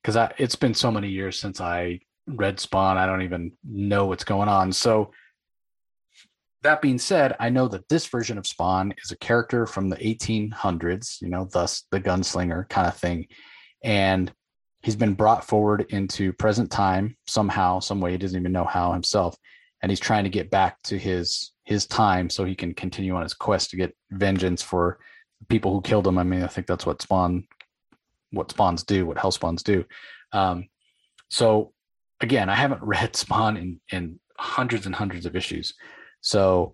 because 0.01 0.31
it's 0.37 0.55
been 0.55 0.73
so 0.73 0.91
many 0.91 1.09
years 1.09 1.37
since 1.37 1.59
I 1.59 1.99
read 2.25 2.61
Spawn. 2.61 2.97
I 2.97 3.05
don't 3.05 3.23
even 3.23 3.51
know 3.65 4.05
what's 4.05 4.23
going 4.23 4.47
on. 4.47 4.71
So 4.71 5.11
that 6.63 6.82
being 6.82 6.98
said, 6.98 7.36
I 7.39 7.50
know 7.50 7.67
that 7.67 7.88
this 7.88 8.08
version 8.08 8.38
of 8.38 8.48
Spawn 8.48 8.93
is 9.04 9.12
a 9.12 9.17
character 9.17 9.65
from 9.65 9.89
the 9.89 9.98
1800s, 9.98 11.22
you 11.22 11.30
know, 11.30 11.48
thus 11.52 11.84
the 11.91 12.02
gunslinger 12.02 12.67
kind 12.70 12.88
of 12.88 12.98
thing. 12.98 13.28
And 13.84 14.32
he's 14.82 14.96
been 14.96 15.13
brought 15.13 15.43
forward 15.43 15.86
into 15.89 16.34
present 16.34 16.72
time 16.72 17.15
somehow, 17.28 17.80
some 17.80 18.02
way. 18.02 18.12
He 18.12 18.17
doesn't 18.17 18.39
even 18.39 18.52
know 18.52 18.65
how 18.65 18.93
himself, 18.93 19.36
and 19.82 19.91
he's 19.91 20.00
trying 20.00 20.24
to 20.24 20.30
get 20.30 20.50
back 20.50 20.82
to 20.84 20.98
his 20.98 21.52
his 21.65 21.86
time 21.86 22.30
so 22.30 22.46
he 22.46 22.56
can 22.56 22.74
continue 22.74 23.13
on 23.13 23.24
his 23.24 23.34
quest 23.34 23.70
to 23.70 23.76
get 23.76 23.96
vengeance 24.12 24.62
for 24.62 25.00
people 25.50 25.74
who 25.74 25.82
killed 25.82 26.08
him. 26.08 26.17
I 26.17 26.24
mean, 26.24 26.41
I 26.41 26.48
think 26.48 26.65
that's 26.65 26.86
what 26.86 27.02
Spawn, 27.02 27.46
what 28.32 28.50
Spawns 28.50 28.84
do, 28.84 29.06
what 29.06 29.17
Hell 29.17 29.32
Spawns 29.32 29.63
do. 29.63 29.84
Um, 30.32 30.70
so 31.30 31.74
again, 32.22 32.50
I 32.50 32.56
haven't 32.56 32.82
read 32.82 33.15
Spawn 33.15 33.58
in 33.58 33.82
in 33.91 34.20
hundreds 34.39 34.86
and 34.86 34.96
hundreds 34.96 35.26
of 35.26 35.36
issues, 35.36 35.74
so 36.21 36.73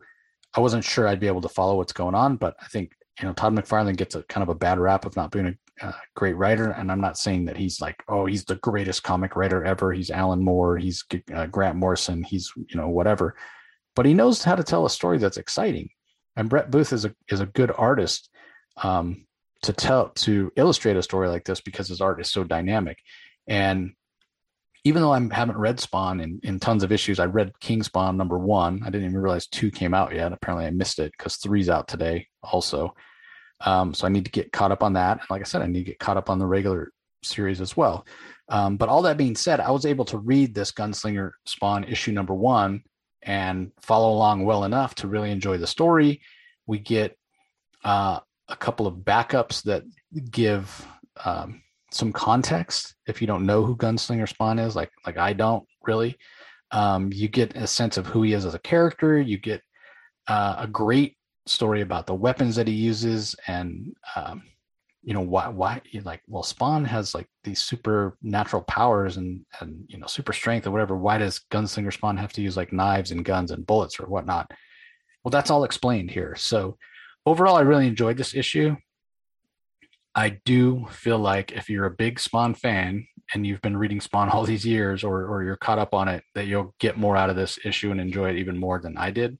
I 0.53 0.60
wasn't 0.60 0.84
sure 0.84 1.08
I'd 1.08 1.19
be 1.19 1.27
able 1.27 1.41
to 1.41 1.49
follow 1.49 1.77
what's 1.77 1.93
going 1.93 2.15
on. 2.15 2.38
But 2.38 2.56
I 2.62 2.67
think 2.67 2.91
you 3.19 3.27
know 3.27 3.34
Todd 3.34 3.53
McFarlane 3.53 3.97
gets 3.97 4.15
a 4.15 4.23
kind 4.23 4.43
of 4.43 4.49
a 4.49 4.56
bad 4.56 4.79
rap 4.79 5.06
of 5.06 5.15
not 5.15 5.32
being 5.32 5.47
a 5.82 5.86
uh, 5.88 5.93
great 6.15 6.38
writer, 6.38 6.71
and 6.71 6.91
I'm 6.91 7.01
not 7.01 7.17
saying 7.17 7.45
that 7.45 7.58
he's 7.58 7.82
like, 7.82 8.03
oh, 8.08 8.25
he's 8.25 8.45
the 8.45 8.56
greatest 8.56 9.03
comic 9.03 9.36
writer 9.36 9.63
ever. 9.63 9.91
He's 9.91 10.12
Alan 10.12 10.43
Moore, 10.43 10.77
he's 10.77 11.03
uh, 11.34 11.47
Grant 11.47 11.77
Morrison, 11.77 12.23
he's 12.23 12.51
you 12.56 12.75
know 12.75 12.89
whatever, 12.89 13.36
but 13.95 14.06
he 14.06 14.13
knows 14.13 14.43
how 14.43 14.56
to 14.56 14.63
tell 14.63 14.86
a 14.86 14.89
story 14.89 15.17
that's 15.17 15.38
exciting. 15.38 15.89
And 16.36 16.49
Brett 16.49 16.71
Booth 16.71 16.93
is 16.93 17.06
a 17.06 17.15
is 17.29 17.39
a 17.39 17.45
good 17.47 17.71
artist 17.75 18.29
um, 18.77 19.25
to 19.63 19.73
tell 19.73 20.10
to 20.10 20.51
illustrate 20.56 20.97
a 20.97 21.03
story 21.03 21.27
like 21.27 21.45
this 21.45 21.62
because 21.62 21.88
his 21.88 22.01
art 22.01 22.21
is 22.21 22.32
so 22.32 22.43
dynamic. 22.43 22.97
And 23.47 23.93
even 24.84 25.02
though 25.02 25.13
I 25.13 25.22
haven't 25.32 25.58
read 25.58 25.80
Spawn 25.80 26.19
in, 26.19 26.39
in 26.43 26.60
tons 26.60 26.84
of 26.84 26.91
issues, 26.91 27.19
I 27.19 27.26
read 27.26 27.58
King 27.60 27.84
Spawn 27.84 28.17
number 28.17 28.38
one. 28.38 28.82
I 28.84 28.88
didn't 28.88 29.08
even 29.08 29.17
realize 29.17 29.48
two 29.48 29.72
came 29.72 29.93
out 29.93 30.13
yet. 30.13 30.34
Apparently, 30.34 30.65
I 30.65 30.72
missed 30.72 31.00
it 31.00 31.13
because 31.17 31.38
three's 31.38 31.69
out 31.69 31.88
today 31.88 32.28
also. 32.41 32.93
Um, 33.62 33.93
so 33.93 34.06
I 34.06 34.10
need 34.10 34.26
to 34.26 34.32
get 34.32 34.52
caught 34.52 34.74
up 34.74 34.84
on 34.84 34.93
that. 34.93 35.19
And 35.19 35.30
like 35.30 35.41
I 35.41 35.46
said, 35.46 35.62
I 35.62 35.67
need 35.67 35.86
to 35.86 35.91
get 35.91 36.00
caught 36.00 36.17
up 36.17 36.30
on 36.30 36.38
the 36.38 36.46
regular 36.46 36.91
series 37.24 37.62
as 37.62 37.78
well. 37.78 38.06
Um, 38.50 38.75
but 38.75 38.90
all 38.90 39.02
that 39.04 39.17
being 39.17 39.38
said, 39.38 39.62
I 39.62 39.71
was 39.71 39.86
able 39.86 40.04
to 40.06 40.17
read 40.17 40.54
this 40.54 40.71
Gunslinger 40.71 41.31
Spawn 41.46 41.86
issue 41.86 42.12
number 42.12 42.34
one 42.34 42.84
and 43.21 43.71
follow 43.81 44.12
along 44.12 44.44
well 44.44 44.65
enough 44.65 44.96
to 44.96 45.08
really 45.08 45.31
enjoy 45.31 45.58
the 45.58 45.67
story. 45.67 46.21
We 46.67 46.79
get 46.79 47.17
uh, 47.86 48.19
a 48.50 48.56
couple 48.58 48.86
of 48.86 48.96
backups 48.96 49.63
that 49.63 49.84
give 50.29 50.86
um, 51.23 51.62
some 51.94 52.12
context 52.12 52.96
if 53.08 53.21
you 53.21 53.27
don't 53.27 53.46
know 53.46 53.63
who 53.63 53.75
Gunslinger 53.75 54.27
Spawn 54.27 54.60
is, 54.60 54.75
like 54.75 54.91
like 55.06 55.17
I 55.17 55.33
don't 55.33 55.65
really. 55.85 56.17
Um, 56.71 57.12
you 57.13 57.27
get 57.27 57.56
a 57.56 57.67
sense 57.67 57.98
of 57.98 58.08
who 58.08 58.23
he 58.23 58.33
is 58.33 58.46
as 58.46 58.56
a 58.56 58.60
character. 58.60 59.21
You 59.21 59.37
get 59.37 59.62
uh, 60.27 60.56
a 60.58 60.67
great 60.67 61.15
story 61.46 61.81
about 61.81 62.08
the 62.08 62.15
weapons 62.15 62.56
that 62.56 62.67
he 62.67 62.73
uses 62.73 63.35
and 63.48 63.94
um, 64.15 64.41
you 65.04 65.13
know 65.13 65.21
why 65.21 65.50
why 65.50 65.81
like 66.04 66.21
well 66.27 66.44
spawn 66.44 66.85
has 66.85 67.13
like 67.13 67.27
these 67.44 67.62
supernatural 67.62 68.63
powers 68.63 69.17
and 69.17 69.46
and 69.60 69.83
you 69.87 69.98
know 69.98 70.08
super 70.08 70.31
strength 70.31 70.65
or 70.65 70.71
whatever 70.71 70.96
why 70.96 71.17
does 71.17 71.41
gunslinger 71.52 71.91
spawn 71.91 72.15
have 72.15 72.31
to 72.31 72.41
use 72.41 72.56
like 72.56 72.71
knives 72.71 73.12
and 73.12 73.25
guns 73.25 73.52
and 73.52 73.67
bullets 73.67 74.00
or 74.00 74.08
whatnot 74.08 74.50
well 75.23 75.29
that's 75.29 75.52
all 75.52 75.65
explained 75.65 76.10
here 76.10 76.35
so 76.35 76.77
overall 77.25 77.58
i 77.58 77.62
really 77.62 77.87
enjoyed 77.87 78.15
this 78.15 78.33
issue 78.33 78.75
i 80.15 80.29
do 80.45 80.85
feel 80.89 81.17
like 81.17 81.51
if 81.51 81.69
you're 81.69 81.85
a 81.85 81.91
big 81.91 82.19
spawn 82.19 82.53
fan 82.53 83.05
and 83.33 83.47
you've 83.47 83.61
been 83.61 83.77
reading 83.77 84.01
spawn 84.01 84.29
all 84.31 84.43
these 84.43 84.65
years 84.65 85.03
or 85.03 85.25
or 85.25 85.43
you're 85.43 85.57
caught 85.57 85.79
up 85.79 85.93
on 85.93 86.07
it 86.07 86.23
that 86.35 86.47
you'll 86.47 86.73
get 86.79 86.97
more 86.97 87.17
out 87.17 87.29
of 87.29 87.35
this 87.35 87.59
issue 87.63 87.91
and 87.91 88.01
enjoy 88.01 88.29
it 88.29 88.37
even 88.37 88.57
more 88.57 88.79
than 88.79 88.97
i 88.97 89.11
did 89.11 89.37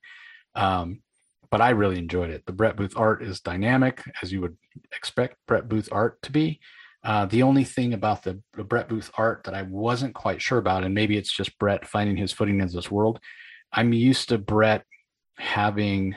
um, 0.56 1.00
but 1.54 1.60
I 1.60 1.70
really 1.70 1.98
enjoyed 1.98 2.30
it. 2.30 2.46
The 2.46 2.52
Brett 2.52 2.76
Booth 2.76 2.94
art 2.96 3.22
is 3.22 3.40
dynamic, 3.40 4.02
as 4.22 4.32
you 4.32 4.40
would 4.40 4.56
expect 4.92 5.36
Brett 5.46 5.68
Booth 5.68 5.88
art 5.92 6.20
to 6.22 6.32
be. 6.32 6.58
Uh, 7.04 7.26
the 7.26 7.44
only 7.44 7.62
thing 7.62 7.94
about 7.94 8.24
the, 8.24 8.42
the, 8.54 8.64
Brett 8.64 8.88
Booth 8.88 9.08
art 9.16 9.44
that 9.44 9.54
I 9.54 9.62
wasn't 9.62 10.14
quite 10.14 10.42
sure 10.42 10.58
about, 10.58 10.82
and 10.82 10.94
maybe 10.94 11.16
it's 11.16 11.32
just 11.32 11.56
Brett 11.60 11.86
finding 11.86 12.16
his 12.16 12.32
footing 12.32 12.60
in 12.60 12.66
this 12.66 12.90
world. 12.90 13.20
I'm 13.72 13.92
used 13.92 14.30
to 14.30 14.38
Brett 14.38 14.84
having 15.36 16.16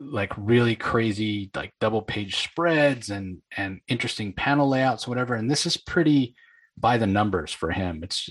like 0.00 0.32
really 0.36 0.76
crazy 0.76 1.50
like 1.56 1.72
double 1.80 2.02
page 2.02 2.36
spreads 2.36 3.10
and 3.10 3.38
and 3.56 3.80
interesting 3.88 4.32
panel 4.32 4.68
layouts 4.68 5.08
whatever 5.08 5.34
and 5.34 5.50
this 5.50 5.66
is 5.66 5.76
pretty 5.76 6.36
by 6.80 6.96
the 6.96 7.06
numbers 7.06 7.52
for 7.52 7.70
him. 7.70 8.00
It's 8.02 8.30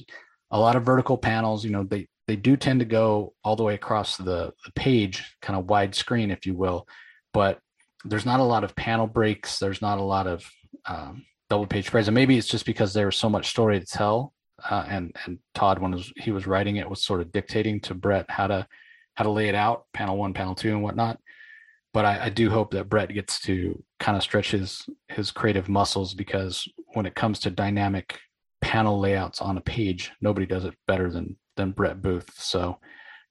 a 0.52 0.60
lot 0.60 0.76
of 0.76 0.84
vertical 0.84 1.18
panels 1.18 1.66
you 1.66 1.72
know 1.72 1.84
they 1.84 2.08
they 2.28 2.36
do 2.36 2.56
tend 2.56 2.80
to 2.80 2.86
go 2.86 3.34
all 3.44 3.56
the 3.56 3.64
way 3.64 3.74
across 3.74 4.18
the, 4.18 4.54
the 4.66 4.72
page 4.76 5.36
kind 5.42 5.58
of 5.60 5.70
wide 5.70 5.94
screen 5.96 6.32
if 6.32 6.46
you 6.46 6.56
will 6.56 6.88
but 7.34 7.60
there's 8.06 8.26
not 8.26 8.40
a 8.40 8.44
lot 8.44 8.64
of 8.64 8.76
panel 8.76 9.08
breaks 9.08 9.60
there's 9.60 9.82
not 9.82 9.98
a 9.98 10.04
lot 10.04 10.26
of 10.26 10.50
um, 10.86 11.26
double 11.50 11.66
page 11.66 11.88
spreads 11.88 12.08
and 12.08 12.16
maybe 12.16 12.38
it's 12.38 12.48
just 12.48 12.66
because 12.66 12.94
there 12.94 13.08
was 13.08 13.18
so 13.18 13.30
much 13.30 13.50
story 13.50 13.78
to 13.80 13.86
tell 13.86 14.34
uh, 14.70 14.86
and 14.88 15.14
and 15.26 15.38
todd 15.54 15.80
when 15.80 16.02
he 16.16 16.32
was 16.32 16.48
writing 16.48 16.78
it 16.78 16.90
was 16.90 17.04
sort 17.04 17.20
of 17.20 17.32
dictating 17.34 17.82
to 17.82 17.94
brett 17.94 18.26
how 18.30 18.48
to 18.48 18.66
how 19.16 19.24
to 19.24 19.30
lay 19.30 19.50
it 19.50 19.56
out 19.56 19.84
panel 19.94 20.18
one 20.18 20.34
panel 20.34 20.56
two 20.56 20.72
and 20.72 20.82
whatnot 20.82 21.20
but 21.94 22.06
I, 22.06 22.26
I, 22.26 22.30
do 22.30 22.50
hope 22.50 22.72
that 22.72 22.90
Brett 22.90 23.14
gets 23.14 23.40
to 23.42 23.82
kind 24.00 24.18
of 24.18 24.24
stretch 24.24 24.52
his 24.52 24.88
his 25.08 25.32
creative 25.32 25.70
muscles 25.70 26.14
because 26.14 26.68
when 26.94 27.06
it 27.06 27.16
comes 27.16 27.40
to 27.40 27.50
dynamic 27.50 28.20
panel 28.62 29.00
layouts 29.00 29.42
on 29.42 29.58
a 29.58 29.62
page, 29.62 30.12
nobody 30.22 30.46
does 30.46 30.66
it 30.66 30.76
better 30.88 31.10
than 31.10 31.38
than 31.56 31.72
Brett 31.72 32.02
Booth. 32.02 32.32
So 32.36 32.80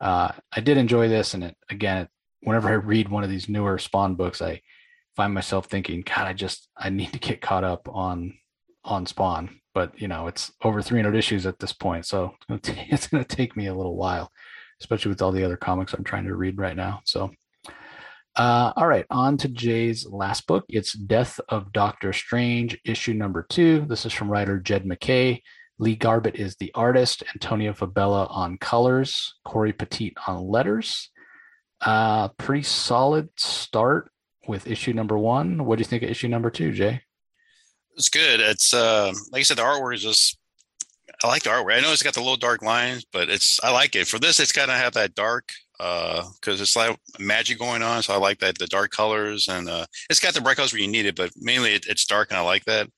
uh, 0.00 0.32
I 0.52 0.60
did 0.60 0.76
enjoy 0.76 1.08
this, 1.08 1.34
and 1.34 1.44
it 1.44 1.56
again, 1.70 1.98
it, 1.98 2.08
whenever 2.40 2.68
I 2.68 2.72
read 2.72 3.08
one 3.08 3.24
of 3.24 3.30
these 3.30 3.48
newer 3.48 3.78
Spawn 3.78 4.14
books, 4.14 4.42
I 4.42 4.60
find 5.14 5.32
myself 5.32 5.66
thinking, 5.66 6.02
God, 6.02 6.26
I 6.26 6.32
just 6.32 6.68
I 6.76 6.90
need 6.90 7.12
to 7.12 7.18
get 7.18 7.40
caught 7.40 7.64
up 7.64 7.88
on 7.88 8.34
on 8.84 9.06
Spawn. 9.06 9.60
But 9.74 10.00
you 10.00 10.08
know, 10.08 10.26
it's 10.26 10.52
over 10.62 10.80
300 10.80 11.14
issues 11.14 11.46
at 11.46 11.58
this 11.58 11.72
point, 11.72 12.06
so 12.06 12.34
it's 12.48 13.06
going 13.06 13.24
to 13.24 13.36
take 13.36 13.56
me 13.56 13.66
a 13.66 13.74
little 13.74 13.96
while, 13.96 14.30
especially 14.80 15.10
with 15.10 15.22
all 15.22 15.32
the 15.32 15.44
other 15.44 15.56
comics 15.56 15.92
I'm 15.92 16.04
trying 16.04 16.24
to 16.24 16.34
read 16.34 16.58
right 16.58 16.76
now. 16.76 17.00
So 17.04 17.30
uh, 18.36 18.72
all 18.76 18.86
right, 18.86 19.06
on 19.10 19.38
to 19.38 19.48
Jay's 19.48 20.06
last 20.06 20.46
book. 20.46 20.64
It's 20.68 20.92
Death 20.92 21.40
of 21.48 21.72
Doctor 21.72 22.12
Strange, 22.12 22.78
issue 22.84 23.14
number 23.14 23.46
two. 23.48 23.86
This 23.88 24.04
is 24.04 24.12
from 24.12 24.30
writer 24.30 24.58
Jed 24.58 24.84
MacKay. 24.84 25.42
Lee 25.78 25.96
Garbett 25.96 26.36
is 26.36 26.56
the 26.56 26.70
artist, 26.74 27.22
Antonio 27.34 27.72
Fabela 27.72 28.30
on 28.30 28.58
colors, 28.58 29.34
Cory 29.44 29.72
Petit 29.72 30.14
on 30.26 30.46
letters. 30.48 31.10
Uh, 31.80 32.28
pretty 32.28 32.62
solid 32.62 33.28
start 33.36 34.10
with 34.46 34.66
issue 34.66 34.92
number 34.92 35.18
one. 35.18 35.64
What 35.64 35.76
do 35.76 35.80
you 35.80 35.86
think 35.86 36.02
of 36.02 36.10
issue 36.10 36.28
number 36.28 36.50
two, 36.50 36.72
Jay? 36.72 37.02
It's 37.96 38.08
good. 38.10 38.40
It's 38.40 38.74
uh, 38.74 39.12
like 39.32 39.40
I 39.40 39.42
said, 39.42 39.58
the 39.58 39.62
artwork 39.62 39.94
is 39.94 40.02
just. 40.02 40.38
I 41.24 41.28
like 41.28 41.44
the 41.44 41.50
artwork. 41.50 41.74
I 41.74 41.80
know 41.80 41.92
it's 41.92 42.02
got 42.02 42.12
the 42.12 42.20
little 42.20 42.36
dark 42.36 42.60
lines, 42.60 43.06
but 43.10 43.30
it's 43.30 43.58
I 43.64 43.70
like 43.70 43.96
it. 43.96 44.06
For 44.06 44.18
this, 44.18 44.38
it's 44.40 44.52
kind 44.52 44.70
of 44.70 44.76
have 44.76 44.92
that 44.94 45.14
dark 45.14 45.50
because 45.78 46.60
uh, 46.60 46.62
it's 46.62 46.76
like 46.76 46.98
magic 47.18 47.58
going 47.58 47.82
on. 47.82 48.02
So 48.02 48.14
I 48.14 48.18
like 48.18 48.38
that 48.40 48.58
the 48.58 48.66
dark 48.66 48.90
colors 48.90 49.48
and 49.48 49.68
uh, 49.68 49.86
it's 50.10 50.20
got 50.20 50.34
the 50.34 50.40
bright 50.40 50.56
colors 50.56 50.72
where 50.72 50.82
you 50.82 50.88
need 50.88 51.06
it, 51.06 51.16
but 51.16 51.30
mainly 51.36 51.74
it, 51.74 51.86
it's 51.88 52.06
dark 52.06 52.30
and 52.30 52.38
I 52.38 52.42
like 52.42 52.64
that. 52.64 52.88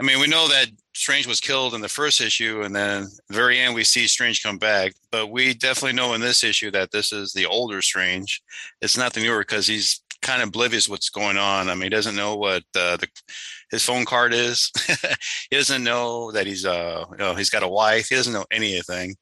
I 0.00 0.04
mean, 0.04 0.18
we 0.18 0.26
know 0.26 0.48
that 0.48 0.66
Strange 0.94 1.26
was 1.26 1.40
killed 1.40 1.72
in 1.72 1.80
the 1.80 1.88
first 1.88 2.20
issue, 2.20 2.62
and 2.62 2.74
then 2.74 3.06
the 3.28 3.34
very 3.34 3.60
end 3.60 3.74
we 3.74 3.84
see 3.84 4.08
Strange 4.08 4.42
come 4.42 4.58
back. 4.58 4.92
But 5.12 5.30
we 5.30 5.54
definitely 5.54 5.92
know 5.92 6.14
in 6.14 6.20
this 6.20 6.42
issue 6.42 6.72
that 6.72 6.90
this 6.90 7.12
is 7.12 7.32
the 7.32 7.46
older 7.46 7.80
Strange. 7.80 8.42
It's 8.80 8.96
not 8.96 9.12
the 9.12 9.20
newer 9.20 9.40
because 9.40 9.68
he's 9.68 10.02
kind 10.20 10.42
of 10.42 10.48
oblivious 10.48 10.88
what's 10.88 11.10
going 11.10 11.36
on. 11.36 11.68
I 11.68 11.74
mean, 11.74 11.84
he 11.84 11.88
doesn't 11.90 12.16
know 12.16 12.36
what 12.36 12.64
uh, 12.74 12.96
the 12.96 13.06
his 13.70 13.84
phone 13.84 14.04
card 14.04 14.34
is. 14.34 14.72
he 15.50 15.56
doesn't 15.56 15.84
know 15.84 16.32
that 16.32 16.46
he's 16.46 16.64
uh 16.64 17.04
you 17.10 17.16
know 17.16 17.34
he's 17.34 17.50
got 17.50 17.62
a 17.62 17.68
wife. 17.68 18.08
He 18.08 18.16
doesn't 18.16 18.32
know 18.32 18.46
anything. 18.50 19.14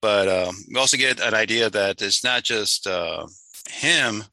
But 0.00 0.28
um, 0.28 0.54
we 0.68 0.78
also 0.78 0.96
get 0.96 1.20
an 1.20 1.34
idea 1.34 1.70
that 1.70 2.00
it's 2.02 2.22
not 2.22 2.44
just 2.44 2.86
uh, 2.86 3.26
him 3.68 4.24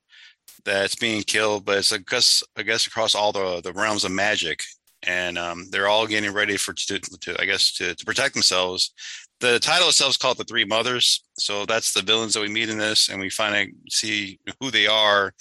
that's 0.64 0.96
being 0.96 1.24
killed, 1.24 1.66
but 1.66 1.80
it's 1.80 1.94
I 1.94 1.98
guess 1.98 2.44
I 2.58 2.64
guess 2.64 2.88
across 2.88 3.16
all 3.16 3.32
the 3.32 3.62
the 3.62 3.74
realms 3.74 4.04
of 4.04 4.12
magic, 4.12 4.64
and 5.04 5.38
um, 5.38 5.66
they're 5.72 5.88
all 5.88 6.08
getting 6.08 6.34
ready 6.34 6.58
for 6.58 6.74
to, 6.74 7.00
to 7.00 7.42
I 7.42 7.46
guess 7.46 7.74
to, 7.78 7.96
to 7.96 8.06
protect 8.06 8.34
themselves. 8.34 8.94
The 9.42 9.60
title 9.60 9.90
itself 9.90 10.12
is 10.12 10.18
called 10.18 10.38
the 10.38 10.44
Three 10.46 10.66
Mothers, 10.66 11.24
so 11.38 11.66
that's 11.66 11.94
the 11.94 12.02
villains 12.02 12.34
that 12.34 12.42
we 12.42 12.48
meet 12.48 12.70
in 12.70 12.78
this, 12.78 13.10
and 13.10 13.20
we 13.20 13.30
finally 13.30 13.74
see 13.90 14.40
who 14.60 14.72
they 14.72 14.88
are, 14.88 15.34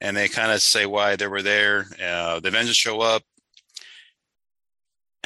and 0.00 0.16
they 0.16 0.28
kind 0.28 0.52
of 0.52 0.62
say 0.62 0.86
why 0.86 1.16
they 1.16 1.26
were 1.26 1.42
there. 1.42 1.86
Uh, 2.02 2.40
the 2.40 2.48
Avengers 2.48 2.76
show 2.76 3.00
up, 3.00 3.22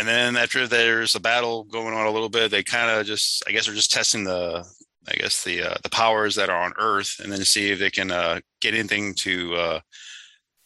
and 0.01 0.09
then 0.09 0.35
after 0.35 0.67
there's 0.67 1.15
a 1.15 1.21
battle 1.21 1.65
going 1.65 1.93
on 1.93 2.07
a 2.07 2.11
little 2.11 2.31
bit, 2.31 2.51
they 2.51 2.63
kind 2.63 2.91
of 2.91 3.05
just, 3.05 3.45
I 3.47 3.53
guess, 3.53 3.67
they're 3.67 3.75
just 3.75 3.93
testing 3.93 4.25
the, 4.25 4.65
I 5.07 5.13
guess 5.13 5.45
the 5.45 5.63
uh, 5.63 5.75
the 5.83 5.91
powers 5.91 6.35
that 6.37 6.49
are 6.49 6.63
on 6.63 6.73
Earth, 6.79 7.21
and 7.23 7.31
then 7.31 7.45
see 7.45 7.71
if 7.71 7.79
they 7.79 7.91
can 7.91 8.11
uh, 8.11 8.41
get 8.63 8.73
anything 8.73 9.13
to, 9.17 9.55
uh, 9.57 9.81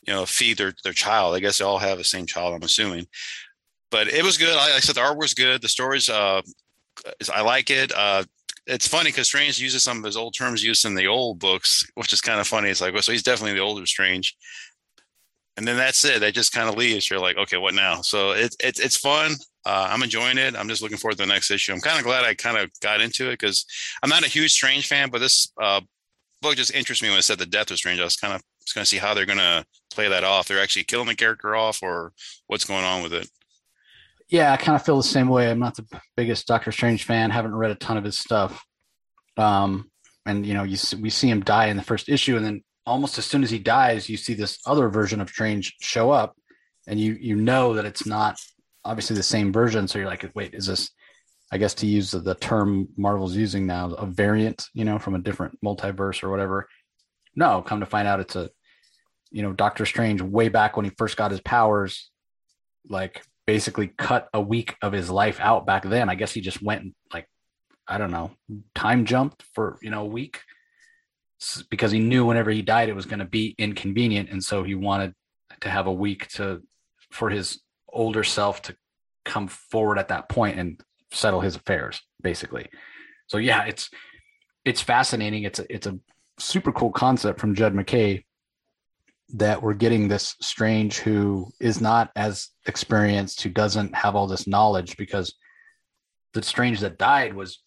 you 0.07 0.15
know, 0.15 0.25
feed 0.25 0.59
their 0.59 0.73
their 0.85 0.93
child. 0.93 1.35
I 1.35 1.41
guess 1.41 1.59
they 1.59 1.65
all 1.65 1.79
have 1.79 1.99
the 1.99 2.05
same 2.05 2.27
child, 2.27 2.55
I'm 2.55 2.63
assuming. 2.63 3.07
But 3.91 4.07
it 4.07 4.23
was 4.23 4.39
good. 4.39 4.57
I, 4.57 4.77
I 4.77 4.79
said 4.79 4.95
the 4.95 5.01
art 5.01 5.19
was 5.19 5.35
good. 5.35 5.61
The 5.61 5.69
stories, 5.69 6.09
uh, 6.09 6.41
I 7.33 7.43
like 7.43 7.71
it. 7.71 7.91
Uh, 7.93 8.23
it's 8.69 8.87
funny 8.87 9.11
because 9.11 9.27
Strange 9.27 9.59
uses 9.59 9.83
some 9.83 9.99
of 9.99 10.05
his 10.05 10.17
old 10.17 10.35
terms 10.35 10.63
used 10.63 10.85
in 10.85 10.95
the 10.95 11.09
old 11.09 11.41
books, 11.41 11.85
which 11.97 12.13
is 12.13 12.21
kind 12.21 12.39
of 12.39 12.47
funny. 12.47 12.71
It's 12.71 12.81
like, 12.81 12.93
well, 12.93 13.03
so 13.03 13.11
he's 13.11 13.25
definitely 13.25 13.59
the 13.59 13.65
older 13.65 13.85
Strange 13.85 14.37
and 15.57 15.67
then 15.67 15.77
that's 15.77 16.05
it. 16.05 16.21
That 16.21 16.35
just 16.35 16.53
kind 16.53 16.69
of 16.69 16.77
leaves. 16.77 17.09
You're 17.09 17.21
like, 17.21 17.37
okay, 17.37 17.57
what 17.57 17.75
now? 17.75 18.01
So 18.03 18.33
it's 18.33 18.57
it's 18.61 18.81
it's 18.81 18.97
fun. 18.97 19.33
Uh, 19.67 19.89
I'm 19.91 20.03
enjoying 20.03 20.37
it. 20.37 20.57
I'm 20.57 20.69
just 20.69 20.83
looking 20.83 20.99
forward 20.99 21.17
to 21.17 21.23
the 21.23 21.33
next 21.33 21.51
issue. 21.51 21.73
I'm 21.73 21.81
kind 21.81 21.99
of 21.99 22.05
glad 22.05 22.25
I 22.25 22.35
kind 22.35 22.59
of 22.59 22.71
got 22.81 23.01
into 23.01 23.29
it 23.29 23.39
because 23.39 23.65
I'm 24.03 24.11
not 24.11 24.25
a 24.25 24.29
huge 24.29 24.53
Strange 24.53 24.87
fan, 24.87 25.09
but 25.11 25.21
this 25.21 25.51
uh, 25.61 25.81
book 26.43 26.57
just 26.57 26.75
interests 26.75 27.03
me 27.03 27.09
when 27.09 27.19
it 27.19 27.23
said 27.23 27.39
the 27.39 27.47
death 27.47 27.71
of 27.71 27.79
Strange. 27.79 28.01
I 28.01 28.05
was 28.05 28.17
kind 28.17 28.35
of 28.35 28.43
just 28.61 28.75
going 28.75 28.85
to 28.85 28.89
see 28.89 28.99
how 28.99 29.15
they're 29.15 29.27
going 29.27 29.39
to 29.39 29.65
play 29.91 30.09
that 30.09 30.25
off. 30.25 30.49
They're 30.49 30.61
actually 30.63 30.85
killing 30.85 31.07
the 31.07 31.15
character 31.15 31.55
off, 31.57 31.83
or 31.83 32.13
what's 32.47 32.65
going 32.65 32.85
on 32.85 33.03
with 33.03 33.15
it. 33.15 33.29
Yeah, 34.29 34.53
I 34.53 34.57
kind 34.57 34.77
of 34.77 34.85
feel 34.85 34.97
the 34.97 35.03
same 35.03 35.29
way. 35.29 35.51
I'm 35.51 35.61
not 35.61 35.77
the 35.77 35.87
biggest 36.17 36.47
Doctor 36.47 36.73
Strange 36.73 37.05
fan. 37.05 37.31
Haven't 37.31 37.55
read 37.55 37.71
a 37.71 37.77
ton 37.77 37.97
of 37.97 38.05
his 38.05 38.19
stuff. 38.19 38.65
Um, 39.37 39.91
and 40.27 40.45
you 40.45 40.55
know, 40.55 40.65
you 40.65 40.77
we 41.01 41.11
see 41.11 41.31
him 41.31 41.43
die 41.43 41.67
in 41.67 41.77
the 41.77 41.83
first 41.83 42.09
issue, 42.09 42.37
and 42.37 42.45
then 42.45 42.65
almost 42.87 43.19
as 43.19 43.27
soon 43.27 43.43
as 43.43 43.51
he 43.51 43.59
dies, 43.59 44.09
you 44.09 44.17
see 44.17 44.35
this 44.35 44.59
other 44.67 44.89
version 44.89 45.21
of 45.21 45.29
Strange 45.29 45.75
show 45.81 46.11
up, 46.11 46.37
and 46.87 47.01
you 47.01 47.17
you 47.21 47.37
know 47.37 47.75
that 47.75 47.85
it's 47.85 48.07
not 48.07 48.39
obviously 48.85 49.17
the 49.17 49.23
same 49.23 49.53
version. 49.53 49.89
So 49.89 49.99
you're 49.99 50.09
like, 50.09 50.31
wait, 50.35 50.55
is 50.55 50.67
this? 50.67 50.91
I 51.53 51.59
guess 51.59 51.75
to 51.75 51.87
use 51.87 52.11
the 52.11 52.35
term 52.37 52.89
Marvel's 52.97 53.37
using 53.37 53.67
now, 53.67 53.93
a 53.93 54.07
variant, 54.07 54.65
you 54.73 54.85
know, 54.85 54.99
from 54.99 55.15
a 55.15 55.21
different 55.21 55.59
multiverse 55.65 56.23
or 56.25 56.31
whatever. 56.31 56.69
No, 57.37 57.63
come 57.63 57.81
to 57.81 57.87
find 57.87 58.09
out, 58.09 58.19
it's 58.19 58.35
a, 58.35 58.51
you 59.31 59.43
know, 59.43 59.53
Doctor 59.53 59.87
Strange 59.87 60.21
way 60.21 60.49
back 60.49 60.77
when 60.77 60.85
he 60.85 60.91
first 60.97 61.17
got 61.17 61.31
his 61.31 61.41
powers, 61.41 62.11
like 62.89 63.23
basically 63.47 63.89
cut 63.89 64.29
a 64.33 64.41
week 64.41 64.75
of 64.83 64.93
his 64.93 65.11
life 65.11 65.39
out 65.39 65.67
back 65.67 65.85
then. 65.85 66.09
I 66.09 66.17
guess 66.17 66.33
he 66.33 66.41
just 66.41 66.63
went 66.63 66.95
like, 67.13 67.29
I 67.87 67.99
don't 67.99 68.11
know, 68.11 68.33
time 68.75 69.05
jumped 69.05 69.45
for 69.55 69.79
you 69.83 69.91
know 69.91 70.03
a 70.03 70.07
week 70.07 70.41
because 71.69 71.91
he 71.91 71.99
knew 71.99 72.25
whenever 72.25 72.51
he 72.51 72.63
died 72.63 72.89
it 72.89 72.95
was 72.95 73.07
going 73.07 73.19
to 73.19 73.25
be 73.25 73.55
inconvenient 73.59 74.31
and 74.31 74.43
so 74.43 74.63
he 74.63 74.75
wanted 74.75 75.15
to 75.61 75.69
have 75.69 75.87
a 75.87 75.93
week 75.93 76.29
to 76.29 76.63
for 77.11 77.31
his 77.31 77.61
older 77.89 78.25
self 78.25 78.63
to 78.63 78.77
come 79.25 79.49
forward 79.49 79.99
at 79.99 80.09
that 80.09 80.29
point 80.29 80.59
and 80.59 80.81
settle 81.13 81.41
his 81.41 81.57
affairs 81.57 82.01
basically. 82.23 82.69
So 83.27 83.39
yeah 83.39 83.65
it's 83.65 83.91
it's 84.65 84.81
fascinating. 84.81 85.45
It's 85.45 85.59
a 85.59 85.73
it's 85.73 85.87
a 85.87 85.99
super 86.39 86.73
cool 86.73 86.91
concept 86.91 87.41
from 87.41 87.55
judd 87.55 87.75
MacKay 87.75 88.25
that 89.35 89.63
we're 89.63 89.75
getting 89.75 90.09
this 90.09 90.37
strange 90.41 90.99
who 90.99 91.49
is 91.61 91.81
not 91.81 92.11
as 92.17 92.51
experienced 92.67 93.43
who 93.43 93.51
doesn't 93.51 93.95
have 93.95 94.15
all 94.15 94.27
this 94.27 94.47
knowledge 94.47 94.97
because 94.97 95.35
the 96.35 96.43
strange 96.43 96.81
that 96.81 96.99
died 96.99 97.35
was 97.35 97.63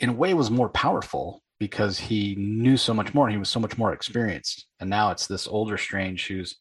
in 0.00 0.08
a 0.10 0.12
way 0.12 0.34
was 0.34 0.50
more 0.50 0.68
powerful 0.68 1.42
because 1.64 1.98
he 1.98 2.34
knew 2.34 2.76
so 2.76 2.92
much 2.92 3.14
more 3.14 3.26
he 3.30 3.38
was 3.38 3.48
so 3.48 3.58
much 3.58 3.78
more 3.78 3.94
experienced. 3.94 4.66
And 4.80 4.90
now 4.90 5.12
it's 5.12 5.26
this 5.26 5.46
older 5.46 5.78
Strange 5.78 6.26
who's, 6.26 6.56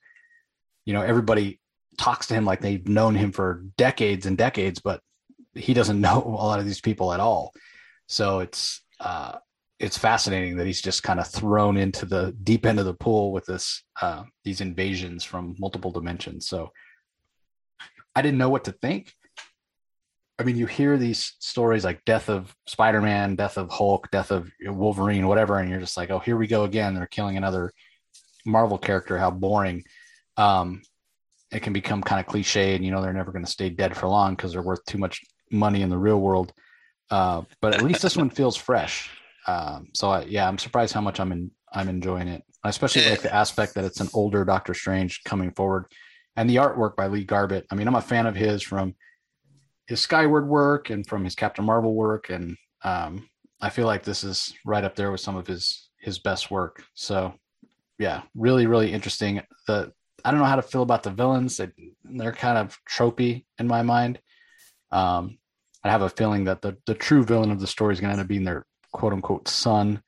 you 0.86 0.93
know, 0.93 1.01
everybody 1.01 1.60
talks 1.97 2.28
to 2.28 2.34
him 2.34 2.45
like 2.45 2.62
they've 2.62 2.88
known 2.88 3.14
him 3.14 3.34
for 3.34 3.66
decades 3.76 4.26
and 4.26 4.38
decades, 4.38 4.80
but 4.80 5.01
he 5.56 5.74
doesn't 5.74 5.99
know 6.08 6.24
a 6.24 6.47
lot 6.47 6.60
of 6.60 6.66
these 6.66 6.80
people 6.80 7.12
at 7.12 7.20
all. 7.20 7.51
So 8.08 8.39
it's 8.39 8.82
uh, 9.01 9.39
it's 9.78 9.97
fascinating 9.97 10.56
that 10.56 10.68
he's 10.68 10.82
just 10.82 11.04
kind 11.04 11.20
of 11.20 11.28
thrown 11.28 11.76
into 11.76 12.06
the 12.06 12.34
deep 12.41 12.66
end 12.66 12.80
of 12.80 12.86
the 12.86 12.93
pool 12.93 13.34
with 13.34 13.45
this 13.45 13.84
uh, 14.01 14.24
these 14.45 14.62
invasions 14.62 15.26
from 15.26 15.58
multiple 15.60 15.91
dimensions. 15.91 16.47
So 16.47 16.72
I 18.16 18.22
didn't 18.22 18.38
know 18.38 18.49
what 18.49 18.64
to 18.66 18.72
think. 18.72 19.14
I 20.40 20.44
mean, 20.44 20.58
you 20.58 20.66
hear 20.66 20.98
these 20.98 21.34
stories 21.40 21.86
like 21.86 22.04
death 22.06 22.28
of 22.28 22.56
Spider-Man, 22.68 23.36
death 23.36 23.58
of 23.58 23.70
Hulk, 23.70 24.10
death 24.12 24.32
of 24.32 24.50
Wolverine, 24.66 25.28
whatever, 25.28 25.60
and 25.60 25.70
you're 25.70 25.80
just 25.80 25.96
like, 25.96 26.10
oh, 26.10 26.20
here 26.20 26.38
we 26.38 26.48
go 26.48 26.64
again. 26.64 26.96
They're 26.96 27.06
killing 27.06 27.38
another 27.38 27.72
Marvel 28.46 28.78
character. 28.78 29.18
How 29.18 29.30
boring. 29.30 29.84
Um, 30.36 30.82
it 31.52 31.62
can 31.62 31.72
become 31.72 32.02
kind 32.02 32.20
of 32.20 32.26
cliche, 32.26 32.76
and 32.76 32.84
you 32.84 32.92
know 32.92 33.02
they're 33.02 33.14
never 33.14 33.32
going 33.32 33.46
to 33.46 33.52
stay 33.52 33.70
dead 33.70 33.96
for 33.96 34.08
long 34.08 34.36
because 34.36 34.54
they're 34.54 34.64
worth 34.64 34.84
too 34.86 34.98
much 34.98 35.22
money 35.52 35.84
in 35.84 35.90
the 35.90 35.98
real 35.98 36.20
world. 36.20 36.52
Uh, 37.12 37.44
but 37.62 37.76
at 37.76 37.84
least 37.84 38.02
this 38.02 38.18
one 38.18 38.30
feels 38.32 38.56
fresh. 38.56 39.12
Um, 39.46 39.90
so 39.94 40.10
I, 40.10 40.24
yeah, 40.24 40.48
I'm 40.48 40.58
surprised 40.58 40.94
how 40.94 41.02
much 41.02 41.20
I'm 41.20 41.32
in, 41.32 41.52
I'm 41.72 41.90
enjoying 41.90 42.28
it. 42.28 42.44
I 42.64 42.70
especially 42.70 43.08
like 43.08 43.22
the 43.22 43.34
aspect 43.34 43.76
that 43.76 43.84
it's 43.84 44.00
an 44.00 44.10
older 44.14 44.46
Doctor 44.46 44.74
Strange 44.74 45.24
coming 45.26 45.52
forward, 45.52 45.86
and 46.36 46.50
the 46.50 46.56
artwork 46.56 46.96
by 46.96 47.08
Lee 47.08 47.24
Garbett. 47.24 47.68
I 47.70 47.76
mean, 47.76 47.88
I'm 47.88 47.96
a 47.96 48.02
fan 48.02 48.26
of 48.26 48.36
his 48.36 48.64
from 48.64 48.96
his 49.88 50.02
Skyward 50.02 50.48
work 50.48 50.90
and 50.90 51.06
from 51.06 51.24
his 51.24 51.36
Captain 51.36 51.66
Marvel 51.66 51.94
work, 51.94 52.30
and 52.30 52.58
um, 52.84 53.30
I 53.62 53.70
feel 53.70 53.86
like 53.86 54.04
this 54.04 54.24
is 54.24 54.54
right 54.66 54.84
up 54.84 54.96
there 54.96 55.12
with 55.12 55.22
some 55.22 55.36
of 55.36 55.48
his 55.48 55.90
his 56.00 56.20
best 56.20 56.52
work. 56.52 56.84
So, 56.96 57.34
yeah, 57.98 58.24
really, 58.36 58.68
really 58.68 58.92
interesting. 58.92 59.42
The 59.68 59.92
I 60.24 60.32
don't 60.32 60.40
know 60.40 60.46
how 60.46 60.56
to 60.56 60.62
feel 60.62 60.84
about 60.84 61.04
the 61.04 61.12
villains. 61.12 61.58
They, 61.58 61.70
they're 62.04 62.32
kind 62.32 62.58
of 62.58 62.78
tropey 62.90 63.46
in 63.60 63.68
my 63.68 63.82
mind. 63.82 64.20
Um, 64.92 65.38
I 65.84 65.90
have 65.90 66.02
a 66.02 66.10
feeling 66.10 66.46
that 66.46 66.62
the 66.62 66.78
the 66.86 66.94
true 66.94 67.24
villain 67.24 67.52
of 67.52 67.60
the 67.60 67.68
story 67.68 67.94
is 67.94 68.00
going 68.00 68.10
to 68.10 68.14
end 68.14 68.22
up 68.22 68.28
being 68.28 68.46
their 68.46 68.66
quote 68.94 69.14
unquote 69.14 69.48
son, 69.48 70.02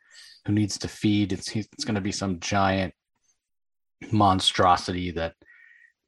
who 0.46 0.54
needs 0.54 0.78
to 0.80 0.88
feed. 0.88 1.34
It's 1.34 1.54
it's 1.56 1.84
going 1.84 1.96
to 1.96 2.02
be 2.02 2.14
some 2.14 2.40
giant 2.40 2.94
monstrosity 4.12 5.12
that 5.12 5.34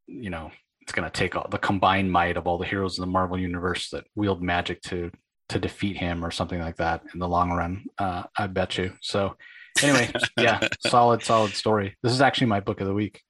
you 0.05 0.30
know 0.30 0.51
it's 0.88 0.93
going 0.93 1.03
to 1.03 1.11
take 1.11 1.35
all 1.35 1.45
the 1.49 1.57
combined 1.57 2.09
might 2.09 2.38
of 2.38 2.47
all 2.47 2.57
the 2.57 2.65
heroes 2.65 2.97
in 2.97 3.01
the 3.01 3.07
Marvel 3.07 3.38
universe 3.38 3.89
that 3.89 4.05
wield 4.15 4.41
magic 4.41 4.81
to 4.83 5.11
to 5.49 5.59
defeat 5.59 5.97
him 5.97 6.23
or 6.23 6.31
something 6.31 6.61
like 6.61 6.77
that 6.77 7.03
in 7.13 7.19
the 7.19 7.27
long 7.27 7.51
run. 7.51 7.85
Uh, 7.97 8.23
I 8.38 8.47
bet 8.47 8.77
you. 8.77 8.93
So 9.01 9.35
anyway, 9.83 10.09
yeah, 10.38 10.65
solid, 10.79 11.23
solid 11.23 11.55
story. 11.55 11.97
This 12.03 12.13
is 12.13 12.21
actually 12.21 12.47
my 12.47 12.61
book 12.61 12.79
of 12.79 12.88
the 12.88 12.93
week. 12.93 13.21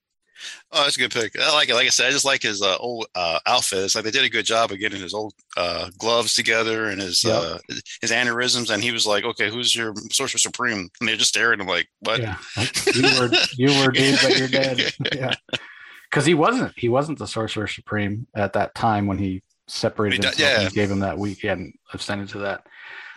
Oh, 0.70 0.84
that's 0.84 0.96
a 0.96 1.00
good 1.00 1.10
pick. 1.10 1.36
I 1.36 1.52
like 1.52 1.68
it. 1.68 1.74
Like 1.74 1.86
I 1.86 1.90
said, 1.90 2.06
I 2.06 2.10
just 2.12 2.24
like 2.24 2.42
his 2.42 2.62
uh, 2.62 2.76
old 2.76 3.06
uh, 3.16 3.40
outfit. 3.44 3.80
It's 3.80 3.96
like 3.96 4.04
they 4.04 4.12
did 4.12 4.24
a 4.24 4.30
good 4.30 4.46
job 4.46 4.70
of 4.70 4.78
getting 4.78 5.00
his 5.00 5.14
old 5.14 5.34
uh, 5.56 5.90
gloves 5.98 6.34
together 6.34 6.90
and 6.90 7.00
his 7.00 7.24
yep. 7.24 7.42
Uh, 7.42 7.58
his 8.00 8.12
aneurysms. 8.12 8.70
And 8.70 8.84
he 8.84 8.92
was 8.92 9.04
like, 9.04 9.24
"Okay, 9.24 9.50
who's 9.50 9.74
your 9.74 9.94
Sorcerer 10.12 10.38
Supreme?" 10.38 10.88
And 11.00 11.08
they're 11.08 11.16
just 11.16 11.30
stared 11.30 11.54
at 11.54 11.60
him 11.60 11.66
like, 11.66 11.88
"What? 11.98 12.20
Yeah. 12.20 12.36
you 12.94 13.02
were 13.18 13.30
you 13.56 13.80
were 13.80 13.90
dude, 13.90 14.20
but 14.22 14.38
you're 14.38 14.48
dead." 14.48 14.92
yeah 15.12 15.34
because 16.10 16.26
he 16.26 16.34
wasn't 16.34 16.72
he 16.76 16.88
wasn't 16.88 17.18
the 17.18 17.26
sorcerer 17.26 17.66
supreme 17.66 18.26
at 18.34 18.52
that 18.52 18.74
time 18.74 19.06
when 19.06 19.18
he 19.18 19.42
separated 19.66 20.24
he 20.24 20.42
yeah. 20.42 20.62
and 20.62 20.72
gave 20.72 20.90
him 20.90 21.00
that 21.00 21.18
week. 21.18 21.38
He 21.40 21.48
hadn't 21.48 21.78
ascended 21.92 22.28
to 22.30 22.38
that. 22.38 22.66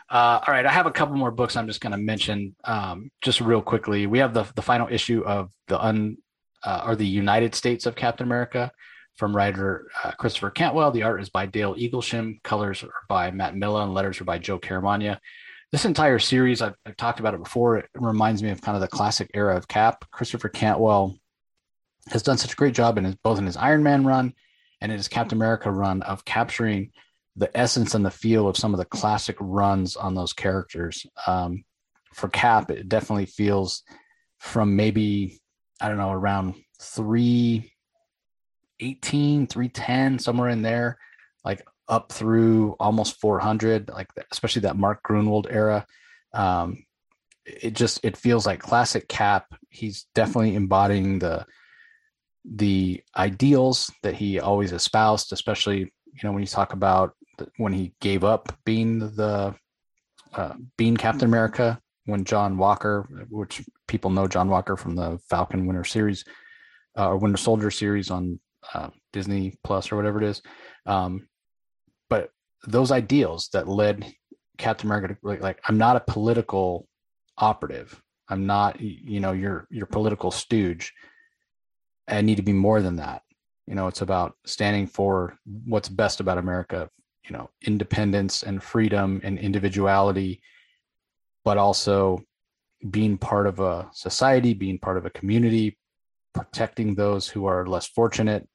Uh, 0.09 0.41
all 0.45 0.53
right, 0.53 0.65
I 0.65 0.71
have 0.71 0.87
a 0.87 0.91
couple 0.91 1.15
more 1.15 1.31
books 1.31 1.55
I'm 1.55 1.67
just 1.67 1.79
going 1.79 1.93
to 1.93 1.97
mention 1.97 2.53
um, 2.65 3.09
just 3.21 3.39
real 3.39 3.61
quickly. 3.61 4.07
We 4.07 4.19
have 4.19 4.33
the 4.33 4.45
the 4.55 4.61
final 4.61 4.87
issue 4.89 5.23
of 5.25 5.49
the 5.67 5.81
un 5.81 6.17
uh, 6.63 6.83
or 6.85 6.95
the 6.95 7.07
United 7.07 7.55
States 7.55 7.85
of 7.85 7.95
Captain 7.95 8.27
America 8.27 8.71
from 9.15 9.35
writer 9.35 9.87
uh, 10.03 10.11
Christopher 10.11 10.49
Cantwell. 10.49 10.91
The 10.91 11.03
art 11.03 11.21
is 11.21 11.29
by 11.29 11.45
Dale 11.45 11.75
Eaglesham, 11.75 12.43
colors 12.43 12.83
are 12.83 12.91
by 13.07 13.31
Matt 13.31 13.55
Milla, 13.55 13.83
and 13.83 13.93
letters 13.93 14.19
are 14.19 14.25
by 14.25 14.37
Joe 14.37 14.59
Caramagna. 14.59 15.17
This 15.71 15.85
entire 15.85 16.19
series, 16.19 16.61
I've, 16.61 16.75
I've 16.85 16.97
talked 16.97 17.21
about 17.21 17.33
it 17.33 17.41
before. 17.41 17.77
It 17.77 17.89
reminds 17.95 18.43
me 18.43 18.49
of 18.49 18.61
kind 18.61 18.75
of 18.75 18.81
the 18.81 18.89
classic 18.89 19.31
era 19.33 19.55
of 19.55 19.69
Cap. 19.69 20.03
Christopher 20.11 20.49
Cantwell 20.49 21.17
has 22.09 22.23
done 22.23 22.37
such 22.37 22.53
a 22.53 22.55
great 22.55 22.73
job 22.73 22.97
in 22.97 23.03
his, 23.05 23.15
both 23.15 23.37
in 23.37 23.45
his 23.45 23.57
Iron 23.57 23.83
Man 23.83 24.05
run 24.05 24.33
and 24.79 24.91
in 24.91 24.97
his 24.97 25.07
Captain 25.07 25.37
America 25.37 25.71
run 25.71 26.01
of 26.01 26.25
capturing 26.25 26.91
the 27.35 27.55
essence 27.57 27.95
and 27.95 28.05
the 28.05 28.11
feel 28.11 28.47
of 28.47 28.57
some 28.57 28.73
of 28.73 28.77
the 28.77 28.85
classic 28.85 29.35
runs 29.39 29.95
on 29.95 30.15
those 30.15 30.33
characters. 30.33 31.05
Um, 31.27 31.63
for 32.13 32.27
Cap, 32.27 32.71
it 32.71 32.89
definitely 32.89 33.27
feels 33.27 33.83
from 34.39 34.75
maybe, 34.75 35.39
I 35.79 35.87
don't 35.87 35.97
know, 35.97 36.11
around 36.11 36.55
318, 36.81 39.47
310, 39.47 40.19
somewhere 40.19 40.49
in 40.49 40.61
there, 40.61 40.97
like 41.45 41.65
up 41.87 42.11
through 42.11 42.75
almost 42.79 43.21
400, 43.21 43.89
like 43.89 44.09
especially 44.31 44.63
that 44.63 44.77
Mark 44.77 45.03
Gruenwald 45.03 45.47
era. 45.49 45.85
Um, 46.33 46.85
it 47.45 47.73
just 47.73 48.01
it 48.03 48.17
feels 48.17 48.45
like 48.45 48.59
classic 48.59 49.07
Cap. 49.07 49.55
He's 49.69 50.05
definitely 50.15 50.55
embodying 50.55 51.19
the 51.19 51.45
the 52.45 53.01
ideals 53.15 53.91
that 54.03 54.15
he 54.15 54.39
always 54.39 54.71
espoused, 54.71 55.31
especially 55.33 55.79
you 55.79 56.19
know 56.23 56.31
when 56.31 56.41
you 56.41 56.47
talk 56.47 56.73
about 56.73 57.13
when 57.57 57.73
he 57.73 57.93
gave 58.01 58.23
up 58.23 58.57
being 58.65 58.99
the 58.99 59.55
uh, 60.33 60.53
being 60.77 60.97
Captain 60.97 61.27
America 61.27 61.79
when 62.05 62.23
John 62.23 62.57
Walker, 62.57 63.07
which 63.29 63.63
people 63.87 64.09
know 64.09 64.27
John 64.27 64.49
Walker 64.49 64.75
from 64.75 64.95
the 64.95 65.19
Falcon 65.29 65.65
Winter 65.65 65.83
series 65.83 66.25
uh, 66.97 67.09
or 67.09 67.17
Winter 67.17 67.37
Soldier 67.37 67.71
series 67.71 68.09
on 68.09 68.39
uh, 68.73 68.89
Disney 69.13 69.53
Plus 69.63 69.91
or 69.91 69.95
whatever 69.95 70.21
it 70.21 70.27
is, 70.27 70.41
um, 70.85 71.27
but 72.09 72.29
those 72.67 72.91
ideals 72.91 73.49
that 73.53 73.67
led 73.67 74.05
Captain 74.57 74.87
America 74.87 75.13
to 75.13 75.17
like, 75.23 75.41
like 75.41 75.59
I'm 75.67 75.77
not 75.77 75.95
a 75.95 76.01
political 76.01 76.87
operative. 77.37 78.01
I'm 78.29 78.45
not 78.45 78.79
you 78.79 79.19
know 79.19 79.31
your 79.31 79.67
your 79.69 79.85
political 79.85 80.31
stooge. 80.31 80.93
I 82.12 82.22
need 82.22 82.36
to 82.36 82.43
be 82.43 82.53
more 82.53 82.82
than 82.82 82.97
that. 82.97 83.24
You 83.68 83.76
know, 83.76 83.88
it's 83.88 84.01
about 84.01 84.36
standing 84.45 84.88
for 84.88 85.38
what's 85.66 85.89
best 85.89 86.20
about 86.20 86.38
America, 86.38 86.89
you 87.24 87.32
know, 87.32 87.49
independence 87.66 88.43
and 88.43 88.62
freedom 88.62 89.22
and 89.24 89.39
individuality, 89.39 90.41
but 91.45 91.57
also 91.57 92.22
being 92.89 93.18
part 93.18 93.47
of 93.47 93.59
a 93.59 93.89
society, 93.93 94.53
being 94.53 94.80
part 94.80 94.97
of 94.97 95.05
a 95.05 95.12
community, 95.12 95.78
protecting 96.34 96.95
those 96.95 97.28
who 97.28 97.45
are 97.45 97.66
less 97.66 97.88
fortunate. 97.88 98.47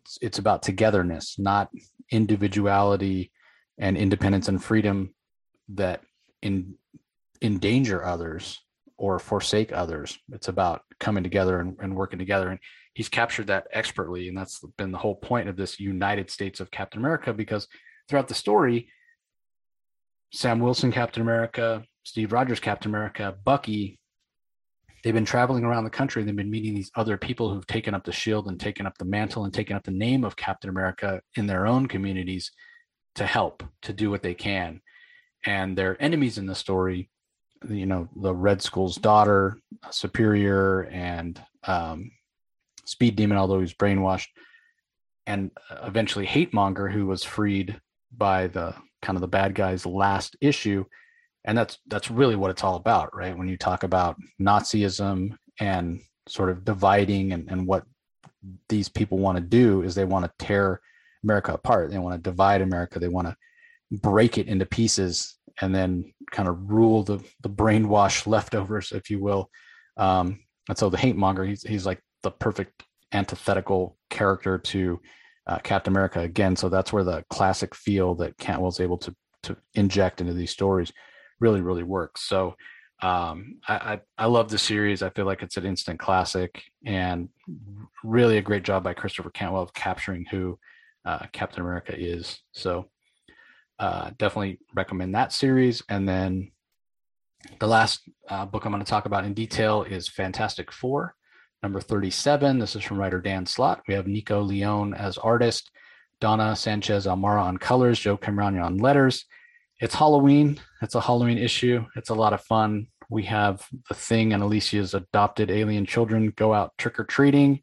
It's, 0.00 0.18
it's 0.22 0.38
about 0.38 0.62
togetherness, 0.62 1.38
not 1.38 1.70
individuality 2.10 3.32
and 3.78 3.96
independence 3.96 4.48
and 4.48 4.62
freedom 4.62 5.14
that 5.70 6.02
in 6.42 6.74
endanger 7.42 8.04
others 8.04 8.63
or 8.96 9.18
forsake 9.18 9.72
others. 9.72 10.18
It's 10.32 10.48
about 10.48 10.82
coming 11.00 11.24
together 11.24 11.60
and, 11.60 11.76
and, 11.80 11.96
working 11.96 12.18
together. 12.18 12.50
And 12.50 12.60
he's 12.94 13.08
captured 13.08 13.48
that 13.48 13.66
expertly. 13.72 14.28
And 14.28 14.36
that's 14.36 14.64
been 14.76 14.92
the 14.92 14.98
whole 14.98 15.16
point 15.16 15.48
of 15.48 15.56
this 15.56 15.80
United 15.80 16.30
States 16.30 16.60
of 16.60 16.70
Captain 16.70 17.00
America, 17.00 17.32
because 17.32 17.66
throughout 18.08 18.28
the 18.28 18.34
story, 18.34 18.88
Sam 20.32 20.60
Wilson, 20.60 20.92
Captain 20.92 21.22
America, 21.22 21.84
Steve 22.04 22.32
Rogers, 22.32 22.60
Captain 22.60 22.90
America, 22.90 23.34
Bucky, 23.44 23.98
they've 25.02 25.14
been 25.14 25.24
traveling 25.24 25.64
around 25.64 25.84
the 25.84 25.90
country 25.90 26.22
they've 26.22 26.34
been 26.34 26.50
meeting 26.50 26.74
these 26.74 26.90
other 26.96 27.16
people 27.16 27.52
who've 27.52 27.66
taken 27.66 27.94
up 27.94 28.04
the 28.04 28.12
shield 28.12 28.48
and 28.48 28.58
taken 28.58 28.86
up 28.86 28.96
the 28.98 29.04
mantle 29.04 29.44
and 29.44 29.52
taken 29.52 29.76
up 29.76 29.84
the 29.84 29.90
name 29.90 30.24
of 30.24 30.34
Captain 30.34 30.70
America 30.70 31.20
in 31.36 31.46
their 31.46 31.66
own 31.66 31.86
communities 31.86 32.50
to 33.14 33.26
help, 33.26 33.62
to 33.82 33.92
do 33.92 34.10
what 34.10 34.22
they 34.22 34.34
can. 34.34 34.80
And 35.44 35.76
their 35.76 36.00
enemies 36.02 36.38
in 36.38 36.46
the 36.46 36.54
story 36.54 37.10
you 37.68 37.86
know 37.86 38.08
the 38.16 38.34
Red 38.34 38.62
Skull's 38.62 38.96
daughter, 38.96 39.58
Superia, 39.86 40.90
and 40.92 41.40
um, 41.66 42.10
Speed 42.84 43.16
Demon, 43.16 43.38
although 43.38 43.60
he's 43.60 43.74
brainwashed, 43.74 44.28
and 45.26 45.50
eventually 45.82 46.26
Hate 46.26 46.52
Monger, 46.52 46.88
who 46.88 47.06
was 47.06 47.24
freed 47.24 47.80
by 48.16 48.46
the 48.48 48.74
kind 49.02 49.16
of 49.16 49.20
the 49.20 49.28
bad 49.28 49.54
guys 49.54 49.86
last 49.86 50.36
issue, 50.40 50.84
and 51.44 51.56
that's 51.56 51.78
that's 51.86 52.10
really 52.10 52.36
what 52.36 52.50
it's 52.50 52.64
all 52.64 52.76
about, 52.76 53.14
right? 53.14 53.36
When 53.36 53.48
you 53.48 53.56
talk 53.56 53.82
about 53.82 54.16
Nazism 54.40 55.36
and 55.60 56.00
sort 56.26 56.50
of 56.50 56.64
dividing 56.64 57.32
and, 57.32 57.50
and 57.50 57.66
what 57.66 57.84
these 58.68 58.88
people 58.88 59.18
want 59.18 59.36
to 59.36 59.44
do 59.44 59.82
is 59.82 59.94
they 59.94 60.04
want 60.04 60.24
to 60.24 60.44
tear 60.44 60.80
America 61.22 61.52
apart. 61.52 61.90
They 61.90 61.98
want 61.98 62.14
to 62.14 62.30
divide 62.30 62.60
America. 62.60 62.98
They 62.98 63.08
want 63.08 63.28
to 63.28 63.36
break 63.90 64.38
it 64.38 64.48
into 64.48 64.66
pieces 64.66 65.36
and 65.60 65.74
then 65.74 66.12
kind 66.34 66.48
of 66.48 66.70
rule 66.70 67.02
the 67.04 67.24
the 67.42 67.48
brainwash 67.48 68.26
leftovers, 68.26 68.92
if 68.92 69.08
you 69.08 69.22
will. 69.22 69.48
Um, 69.96 70.40
and 70.68 70.76
so 70.76 70.90
the 70.90 70.98
hate 70.98 71.16
monger, 71.16 71.44
he's 71.44 71.62
he's 71.62 71.86
like 71.86 72.00
the 72.22 72.30
perfect 72.30 72.82
antithetical 73.12 73.96
character 74.10 74.58
to 74.58 75.00
uh, 75.46 75.58
Captain 75.58 75.92
America 75.92 76.20
again. 76.20 76.56
So 76.56 76.68
that's 76.68 76.92
where 76.92 77.04
the 77.04 77.24
classic 77.30 77.74
feel 77.74 78.14
that 78.16 78.36
Cantwell's 78.38 78.80
able 78.80 78.98
to 78.98 79.14
to 79.44 79.56
inject 79.74 80.20
into 80.20 80.34
these 80.34 80.50
stories 80.50 80.92
really 81.40 81.60
really 81.60 81.82
works. 81.82 82.22
So 82.22 82.56
um, 83.02 83.58
I, 83.68 83.74
I, 83.74 84.00
I 84.18 84.26
love 84.26 84.48
the 84.48 84.58
series. 84.58 85.02
I 85.02 85.10
feel 85.10 85.26
like 85.26 85.42
it's 85.42 85.58
an 85.58 85.66
instant 85.66 86.00
classic 86.00 86.62
and 86.86 87.28
really 88.02 88.38
a 88.38 88.42
great 88.42 88.64
job 88.64 88.82
by 88.82 88.94
Christopher 88.94 89.30
Cantwell 89.30 89.62
of 89.62 89.74
capturing 89.74 90.24
who 90.30 90.58
uh, 91.04 91.26
Captain 91.32 91.62
America 91.62 91.94
is. 91.94 92.40
So 92.52 92.88
uh, 93.78 94.10
definitely 94.18 94.58
recommend 94.74 95.14
that 95.14 95.32
series. 95.32 95.82
And 95.88 96.08
then 96.08 96.52
the 97.58 97.66
last 97.66 98.00
uh, 98.28 98.46
book 98.46 98.64
I'm 98.64 98.72
going 98.72 98.84
to 98.84 98.88
talk 98.88 99.06
about 99.06 99.24
in 99.24 99.34
detail 99.34 99.82
is 99.82 100.08
Fantastic 100.08 100.72
Four, 100.72 101.14
number 101.62 101.80
37. 101.80 102.58
This 102.58 102.76
is 102.76 102.82
from 102.82 102.98
writer 102.98 103.20
Dan 103.20 103.46
Slott. 103.46 103.82
We 103.88 103.94
have 103.94 104.06
Nico 104.06 104.40
Leone 104.40 104.94
as 104.94 105.18
artist, 105.18 105.70
Dono 106.20 106.54
Sanchez 106.54 107.06
Almara 107.06 107.42
on 107.42 107.58
colors, 107.58 107.98
Joe 107.98 108.16
Caramagna 108.16 108.64
on 108.64 108.78
letters. 108.78 109.26
It's 109.80 109.94
Halloween. 109.94 110.60
It's 110.82 110.94
a 110.94 111.00
Halloween 111.00 111.38
issue. 111.38 111.84
It's 111.96 112.10
a 112.10 112.14
lot 112.14 112.32
of 112.32 112.40
fun. 112.42 112.86
We 113.10 113.24
have 113.24 113.66
the 113.88 113.94
thing 113.94 114.32
and 114.32 114.42
Alicia's 114.42 114.94
adopted 114.94 115.50
alien 115.50 115.84
children 115.84 116.32
go 116.36 116.54
out 116.54 116.72
trick 116.78 116.98
or 116.98 117.04
treating, 117.04 117.60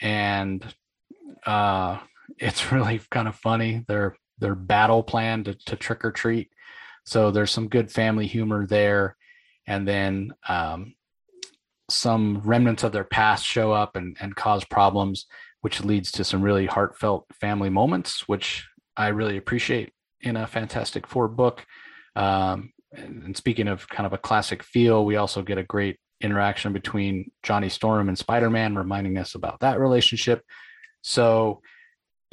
and 0.00 0.64
uh, 1.46 1.98
it's 2.38 2.72
really 2.72 3.00
kind 3.10 3.28
of 3.28 3.36
funny. 3.36 3.84
They're 3.86 4.16
their 4.38 4.54
battle 4.54 5.02
plan 5.02 5.44
to, 5.44 5.54
to 5.66 5.76
trick 5.76 6.04
or 6.04 6.12
treat. 6.12 6.50
So 7.04 7.30
there's 7.30 7.50
some 7.50 7.68
good 7.68 7.90
family 7.90 8.26
humor 8.26 8.66
there. 8.66 9.16
And 9.66 9.86
then 9.86 10.32
um, 10.48 10.94
some 11.90 12.40
remnants 12.44 12.82
of 12.82 12.92
their 12.92 13.04
past 13.04 13.44
show 13.44 13.72
up 13.72 13.96
and, 13.96 14.16
and 14.20 14.34
cause 14.34 14.64
problems, 14.64 15.26
which 15.60 15.84
leads 15.84 16.10
to 16.12 16.24
some 16.24 16.42
really 16.42 16.66
heartfelt 16.66 17.26
family 17.40 17.70
moments, 17.70 18.28
which 18.28 18.66
I 18.96 19.08
really 19.08 19.36
appreciate 19.36 19.92
in 20.20 20.36
a 20.36 20.46
Fantastic 20.46 21.06
Four 21.06 21.28
book. 21.28 21.64
Um, 22.16 22.72
and 22.92 23.36
speaking 23.36 23.68
of 23.68 23.88
kind 23.88 24.06
of 24.06 24.12
a 24.12 24.18
classic 24.18 24.62
feel, 24.62 25.04
we 25.04 25.16
also 25.16 25.42
get 25.42 25.58
a 25.58 25.64
great 25.64 25.98
interaction 26.20 26.72
between 26.72 27.30
Johnny 27.42 27.68
Storm 27.68 28.08
and 28.08 28.18
Spider 28.18 28.50
Man, 28.50 28.76
reminding 28.76 29.18
us 29.18 29.34
about 29.34 29.60
that 29.60 29.80
relationship. 29.80 30.42
So, 31.02 31.60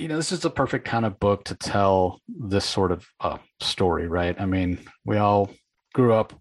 you 0.01 0.07
know, 0.07 0.15
this 0.15 0.31
is 0.31 0.39
the 0.39 0.49
perfect 0.49 0.83
kind 0.83 1.05
of 1.05 1.19
book 1.19 1.43
to 1.43 1.55
tell 1.55 2.21
this 2.27 2.65
sort 2.65 2.91
of 2.91 3.05
uh, 3.19 3.37
story, 3.59 4.07
right? 4.07 4.35
I 4.41 4.47
mean, 4.47 4.79
we 5.05 5.17
all 5.17 5.51
grew 5.93 6.15
up 6.15 6.33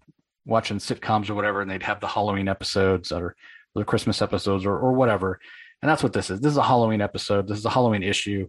watching 0.47 0.77
sitcoms 0.77 1.29
or 1.29 1.35
whatever, 1.35 1.61
and 1.61 1.69
they'd 1.69 1.83
have 1.83 1.99
the 1.99 2.07
Halloween 2.07 2.47
episodes 2.47 3.11
or 3.11 3.35
the 3.75 3.85
Christmas 3.85 4.19
episodes 4.19 4.65
or, 4.65 4.75
or 4.75 4.93
whatever. 4.93 5.39
And 5.81 5.89
that's 5.89 6.01
what 6.01 6.11
this 6.11 6.31
is. 6.31 6.41
This 6.41 6.53
is 6.53 6.57
a 6.57 6.63
Halloween 6.63 7.01
episode. 7.01 7.47
This 7.47 7.59
is 7.59 7.65
a 7.65 7.69
Halloween 7.69 8.01
issue. 8.01 8.47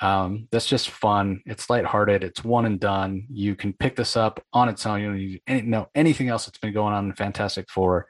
Um, 0.00 0.48
that's 0.50 0.66
just 0.66 0.88
fun. 0.88 1.42
It's 1.44 1.68
lighthearted. 1.68 2.24
It's 2.24 2.42
one 2.42 2.64
and 2.64 2.80
done. 2.80 3.26
You 3.30 3.54
can 3.56 3.74
pick 3.74 3.96
this 3.96 4.16
up 4.16 4.42
on 4.54 4.70
its 4.70 4.86
own. 4.86 5.00
You 5.00 5.06
don't 5.08 5.18
need 5.18 5.42
any, 5.46 5.62
know 5.62 5.88
anything 5.94 6.30
else 6.30 6.46
that's 6.46 6.58
been 6.58 6.72
going 6.72 6.94
on 6.94 7.04
in 7.04 7.14
Fantastic 7.14 7.68
Four 7.68 8.06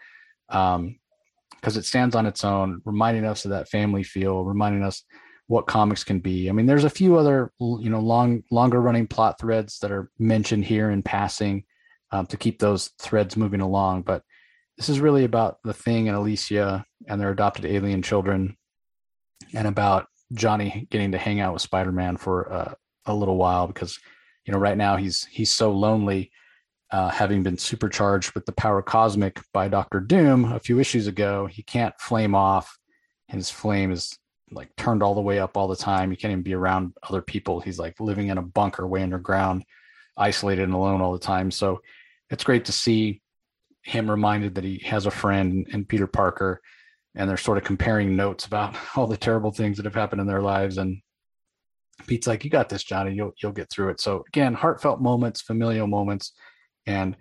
um, 0.51 1.01
because 1.51 1.77
it 1.77 1.85
stands 1.85 2.15
on 2.15 2.27
its 2.27 2.45
own, 2.45 2.81
reminding 2.85 3.25
us 3.25 3.45
of 3.45 3.51
that 3.51 3.69
family 3.69 4.05
feel, 4.05 4.45
reminding 4.45 4.85
us 4.85 5.03
what 5.47 5.67
comics 5.67 6.05
can 6.05 6.21
be. 6.21 6.49
I 6.49 6.53
mean, 6.53 6.67
there's 6.67 6.85
a 6.85 6.91
few 6.91 7.17
other 7.17 7.53
you 7.61 7.91
know 7.91 8.01
long 8.01 8.43
longer 8.51 8.81
running 8.81 9.07
plot 9.07 9.39
threads 9.39 9.79
that 9.81 9.93
are 9.93 10.11
mentioned 10.19 10.65
here 10.65 10.91
in 10.91 11.03
passing 11.03 11.65
um, 12.11 12.27
to 12.27 12.37
keep 12.37 12.59
those 12.59 12.91
threads 13.01 13.37
moving 13.37 13.61
along, 13.61 14.03
but 14.03 14.23
this 14.77 14.89
is 14.89 15.01
really 15.01 15.25
about 15.25 15.59
the 15.63 15.75
thing 15.75 16.09
and 16.09 16.17
Alicia 16.17 16.85
and 17.07 17.21
their 17.21 17.31
adopted 17.31 17.65
alien 17.65 18.03
children, 18.03 18.57
and 19.53 19.67
about 19.67 20.07
Johnny 20.33 20.87
getting 20.91 21.13
to 21.13 21.19
hang 21.19 21.41
out 21.41 21.53
with 21.53 21.63
Spider 21.63 21.93
Man 21.93 22.17
for 22.17 22.53
uh, 22.53 22.75
a 23.07 23.15
little 23.15 23.37
while 23.37 23.67
because 23.67 23.99
you 24.47 24.53
know 24.53 24.59
right 24.59 24.77
now 24.77 24.97
he's 24.97 25.25
he's 25.27 25.53
so 25.53 25.73
lonely 25.73 26.31
uh, 26.91 27.09
having 27.09 27.43
been 27.43 27.59
supercharged 27.59 28.33
with 28.35 28.47
the 28.47 28.53
power 28.53 28.81
cosmic 28.81 29.41
by 29.53 29.69
Doctor 29.69 30.01
Doom 30.01 30.53
a 30.53 30.61
few 30.61 30.79
issues 30.79 31.07
ago, 31.07 31.47
he 31.47 31.63
can't 31.63 31.95
flame 31.99 32.35
off. 32.35 32.79
His 33.29 33.51
flame 33.51 33.91
is 33.91 34.17
like 34.51 34.75
turned 34.77 35.03
all 35.03 35.15
the 35.15 35.21
way 35.21 35.39
up 35.39 35.57
all 35.57 35.69
the 35.69 35.77
time. 35.77 36.11
He 36.11 36.17
can't 36.17 36.33
even 36.33 36.43
be 36.43 36.55
around 36.55 36.93
other 37.03 37.23
people. 37.23 37.61
He's 37.61 37.79
like 37.79 37.99
living 38.01 38.29
in 38.29 38.39
a 38.39 38.43
bunker 38.43 38.87
way 38.87 39.03
underground, 39.03 39.65
isolated 40.17 40.63
and 40.63 40.75
alone 40.75 41.01
all 41.01 41.13
the 41.13 41.19
time. 41.19 41.51
So 41.51 41.81
it's 42.31 42.45
great 42.45 42.67
to 42.67 42.73
see 42.73 43.23
him 43.83 44.11
reminded 44.11 44.55
that 44.55 44.65
he 44.65 44.79
has 44.85 45.07
a 45.07 45.11
friend 45.11 45.67
in 45.71 45.85
Peter 45.85 46.07
Parker, 46.07 46.61
and 47.15 47.29
they're 47.29 47.37
sort 47.37 47.59
of 47.59 47.65
comparing 47.65 48.17
notes 48.17 48.47
about 48.47 48.75
all 48.97 49.07
the 49.07 49.17
terrible 49.17 49.53
things 49.53 49.77
that 49.77 49.85
have 49.85 49.95
happened 49.95 50.21
in 50.21 50.27
their 50.27 50.43
lives. 50.43 50.79
And 50.79 51.01
Pete's 52.07 52.27
like, 52.27 52.45
"You 52.45 52.51
got 52.51 52.69
this, 52.69 52.85
Johnny. 52.85 53.15
You'll 53.15 53.33
you'll 53.43 53.53
get 53.53 53.71
through 53.71 53.91
it." 53.91 54.01
So 54.01 54.25
again, 54.29 54.55
heartfelt 54.55 55.01
moments, 55.01 55.43
familial 55.43 55.87
moments 55.87 56.33
and 56.87 57.17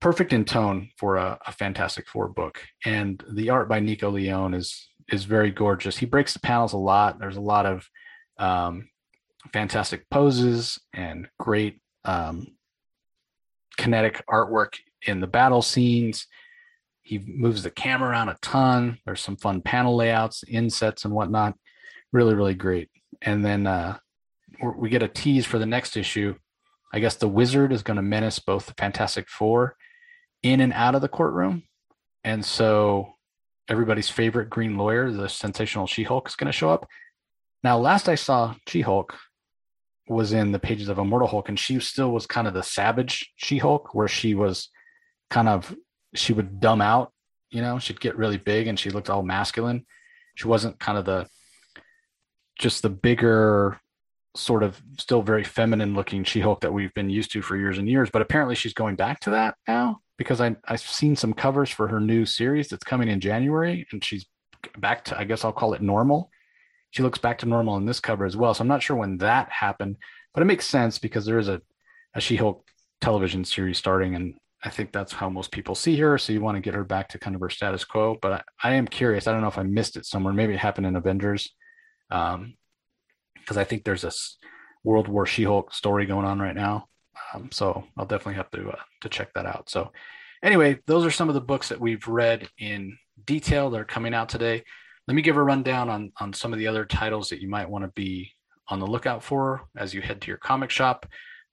perfect 0.00 0.32
in 0.32 0.44
tone 0.44 0.90
for 0.98 1.16
a, 1.16 1.38
a, 1.46 1.52
Fantastic 1.52 2.06
Four 2.06 2.28
book. 2.28 2.60
And 2.84 3.24
the 3.32 3.50
art 3.50 3.68
by 3.68 3.80
Nico 3.80 4.10
Leone 4.10 4.52
is 4.52 4.90
is 5.10 5.24
very 5.24 5.50
gorgeous. 5.50 5.98
He 5.98 6.06
breaks 6.06 6.32
the 6.32 6.40
panels 6.40 6.72
a 6.72 6.78
lot. 6.78 7.18
There's 7.18 7.36
a 7.36 7.42
lot 7.42 7.66
of 7.66 7.88
um, 8.38 8.88
fantastic 9.52 10.08
poses 10.10 10.80
and 10.92 11.28
great 11.38 11.80
um, 12.04 12.48
kinetic 13.76 14.24
artwork 14.28 14.76
in 15.02 15.20
the 15.20 15.26
battle 15.26 15.62
scenes. 15.62 16.26
He 17.02 17.18
moves 17.18 17.62
the 17.62 17.70
camera 17.70 18.10
around 18.10 18.30
a 18.30 18.38
ton. 18.40 18.98
There's 19.04 19.20
some 19.20 19.36
fun 19.36 19.60
panel 19.60 19.94
layouts, 19.94 20.42
insets, 20.48 21.04
and 21.04 21.12
whatnot. 21.12 21.54
Really, 22.12 22.34
really 22.34 22.54
great. 22.54 22.90
And 23.20 23.44
then 23.44 23.66
uh, 23.66 23.98
we 24.76 24.88
get 24.88 25.02
a 25.02 25.08
tease 25.08 25.44
for 25.44 25.58
the 25.58 25.66
next 25.66 25.96
issue 25.96 26.34
I 26.94 27.00
guess 27.00 27.16
the 27.16 27.26
wizard 27.26 27.72
is 27.72 27.82
going 27.82 27.96
to 27.96 28.02
menace 28.02 28.38
both 28.38 28.66
the 28.66 28.74
Fantastic 28.74 29.28
Four 29.28 29.74
in 30.44 30.60
and 30.60 30.72
out 30.72 30.94
of 30.94 31.00
the 31.00 31.08
courtroom. 31.08 31.64
And 32.22 32.44
so 32.44 33.13
everybody's 33.68 34.08
favorite 34.08 34.50
green 34.50 34.76
lawyer, 34.76 35.10
the 35.10 35.28
sensational 35.28 35.86
She 35.86 36.02
Hulk, 36.02 36.28
is 36.28 36.36
going 36.36 36.46
to 36.46 36.52
show 36.52 36.70
up. 36.70 36.88
Now, 37.62 37.78
last 37.78 38.08
I 38.08 38.14
saw 38.14 38.54
She 38.68 38.82
Hulk 38.82 39.14
was 40.06 40.32
in 40.32 40.52
the 40.52 40.58
pages 40.58 40.88
of 40.88 40.98
Immortal 40.98 41.28
Hulk, 41.28 41.48
and 41.48 41.58
she 41.58 41.80
still 41.80 42.10
was 42.10 42.26
kind 42.26 42.46
of 42.46 42.54
the 42.54 42.62
savage 42.62 43.32
She 43.36 43.58
Hulk, 43.58 43.94
where 43.94 44.08
she 44.08 44.34
was 44.34 44.68
kind 45.30 45.48
of, 45.48 45.74
she 46.14 46.32
would 46.32 46.60
dumb 46.60 46.82
out, 46.82 47.12
you 47.50 47.62
know, 47.62 47.78
she'd 47.78 48.00
get 48.00 48.18
really 48.18 48.36
big 48.36 48.66
and 48.66 48.78
she 48.78 48.90
looked 48.90 49.08
all 49.08 49.22
masculine. 49.22 49.86
She 50.34 50.48
wasn't 50.48 50.78
kind 50.78 50.98
of 50.98 51.04
the, 51.04 51.26
just 52.58 52.82
the 52.82 52.90
bigger, 52.90 53.80
sort 54.36 54.64
of 54.64 54.82
still 54.98 55.22
very 55.22 55.44
feminine 55.44 55.94
looking 55.94 56.24
She-Hulk 56.24 56.60
that 56.62 56.72
we've 56.72 56.92
been 56.92 57.08
used 57.08 57.30
to 57.32 57.42
for 57.42 57.56
years 57.56 57.78
and 57.78 57.88
years. 57.88 58.10
But 58.10 58.20
apparently 58.20 58.56
she's 58.56 58.74
going 58.74 58.96
back 58.96 59.20
to 59.20 59.30
that 59.30 59.54
now 59.66 60.00
because 60.16 60.40
I, 60.40 60.56
I've 60.66 60.80
seen 60.80 61.16
some 61.16 61.32
covers 61.32 61.70
for 61.70 61.88
her 61.88 62.00
new 62.00 62.24
series 62.24 62.68
that's 62.68 62.84
coming 62.84 63.08
in 63.08 63.20
January 63.20 63.86
and 63.92 64.02
she's 64.02 64.26
back 64.78 65.04
to, 65.06 65.18
I 65.18 65.24
guess 65.24 65.44
I'll 65.44 65.52
call 65.52 65.74
it 65.74 65.82
normal. 65.82 66.30
She 66.90 67.02
looks 67.02 67.18
back 67.18 67.38
to 67.38 67.46
normal 67.46 67.76
in 67.76 67.86
this 67.86 68.00
cover 68.00 68.24
as 68.24 68.36
well. 68.36 68.54
So 68.54 68.62
I'm 68.62 68.68
not 68.68 68.82
sure 68.82 68.96
when 68.96 69.18
that 69.18 69.50
happened, 69.50 69.96
but 70.32 70.42
it 70.42 70.46
makes 70.46 70.66
sense 70.66 70.98
because 70.98 71.26
there 71.26 71.38
is 71.38 71.48
a, 71.48 71.60
a 72.14 72.20
She-Hulk 72.20 72.64
television 73.00 73.44
series 73.44 73.78
starting 73.78 74.14
and 74.14 74.34
I 74.64 74.70
think 74.70 74.92
that's 74.92 75.12
how 75.12 75.28
most 75.28 75.50
people 75.52 75.74
see 75.74 75.96
her. 75.98 76.16
So 76.16 76.32
you 76.32 76.40
want 76.40 76.56
to 76.56 76.60
get 76.60 76.74
her 76.74 76.84
back 76.84 77.10
to 77.10 77.18
kind 77.18 77.36
of 77.36 77.42
her 77.42 77.50
status 77.50 77.84
quo. 77.84 78.16
But 78.22 78.32
I, 78.32 78.70
I 78.70 78.74
am 78.74 78.86
curious. 78.86 79.26
I 79.26 79.32
don't 79.32 79.42
know 79.42 79.48
if 79.48 79.58
I 79.58 79.62
missed 79.62 79.96
it 79.96 80.06
somewhere. 80.06 80.32
Maybe 80.32 80.54
it 80.54 80.60
happened 80.60 80.86
in 80.86 80.96
Avengers. 80.96 81.50
Um, 82.10 82.54
because 83.44 83.58
I 83.58 83.64
think 83.64 83.84
there's 83.84 84.04
a 84.04 84.12
World 84.84 85.06
War 85.06 85.26
She-Hulk 85.26 85.74
story 85.74 86.06
going 86.06 86.24
on 86.24 86.38
right 86.38 86.54
now. 86.54 86.88
Um, 87.34 87.50
so 87.52 87.84
I'll 87.96 88.06
definitely 88.06 88.34
have 88.34 88.50
to 88.52 88.70
uh, 88.70 88.82
to 89.02 89.08
check 89.08 89.32
that 89.34 89.46
out. 89.46 89.68
So 89.68 89.92
anyway, 90.42 90.78
those 90.86 91.04
are 91.04 91.10
some 91.10 91.28
of 91.28 91.34
the 91.34 91.40
books 91.40 91.68
that 91.68 91.80
we've 91.80 92.06
read 92.06 92.48
in 92.58 92.96
detail 93.24 93.70
that 93.70 93.80
are 93.80 93.84
coming 93.84 94.14
out 94.14 94.28
today. 94.28 94.62
Let 95.06 95.14
me 95.14 95.22
give 95.22 95.36
a 95.36 95.42
rundown 95.42 95.88
on 95.88 96.12
on 96.20 96.32
some 96.32 96.52
of 96.52 96.58
the 96.58 96.68
other 96.68 96.84
titles 96.84 97.28
that 97.30 97.40
you 97.40 97.48
might 97.48 97.68
want 97.68 97.84
to 97.84 97.90
be 97.94 98.32
on 98.68 98.80
the 98.80 98.86
lookout 98.86 99.22
for 99.22 99.62
as 99.76 99.92
you 99.92 100.00
head 100.00 100.20
to 100.22 100.28
your 100.28 100.38
comic 100.38 100.70
shop. 100.70 101.06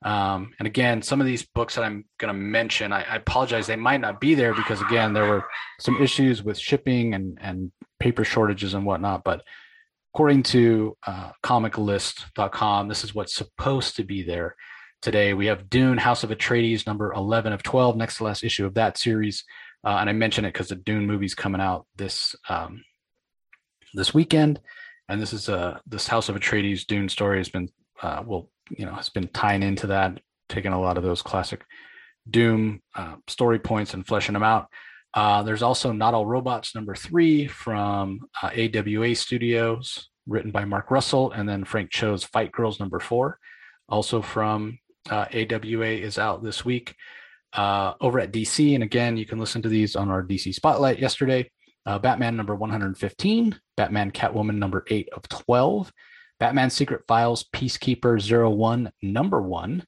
Um, 0.03 0.53
and 0.57 0.65
again, 0.65 1.01
some 1.03 1.21
of 1.21 1.27
these 1.27 1.45
books 1.45 1.75
that 1.75 1.83
I'm 1.83 2.05
going 2.17 2.33
to 2.33 2.39
mention, 2.39 2.91
I, 2.91 3.03
I, 3.03 3.15
apologize, 3.17 3.67
they 3.67 3.75
might 3.75 4.01
not 4.01 4.19
be 4.19 4.33
there 4.33 4.55
because 4.55 4.81
again, 4.81 5.13
there 5.13 5.27
were 5.29 5.45
some 5.79 6.01
issues 6.01 6.41
with 6.41 6.57
shipping 6.57 7.13
and 7.13 7.37
and 7.41 7.71
paper 7.99 8.23
shortages 8.23 8.73
and 8.73 8.85
whatnot. 8.85 9.23
But 9.23 9.43
according 10.13 10.43
to 10.43 10.97
uh, 11.05 11.31
comiclist.com, 11.43 12.87
this 12.87 13.03
is 13.03 13.13
what's 13.13 13.35
supposed 13.35 13.95
to 13.97 14.03
be 14.03 14.23
there 14.23 14.55
today. 15.01 15.33
We 15.33 15.47
have 15.47 15.69
Dune, 15.69 15.97
House 15.97 16.23
of 16.23 16.29
Atreides, 16.29 16.85
number 16.85 17.11
11 17.13 17.53
of 17.53 17.63
12, 17.63 17.95
next 17.95 18.17
to 18.17 18.23
last 18.23 18.43
issue 18.43 18.65
of 18.65 18.75
that 18.75 18.97
series. 18.97 19.43
Uh, 19.83 19.97
and 19.99 20.09
I 20.09 20.13
mention 20.13 20.45
it 20.45 20.53
because 20.53 20.69
the 20.69 20.75
Dune 20.75 21.07
movie's 21.07 21.33
coming 21.33 21.61
out 21.61 21.87
this 21.95 22.35
um, 22.49 22.83
this 23.93 24.13
weekend. 24.13 24.59
And 25.09 25.21
this 25.21 25.33
is 25.33 25.49
uh, 25.49 25.79
this 25.87 26.07
House 26.07 26.29
of 26.29 26.35
Atreides 26.35 26.85
Dune 26.85 27.09
story 27.09 27.39
has 27.39 27.49
been, 27.49 27.69
uh, 28.01 28.23
you 28.69 28.85
know, 28.85 28.93
has 28.93 29.09
been 29.09 29.27
tying 29.29 29.63
into 29.63 29.87
that, 29.87 30.19
taking 30.47 30.71
a 30.71 30.79
lot 30.79 30.97
of 30.97 31.03
those 31.03 31.21
classic 31.21 31.63
Dune 32.29 32.81
uh, 32.95 33.15
story 33.27 33.59
points 33.59 33.93
and 33.93 34.05
fleshing 34.05 34.33
them 34.33 34.43
out. 34.43 34.67
Uh, 35.13 35.43
there's 35.43 35.63
also 35.63 35.91
Not 35.91 36.13
All 36.13 36.25
Robots 36.25 36.73
number 36.73 36.95
three 36.95 37.47
from 37.47 38.21
uh, 38.41 38.49
AWA 38.55 39.13
Studios, 39.15 40.09
written 40.25 40.51
by 40.51 40.63
Mark 40.63 40.89
Russell, 40.89 41.31
and 41.31 41.49
then 41.49 41.65
Frank 41.65 41.89
Cho's 41.91 42.23
Fight 42.23 42.51
Girls 42.51 42.79
number 42.79 42.99
four, 42.99 43.37
also 43.89 44.21
from 44.21 44.79
uh, 45.09 45.25
AWA, 45.33 45.87
is 45.87 46.17
out 46.17 46.43
this 46.43 46.63
week. 46.63 46.95
Uh, 47.53 47.93
over 47.99 48.19
at 48.19 48.31
DC, 48.31 48.75
and 48.75 48.83
again, 48.83 49.17
you 49.17 49.25
can 49.25 49.37
listen 49.37 49.61
to 49.61 49.67
these 49.69 49.95
on 49.95 50.09
our 50.09 50.23
DC 50.23 50.53
Spotlight 50.53 50.99
yesterday. 50.99 51.49
Uh, 51.85 51.99
Batman 51.99 52.37
number 52.37 52.55
115, 52.55 53.59
Batman 53.75 54.11
Catwoman 54.11 54.55
number 54.55 54.85
8 54.87 55.09
of 55.13 55.27
12, 55.27 55.91
Batman 56.39 56.69
Secret 56.69 57.01
Files 57.07 57.43
Peacekeeper 57.53 58.55
01 58.55 58.91
number 59.01 59.41
1, 59.41 59.83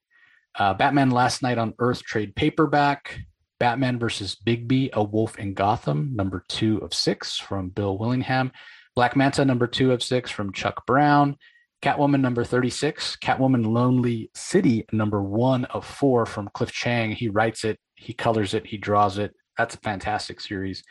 uh, 0.59 0.73
Batman 0.73 1.11
Last 1.11 1.41
Night 1.41 1.57
on 1.57 1.73
Earth 1.79 2.03
trade 2.03 2.35
paperback, 2.35 3.19
Batman 3.59 3.97
versus 3.97 4.35
Bigby, 4.45 4.89
A 4.93 5.03
Wolf 5.03 5.37
in 5.37 5.53
Gotham, 5.53 6.11
number 6.15 6.43
two 6.49 6.79
of 6.79 6.93
six 6.93 7.37
from 7.37 7.69
Bill 7.69 7.97
Willingham. 7.97 8.51
Black 8.95 9.15
Manta, 9.15 9.45
number 9.45 9.67
two 9.67 9.91
of 9.91 10.03
six 10.03 10.29
from 10.29 10.51
Chuck 10.51 10.85
Brown. 10.85 11.37
Catwoman, 11.83 12.21
number 12.21 12.45
36. 12.45 13.17
Catwoman 13.17 13.65
Lonely 13.65 14.31
City, 14.33 14.85
number 14.93 15.21
one 15.21 15.65
of 15.65 15.85
four 15.85 16.25
from 16.25 16.49
Cliff 16.53 16.71
Chiang. 16.71 17.11
He 17.11 17.27
writes 17.27 17.65
it, 17.65 17.77
he 17.95 18.13
colors 18.13 18.53
it, 18.53 18.65
he 18.65 18.77
draws 18.77 19.17
it. 19.17 19.35
That's 19.57 19.75
a 19.75 19.79
fantastic 19.79 20.39
series. 20.39 20.83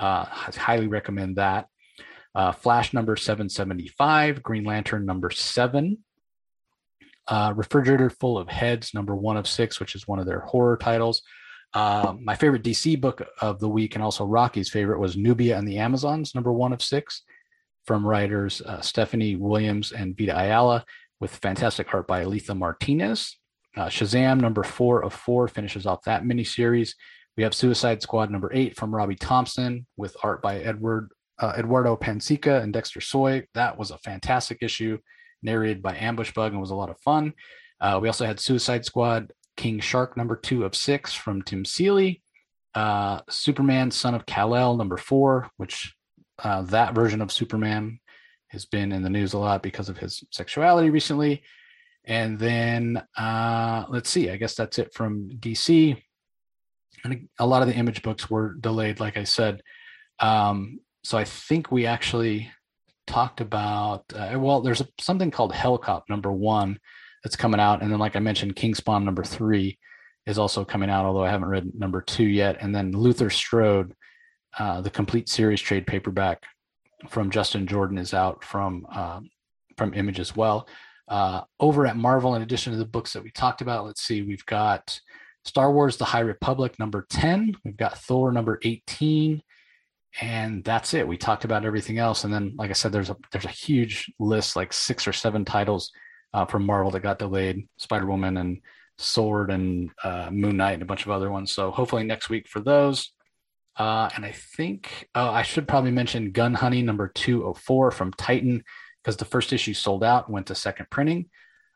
Uh, 0.00 0.26
I 0.28 0.52
highly 0.56 0.86
recommend 0.86 1.36
that. 1.36 1.66
Uh, 2.36 2.52
Flash 2.52 2.94
number 2.94 3.16
775, 3.16 4.40
Green 4.44 4.62
Lantern 4.62 5.04
number 5.04 5.30
seven, 5.30 5.98
uh, 7.26 7.52
Refrigerator 7.56 8.08
Full 8.08 8.38
of 8.38 8.48
Heads 8.48 8.94
number 8.94 9.16
one 9.16 9.36
of 9.36 9.48
six, 9.48 9.80
which 9.80 9.96
is 9.96 10.06
one 10.06 10.20
of 10.20 10.26
their 10.26 10.40
horror 10.40 10.76
titles. 10.76 11.22
Uh, 11.74 12.14
my 12.20 12.36
favorite 12.36 12.62
DC 12.62 13.00
book 13.00 13.26
of 13.40 13.58
the 13.58 13.68
week, 13.68 13.96
and 13.96 14.04
also 14.04 14.24
Rocky's 14.24 14.70
favorite, 14.70 15.00
was 15.00 15.16
Nubia 15.16 15.58
and 15.58 15.66
the 15.66 15.78
Amazons, 15.78 16.32
number 16.32 16.52
one 16.52 16.72
of 16.72 16.80
six, 16.80 17.24
from 17.88 18.06
writers 18.06 18.60
uh, 18.60 18.82
Stephanie 18.82 19.34
Williams 19.34 19.92
and 19.92 20.14
Vita 20.14 20.38
Ayala, 20.38 20.84
with 21.20 21.34
fantastic 21.34 21.94
art 21.94 22.06
by 22.06 22.20
Alitha 22.20 22.54
Martinez. 22.54 23.38
Uh, 23.74 23.86
Shazam, 23.86 24.42
number 24.42 24.62
four 24.62 25.02
of 25.02 25.14
four, 25.14 25.48
finishes 25.48 25.86
off 25.86 26.04
that 26.04 26.22
miniseries. 26.22 26.90
We 27.38 27.44
have 27.44 27.54
Suicide 27.54 28.02
Squad 28.02 28.30
number 28.30 28.50
eight 28.52 28.76
from 28.76 28.94
Robbie 28.94 29.14
Thompson 29.14 29.86
with 29.96 30.14
art 30.22 30.42
by 30.42 30.58
Edward 30.58 31.12
uh, 31.38 31.54
Eduardo 31.56 31.96
Pansica 31.96 32.62
and 32.62 32.74
Dexter 32.74 33.00
Soy. 33.00 33.46
That 33.54 33.78
was 33.78 33.90
a 33.90 33.96
fantastic 33.96 34.58
issue, 34.60 34.98
narrated 35.42 35.80
by 35.80 35.96
Ambush 35.96 36.34
Bug 36.34 36.52
and 36.52 36.60
was 36.60 36.72
a 36.72 36.76
lot 36.76 36.90
of 36.90 37.00
fun. 37.00 37.32
Uh, 37.80 37.98
we 38.02 38.08
also 38.08 38.26
had 38.26 38.38
Suicide 38.38 38.84
Squad 38.84 39.32
King 39.56 39.80
Shark 39.80 40.14
number 40.14 40.36
two 40.36 40.66
of 40.66 40.74
six 40.74 41.14
from 41.14 41.40
Tim 41.40 41.64
Seeley. 41.64 42.22
Uh, 42.74 43.22
Superman 43.30 43.90
Son 43.90 44.14
of 44.14 44.26
Kal-El 44.26 44.76
number 44.76 44.98
four, 44.98 45.48
which 45.56 45.94
uh, 46.42 46.62
that 46.62 46.94
version 46.94 47.20
of 47.20 47.32
Superman 47.32 48.00
has 48.48 48.64
been 48.64 48.92
in 48.92 49.02
the 49.02 49.10
news 49.10 49.32
a 49.34 49.38
lot 49.38 49.62
because 49.62 49.88
of 49.88 49.98
his 49.98 50.24
sexuality 50.30 50.90
recently. 50.90 51.42
And 52.04 52.38
then 52.38 53.02
uh, 53.16 53.84
let's 53.88 54.08
see, 54.08 54.30
I 54.30 54.36
guess 54.36 54.54
that's 54.54 54.78
it 54.78 54.94
from 54.94 55.28
DC. 55.28 56.02
And 57.04 57.28
a 57.38 57.46
lot 57.46 57.62
of 57.62 57.68
the 57.68 57.74
image 57.74 58.02
books 58.02 58.30
were 58.30 58.54
delayed, 58.54 59.00
like 59.00 59.16
I 59.16 59.24
said. 59.24 59.62
Um, 60.18 60.80
so 61.04 61.18
I 61.18 61.24
think 61.24 61.70
we 61.70 61.86
actually 61.86 62.50
talked 63.06 63.40
about, 63.40 64.04
uh, 64.14 64.36
well, 64.38 64.60
there's 64.60 64.80
a, 64.80 64.88
something 64.98 65.30
called 65.30 65.52
Hellcop 65.52 66.02
number 66.08 66.32
one 66.32 66.78
that's 67.22 67.36
coming 67.36 67.60
out. 67.60 67.82
And 67.82 67.92
then, 67.92 67.98
like 67.98 68.16
I 68.16 68.20
mentioned, 68.20 68.56
King 68.56 68.74
Spawn 68.74 69.04
number 69.04 69.22
three 69.22 69.78
is 70.26 70.38
also 70.38 70.64
coming 70.64 70.90
out, 70.90 71.04
although 71.04 71.24
I 71.24 71.30
haven't 71.30 71.48
read 71.48 71.74
number 71.74 72.00
two 72.00 72.26
yet. 72.26 72.58
And 72.60 72.74
then 72.74 72.92
Luther 72.92 73.30
Strode, 73.30 73.94
uh, 74.58 74.80
the 74.80 74.90
complete 74.90 75.28
series 75.28 75.60
trade 75.60 75.86
paperback 75.86 76.44
from 77.08 77.30
Justin 77.30 77.66
Jordan 77.66 77.98
is 77.98 78.14
out 78.14 78.44
from 78.44 78.86
uh, 78.90 79.20
from 79.76 79.94
Image 79.94 80.20
as 80.20 80.34
well. 80.34 80.68
Uh, 81.06 81.42
over 81.58 81.86
at 81.86 81.96
Marvel, 81.96 82.34
in 82.34 82.42
addition 82.42 82.72
to 82.72 82.78
the 82.78 82.84
books 82.84 83.12
that 83.12 83.22
we 83.22 83.30
talked 83.30 83.62
about, 83.62 83.86
let's 83.86 84.02
see, 84.02 84.22
we've 84.22 84.44
got 84.46 85.00
Star 85.44 85.72
Wars: 85.72 85.96
The 85.96 86.04
High 86.04 86.20
Republic 86.20 86.78
number 86.78 87.06
ten, 87.08 87.56
we've 87.64 87.76
got 87.76 87.98
Thor 87.98 88.32
number 88.32 88.58
eighteen, 88.62 89.42
and 90.20 90.64
that's 90.64 90.94
it. 90.94 91.08
We 91.08 91.16
talked 91.16 91.44
about 91.44 91.64
everything 91.64 91.98
else, 91.98 92.24
and 92.24 92.32
then, 92.32 92.54
like 92.56 92.70
I 92.70 92.74
said, 92.74 92.92
there's 92.92 93.10
a 93.10 93.16
there's 93.32 93.44
a 93.44 93.48
huge 93.48 94.12
list, 94.18 94.56
like 94.56 94.72
six 94.72 95.06
or 95.06 95.12
seven 95.12 95.44
titles 95.44 95.92
uh, 96.34 96.44
from 96.44 96.66
Marvel 96.66 96.90
that 96.90 97.00
got 97.00 97.18
delayed: 97.18 97.66
Spider 97.78 98.06
Woman 98.06 98.36
and 98.36 98.60
Sword 98.98 99.50
and 99.50 99.90
uh, 100.02 100.28
Moon 100.30 100.56
Knight 100.56 100.72
and 100.72 100.82
a 100.82 100.86
bunch 100.86 101.06
of 101.06 101.12
other 101.12 101.30
ones. 101.30 101.52
So 101.52 101.70
hopefully 101.70 102.02
next 102.04 102.28
week 102.28 102.48
for 102.48 102.60
those. 102.60 103.12
Uh, 103.78 104.08
and 104.16 104.24
I 104.24 104.32
think 104.32 105.08
oh, 105.14 105.30
I 105.30 105.42
should 105.42 105.68
probably 105.68 105.92
mention 105.92 106.32
Gun 106.32 106.54
Honey 106.54 106.82
number 106.82 107.08
204 107.08 107.92
from 107.92 108.12
Titan 108.12 108.64
because 109.02 109.16
the 109.16 109.24
first 109.24 109.52
issue 109.52 109.72
sold 109.72 110.02
out, 110.02 110.28
went 110.28 110.48
to 110.48 110.54
second 110.54 110.86
printing. 110.90 111.30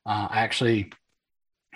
Uh, 0.05 0.29
I 0.31 0.41
actually 0.41 0.93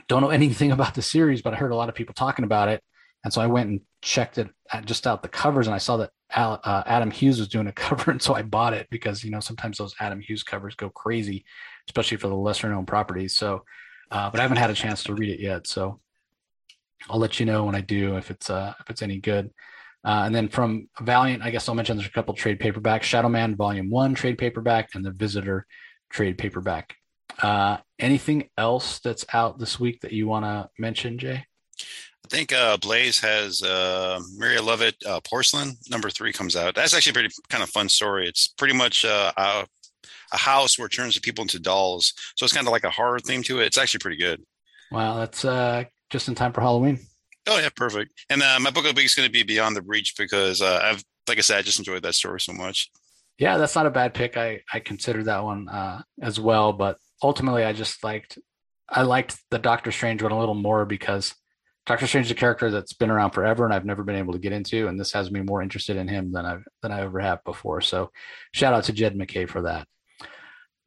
don't 0.08 0.20
know 0.20 0.30
anything 0.42 0.72
about 0.72 0.94
the 0.94 1.02
series, 1.02 1.42
but 1.42 1.54
I 1.54 1.56
heard 1.56 1.72
a 1.72 1.76
lot 1.76 1.88
of 1.88 1.94
people 1.94 2.14
talking 2.14 2.44
about 2.44 2.68
it. 2.68 2.82
And 3.24 3.32
so 3.32 3.40
I 3.40 3.46
went 3.46 3.70
and 3.70 3.80
checked 4.02 4.38
it 4.38 4.48
just 4.84 5.06
out 5.06 5.22
the 5.22 5.28
covers 5.28 5.66
and 5.66 5.74
I 5.74 5.78
saw 5.78 5.96
that 5.96 6.10
Al, 6.30 6.60
uh, 6.62 6.82
Adam 6.86 7.10
Hughes 7.10 7.38
was 7.38 7.48
doing 7.48 7.66
a 7.66 7.72
cover. 7.86 8.10
And 8.10 8.20
so 8.20 8.34
I 8.34 8.42
bought 8.42 8.74
it 8.74 8.86
because, 8.90 9.24
you 9.24 9.30
know, 9.30 9.40
sometimes 9.40 9.78
those 9.78 9.94
Adam 9.98 10.20
Hughes 10.20 10.42
covers 10.42 10.74
go 10.74 10.90
crazy, 10.90 11.44
especially 11.88 12.18
for 12.18 12.28
the 12.28 12.36
lesser 12.36 12.68
known 12.68 12.86
properties. 12.86 13.34
So, 13.36 13.64
uh, 14.10 14.30
but 14.30 14.40
I 14.40 14.42
haven't 14.42 14.58
had 14.58 14.70
a 14.70 14.74
chance 14.74 15.02
to 15.04 15.14
read 15.14 15.30
it 15.30 15.40
yet. 15.40 15.66
So 15.66 16.00
I'll 17.08 17.18
let 17.18 17.40
you 17.40 17.46
know 17.46 17.64
when 17.64 17.74
I 17.74 17.80
do 17.80 18.16
if 18.16 18.30
it's, 18.30 18.50
uh, 18.50 18.74
if 18.80 18.90
it's 18.90 19.02
any 19.02 19.18
good. 19.18 19.50
Uh, 20.04 20.22
and 20.24 20.34
then 20.34 20.48
from 20.48 20.88
Valiant, 21.00 21.42
I 21.42 21.50
guess 21.50 21.68
I'll 21.68 21.74
mention 21.74 21.96
there's 21.96 22.08
a 22.08 22.12
couple 22.12 22.34
trade 22.34 22.60
paperbacks 22.60 23.02
Shadow 23.02 23.28
Man 23.28 23.56
Volume 23.56 23.90
1 23.90 24.14
trade 24.14 24.38
paperback 24.38 24.90
and 24.94 25.04
the 25.04 25.10
Visitor 25.10 25.66
trade 26.10 26.38
paperback. 26.38 26.94
Uh, 27.42 27.78
anything 27.98 28.48
else 28.56 29.00
that's 29.00 29.24
out 29.32 29.58
this 29.58 29.80
week 29.80 30.00
that 30.00 30.12
you 30.12 30.26
want 30.26 30.44
to 30.44 30.70
mention, 30.78 31.18
Jay? 31.18 31.44
I 31.80 32.28
think 32.28 32.52
uh, 32.52 32.76
Blaze 32.78 33.20
has 33.20 33.62
uh, 33.62 34.20
Maria 34.36 34.60
Llovet 34.60 34.94
uh, 35.06 35.20
Porcelain 35.20 35.76
number 35.90 36.10
three 36.10 36.32
comes 36.32 36.56
out. 36.56 36.74
That's 36.74 36.94
actually 36.94 37.10
a 37.10 37.14
pretty 37.14 37.34
kind 37.48 37.62
of 37.62 37.70
fun 37.70 37.88
story. 37.88 38.26
It's 38.26 38.48
pretty 38.48 38.74
much 38.74 39.04
uh, 39.04 39.32
a, 39.36 39.66
a 40.32 40.36
house 40.36 40.78
where 40.78 40.86
it 40.86 40.92
turns 40.92 41.14
the 41.14 41.20
people 41.20 41.42
into 41.42 41.60
dolls. 41.60 42.14
So 42.34 42.44
it's 42.44 42.52
kind 42.52 42.66
of 42.66 42.72
like 42.72 42.84
a 42.84 42.90
horror 42.90 43.20
theme 43.20 43.42
to 43.44 43.60
it. 43.60 43.66
It's 43.66 43.78
actually 43.78 44.00
pretty 44.00 44.16
good. 44.16 44.42
Wow, 44.90 45.16
that's 45.18 45.44
uh, 45.44 45.84
just 46.10 46.26
in 46.28 46.34
time 46.34 46.52
for 46.52 46.62
Halloween. 46.62 46.98
Oh 47.46 47.58
yeah, 47.58 47.68
perfect. 47.74 48.12
And 48.28 48.42
uh, 48.42 48.58
my 48.60 48.70
book 48.70 48.84
of 48.86 48.94
the 48.94 48.98
week 48.98 49.06
is 49.06 49.14
going 49.14 49.28
to 49.28 49.32
be 49.32 49.42
Beyond 49.42 49.76
the 49.76 49.82
Breach 49.82 50.14
because 50.18 50.60
uh, 50.60 50.80
I've, 50.82 51.04
like 51.28 51.38
I 51.38 51.42
said, 51.42 51.58
I 51.58 51.62
just 51.62 51.78
enjoyed 51.78 52.02
that 52.02 52.14
story 52.14 52.40
so 52.40 52.52
much. 52.52 52.90
Yeah, 53.38 53.58
that's 53.58 53.74
not 53.74 53.86
a 53.86 53.90
bad 53.90 54.14
pick. 54.14 54.36
I 54.36 54.62
I 54.72 54.80
considered 54.80 55.26
that 55.26 55.44
one 55.44 55.68
uh, 55.68 56.02
as 56.20 56.40
well, 56.40 56.72
but 56.72 56.98
ultimately, 57.22 57.64
I 57.64 57.72
just 57.72 58.02
liked 58.02 58.38
I 58.88 59.02
liked 59.02 59.38
the 59.50 59.58
Doctor 59.58 59.92
Strange 59.92 60.22
one 60.22 60.32
a 60.32 60.38
little 60.38 60.54
more 60.54 60.86
because 60.86 61.34
Doctor 61.84 62.06
Strange 62.06 62.26
is 62.26 62.32
a 62.32 62.36
character 62.36 62.70
that's 62.70 62.94
been 62.94 63.10
around 63.10 63.32
forever, 63.32 63.64
and 63.64 63.74
I've 63.74 63.84
never 63.84 64.02
been 64.02 64.16
able 64.16 64.32
to 64.32 64.38
get 64.38 64.52
into, 64.52 64.88
and 64.88 64.98
this 64.98 65.12
has 65.12 65.30
me 65.30 65.40
more 65.40 65.62
interested 65.62 65.96
in 65.96 66.08
him 66.08 66.32
than 66.32 66.46
I've 66.46 66.64
than 66.82 66.92
I 66.92 67.02
ever 67.02 67.20
have 67.20 67.44
before. 67.44 67.80
So, 67.80 68.10
shout 68.52 68.72
out 68.72 68.84
to 68.84 68.92
Jed 68.92 69.16
MacKay 69.16 69.46
for 69.46 69.62
that. 69.62 69.86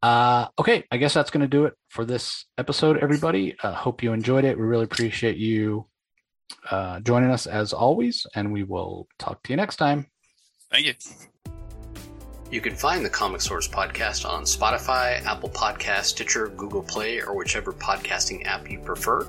Uh, 0.01 0.47
okay, 0.57 0.85
I 0.91 0.97
guess 0.97 1.13
that's 1.13 1.29
going 1.29 1.41
to 1.41 1.47
do 1.47 1.65
it 1.65 1.73
for 1.89 2.05
this 2.05 2.45
episode, 2.57 2.97
everybody. 2.97 3.55
Uh, 3.61 3.73
hope 3.73 4.01
you 4.01 4.13
enjoyed 4.13 4.45
it. 4.45 4.57
We 4.57 4.63
really 4.63 4.85
appreciate 4.85 5.37
you 5.37 5.88
uh, 6.69 6.99
joining 7.01 7.31
us 7.31 7.47
as 7.47 7.73
always, 7.73 8.25
and 8.35 8.51
we 8.51 8.63
will 8.63 9.07
talk 9.17 9.41
to 9.43 9.51
you 9.51 9.57
next 9.57 9.77
time. 9.77 10.05
Thank 10.71 10.85
you. 10.85 10.93
You 12.51 12.61
can 12.61 12.75
find 12.75 13.05
the 13.05 13.09
Comic 13.09 13.41
Source 13.41 13.67
podcast 13.67 14.27
on 14.27 14.43
Spotify, 14.43 15.23
Apple 15.23 15.49
Podcast, 15.49 16.05
Stitcher, 16.05 16.47
Google 16.47 16.81
Play, 16.81 17.21
or 17.21 17.35
whichever 17.35 17.71
podcasting 17.71 18.45
app 18.45 18.69
you 18.69 18.79
prefer. 18.79 19.27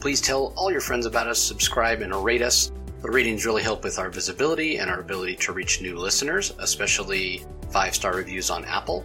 Please 0.00 0.20
tell 0.20 0.52
all 0.56 0.70
your 0.70 0.80
friends 0.80 1.06
about 1.06 1.28
us, 1.28 1.38
subscribe, 1.38 2.02
and 2.02 2.12
rate 2.14 2.42
us. 2.42 2.72
The 3.02 3.10
ratings 3.10 3.46
really 3.46 3.62
help 3.62 3.84
with 3.84 3.98
our 3.98 4.10
visibility 4.10 4.78
and 4.78 4.90
our 4.90 5.00
ability 5.00 5.36
to 5.36 5.52
reach 5.52 5.80
new 5.80 5.96
listeners, 5.96 6.54
especially 6.58 7.44
five 7.70 7.94
star 7.94 8.16
reviews 8.16 8.50
on 8.50 8.64
Apple. 8.64 9.04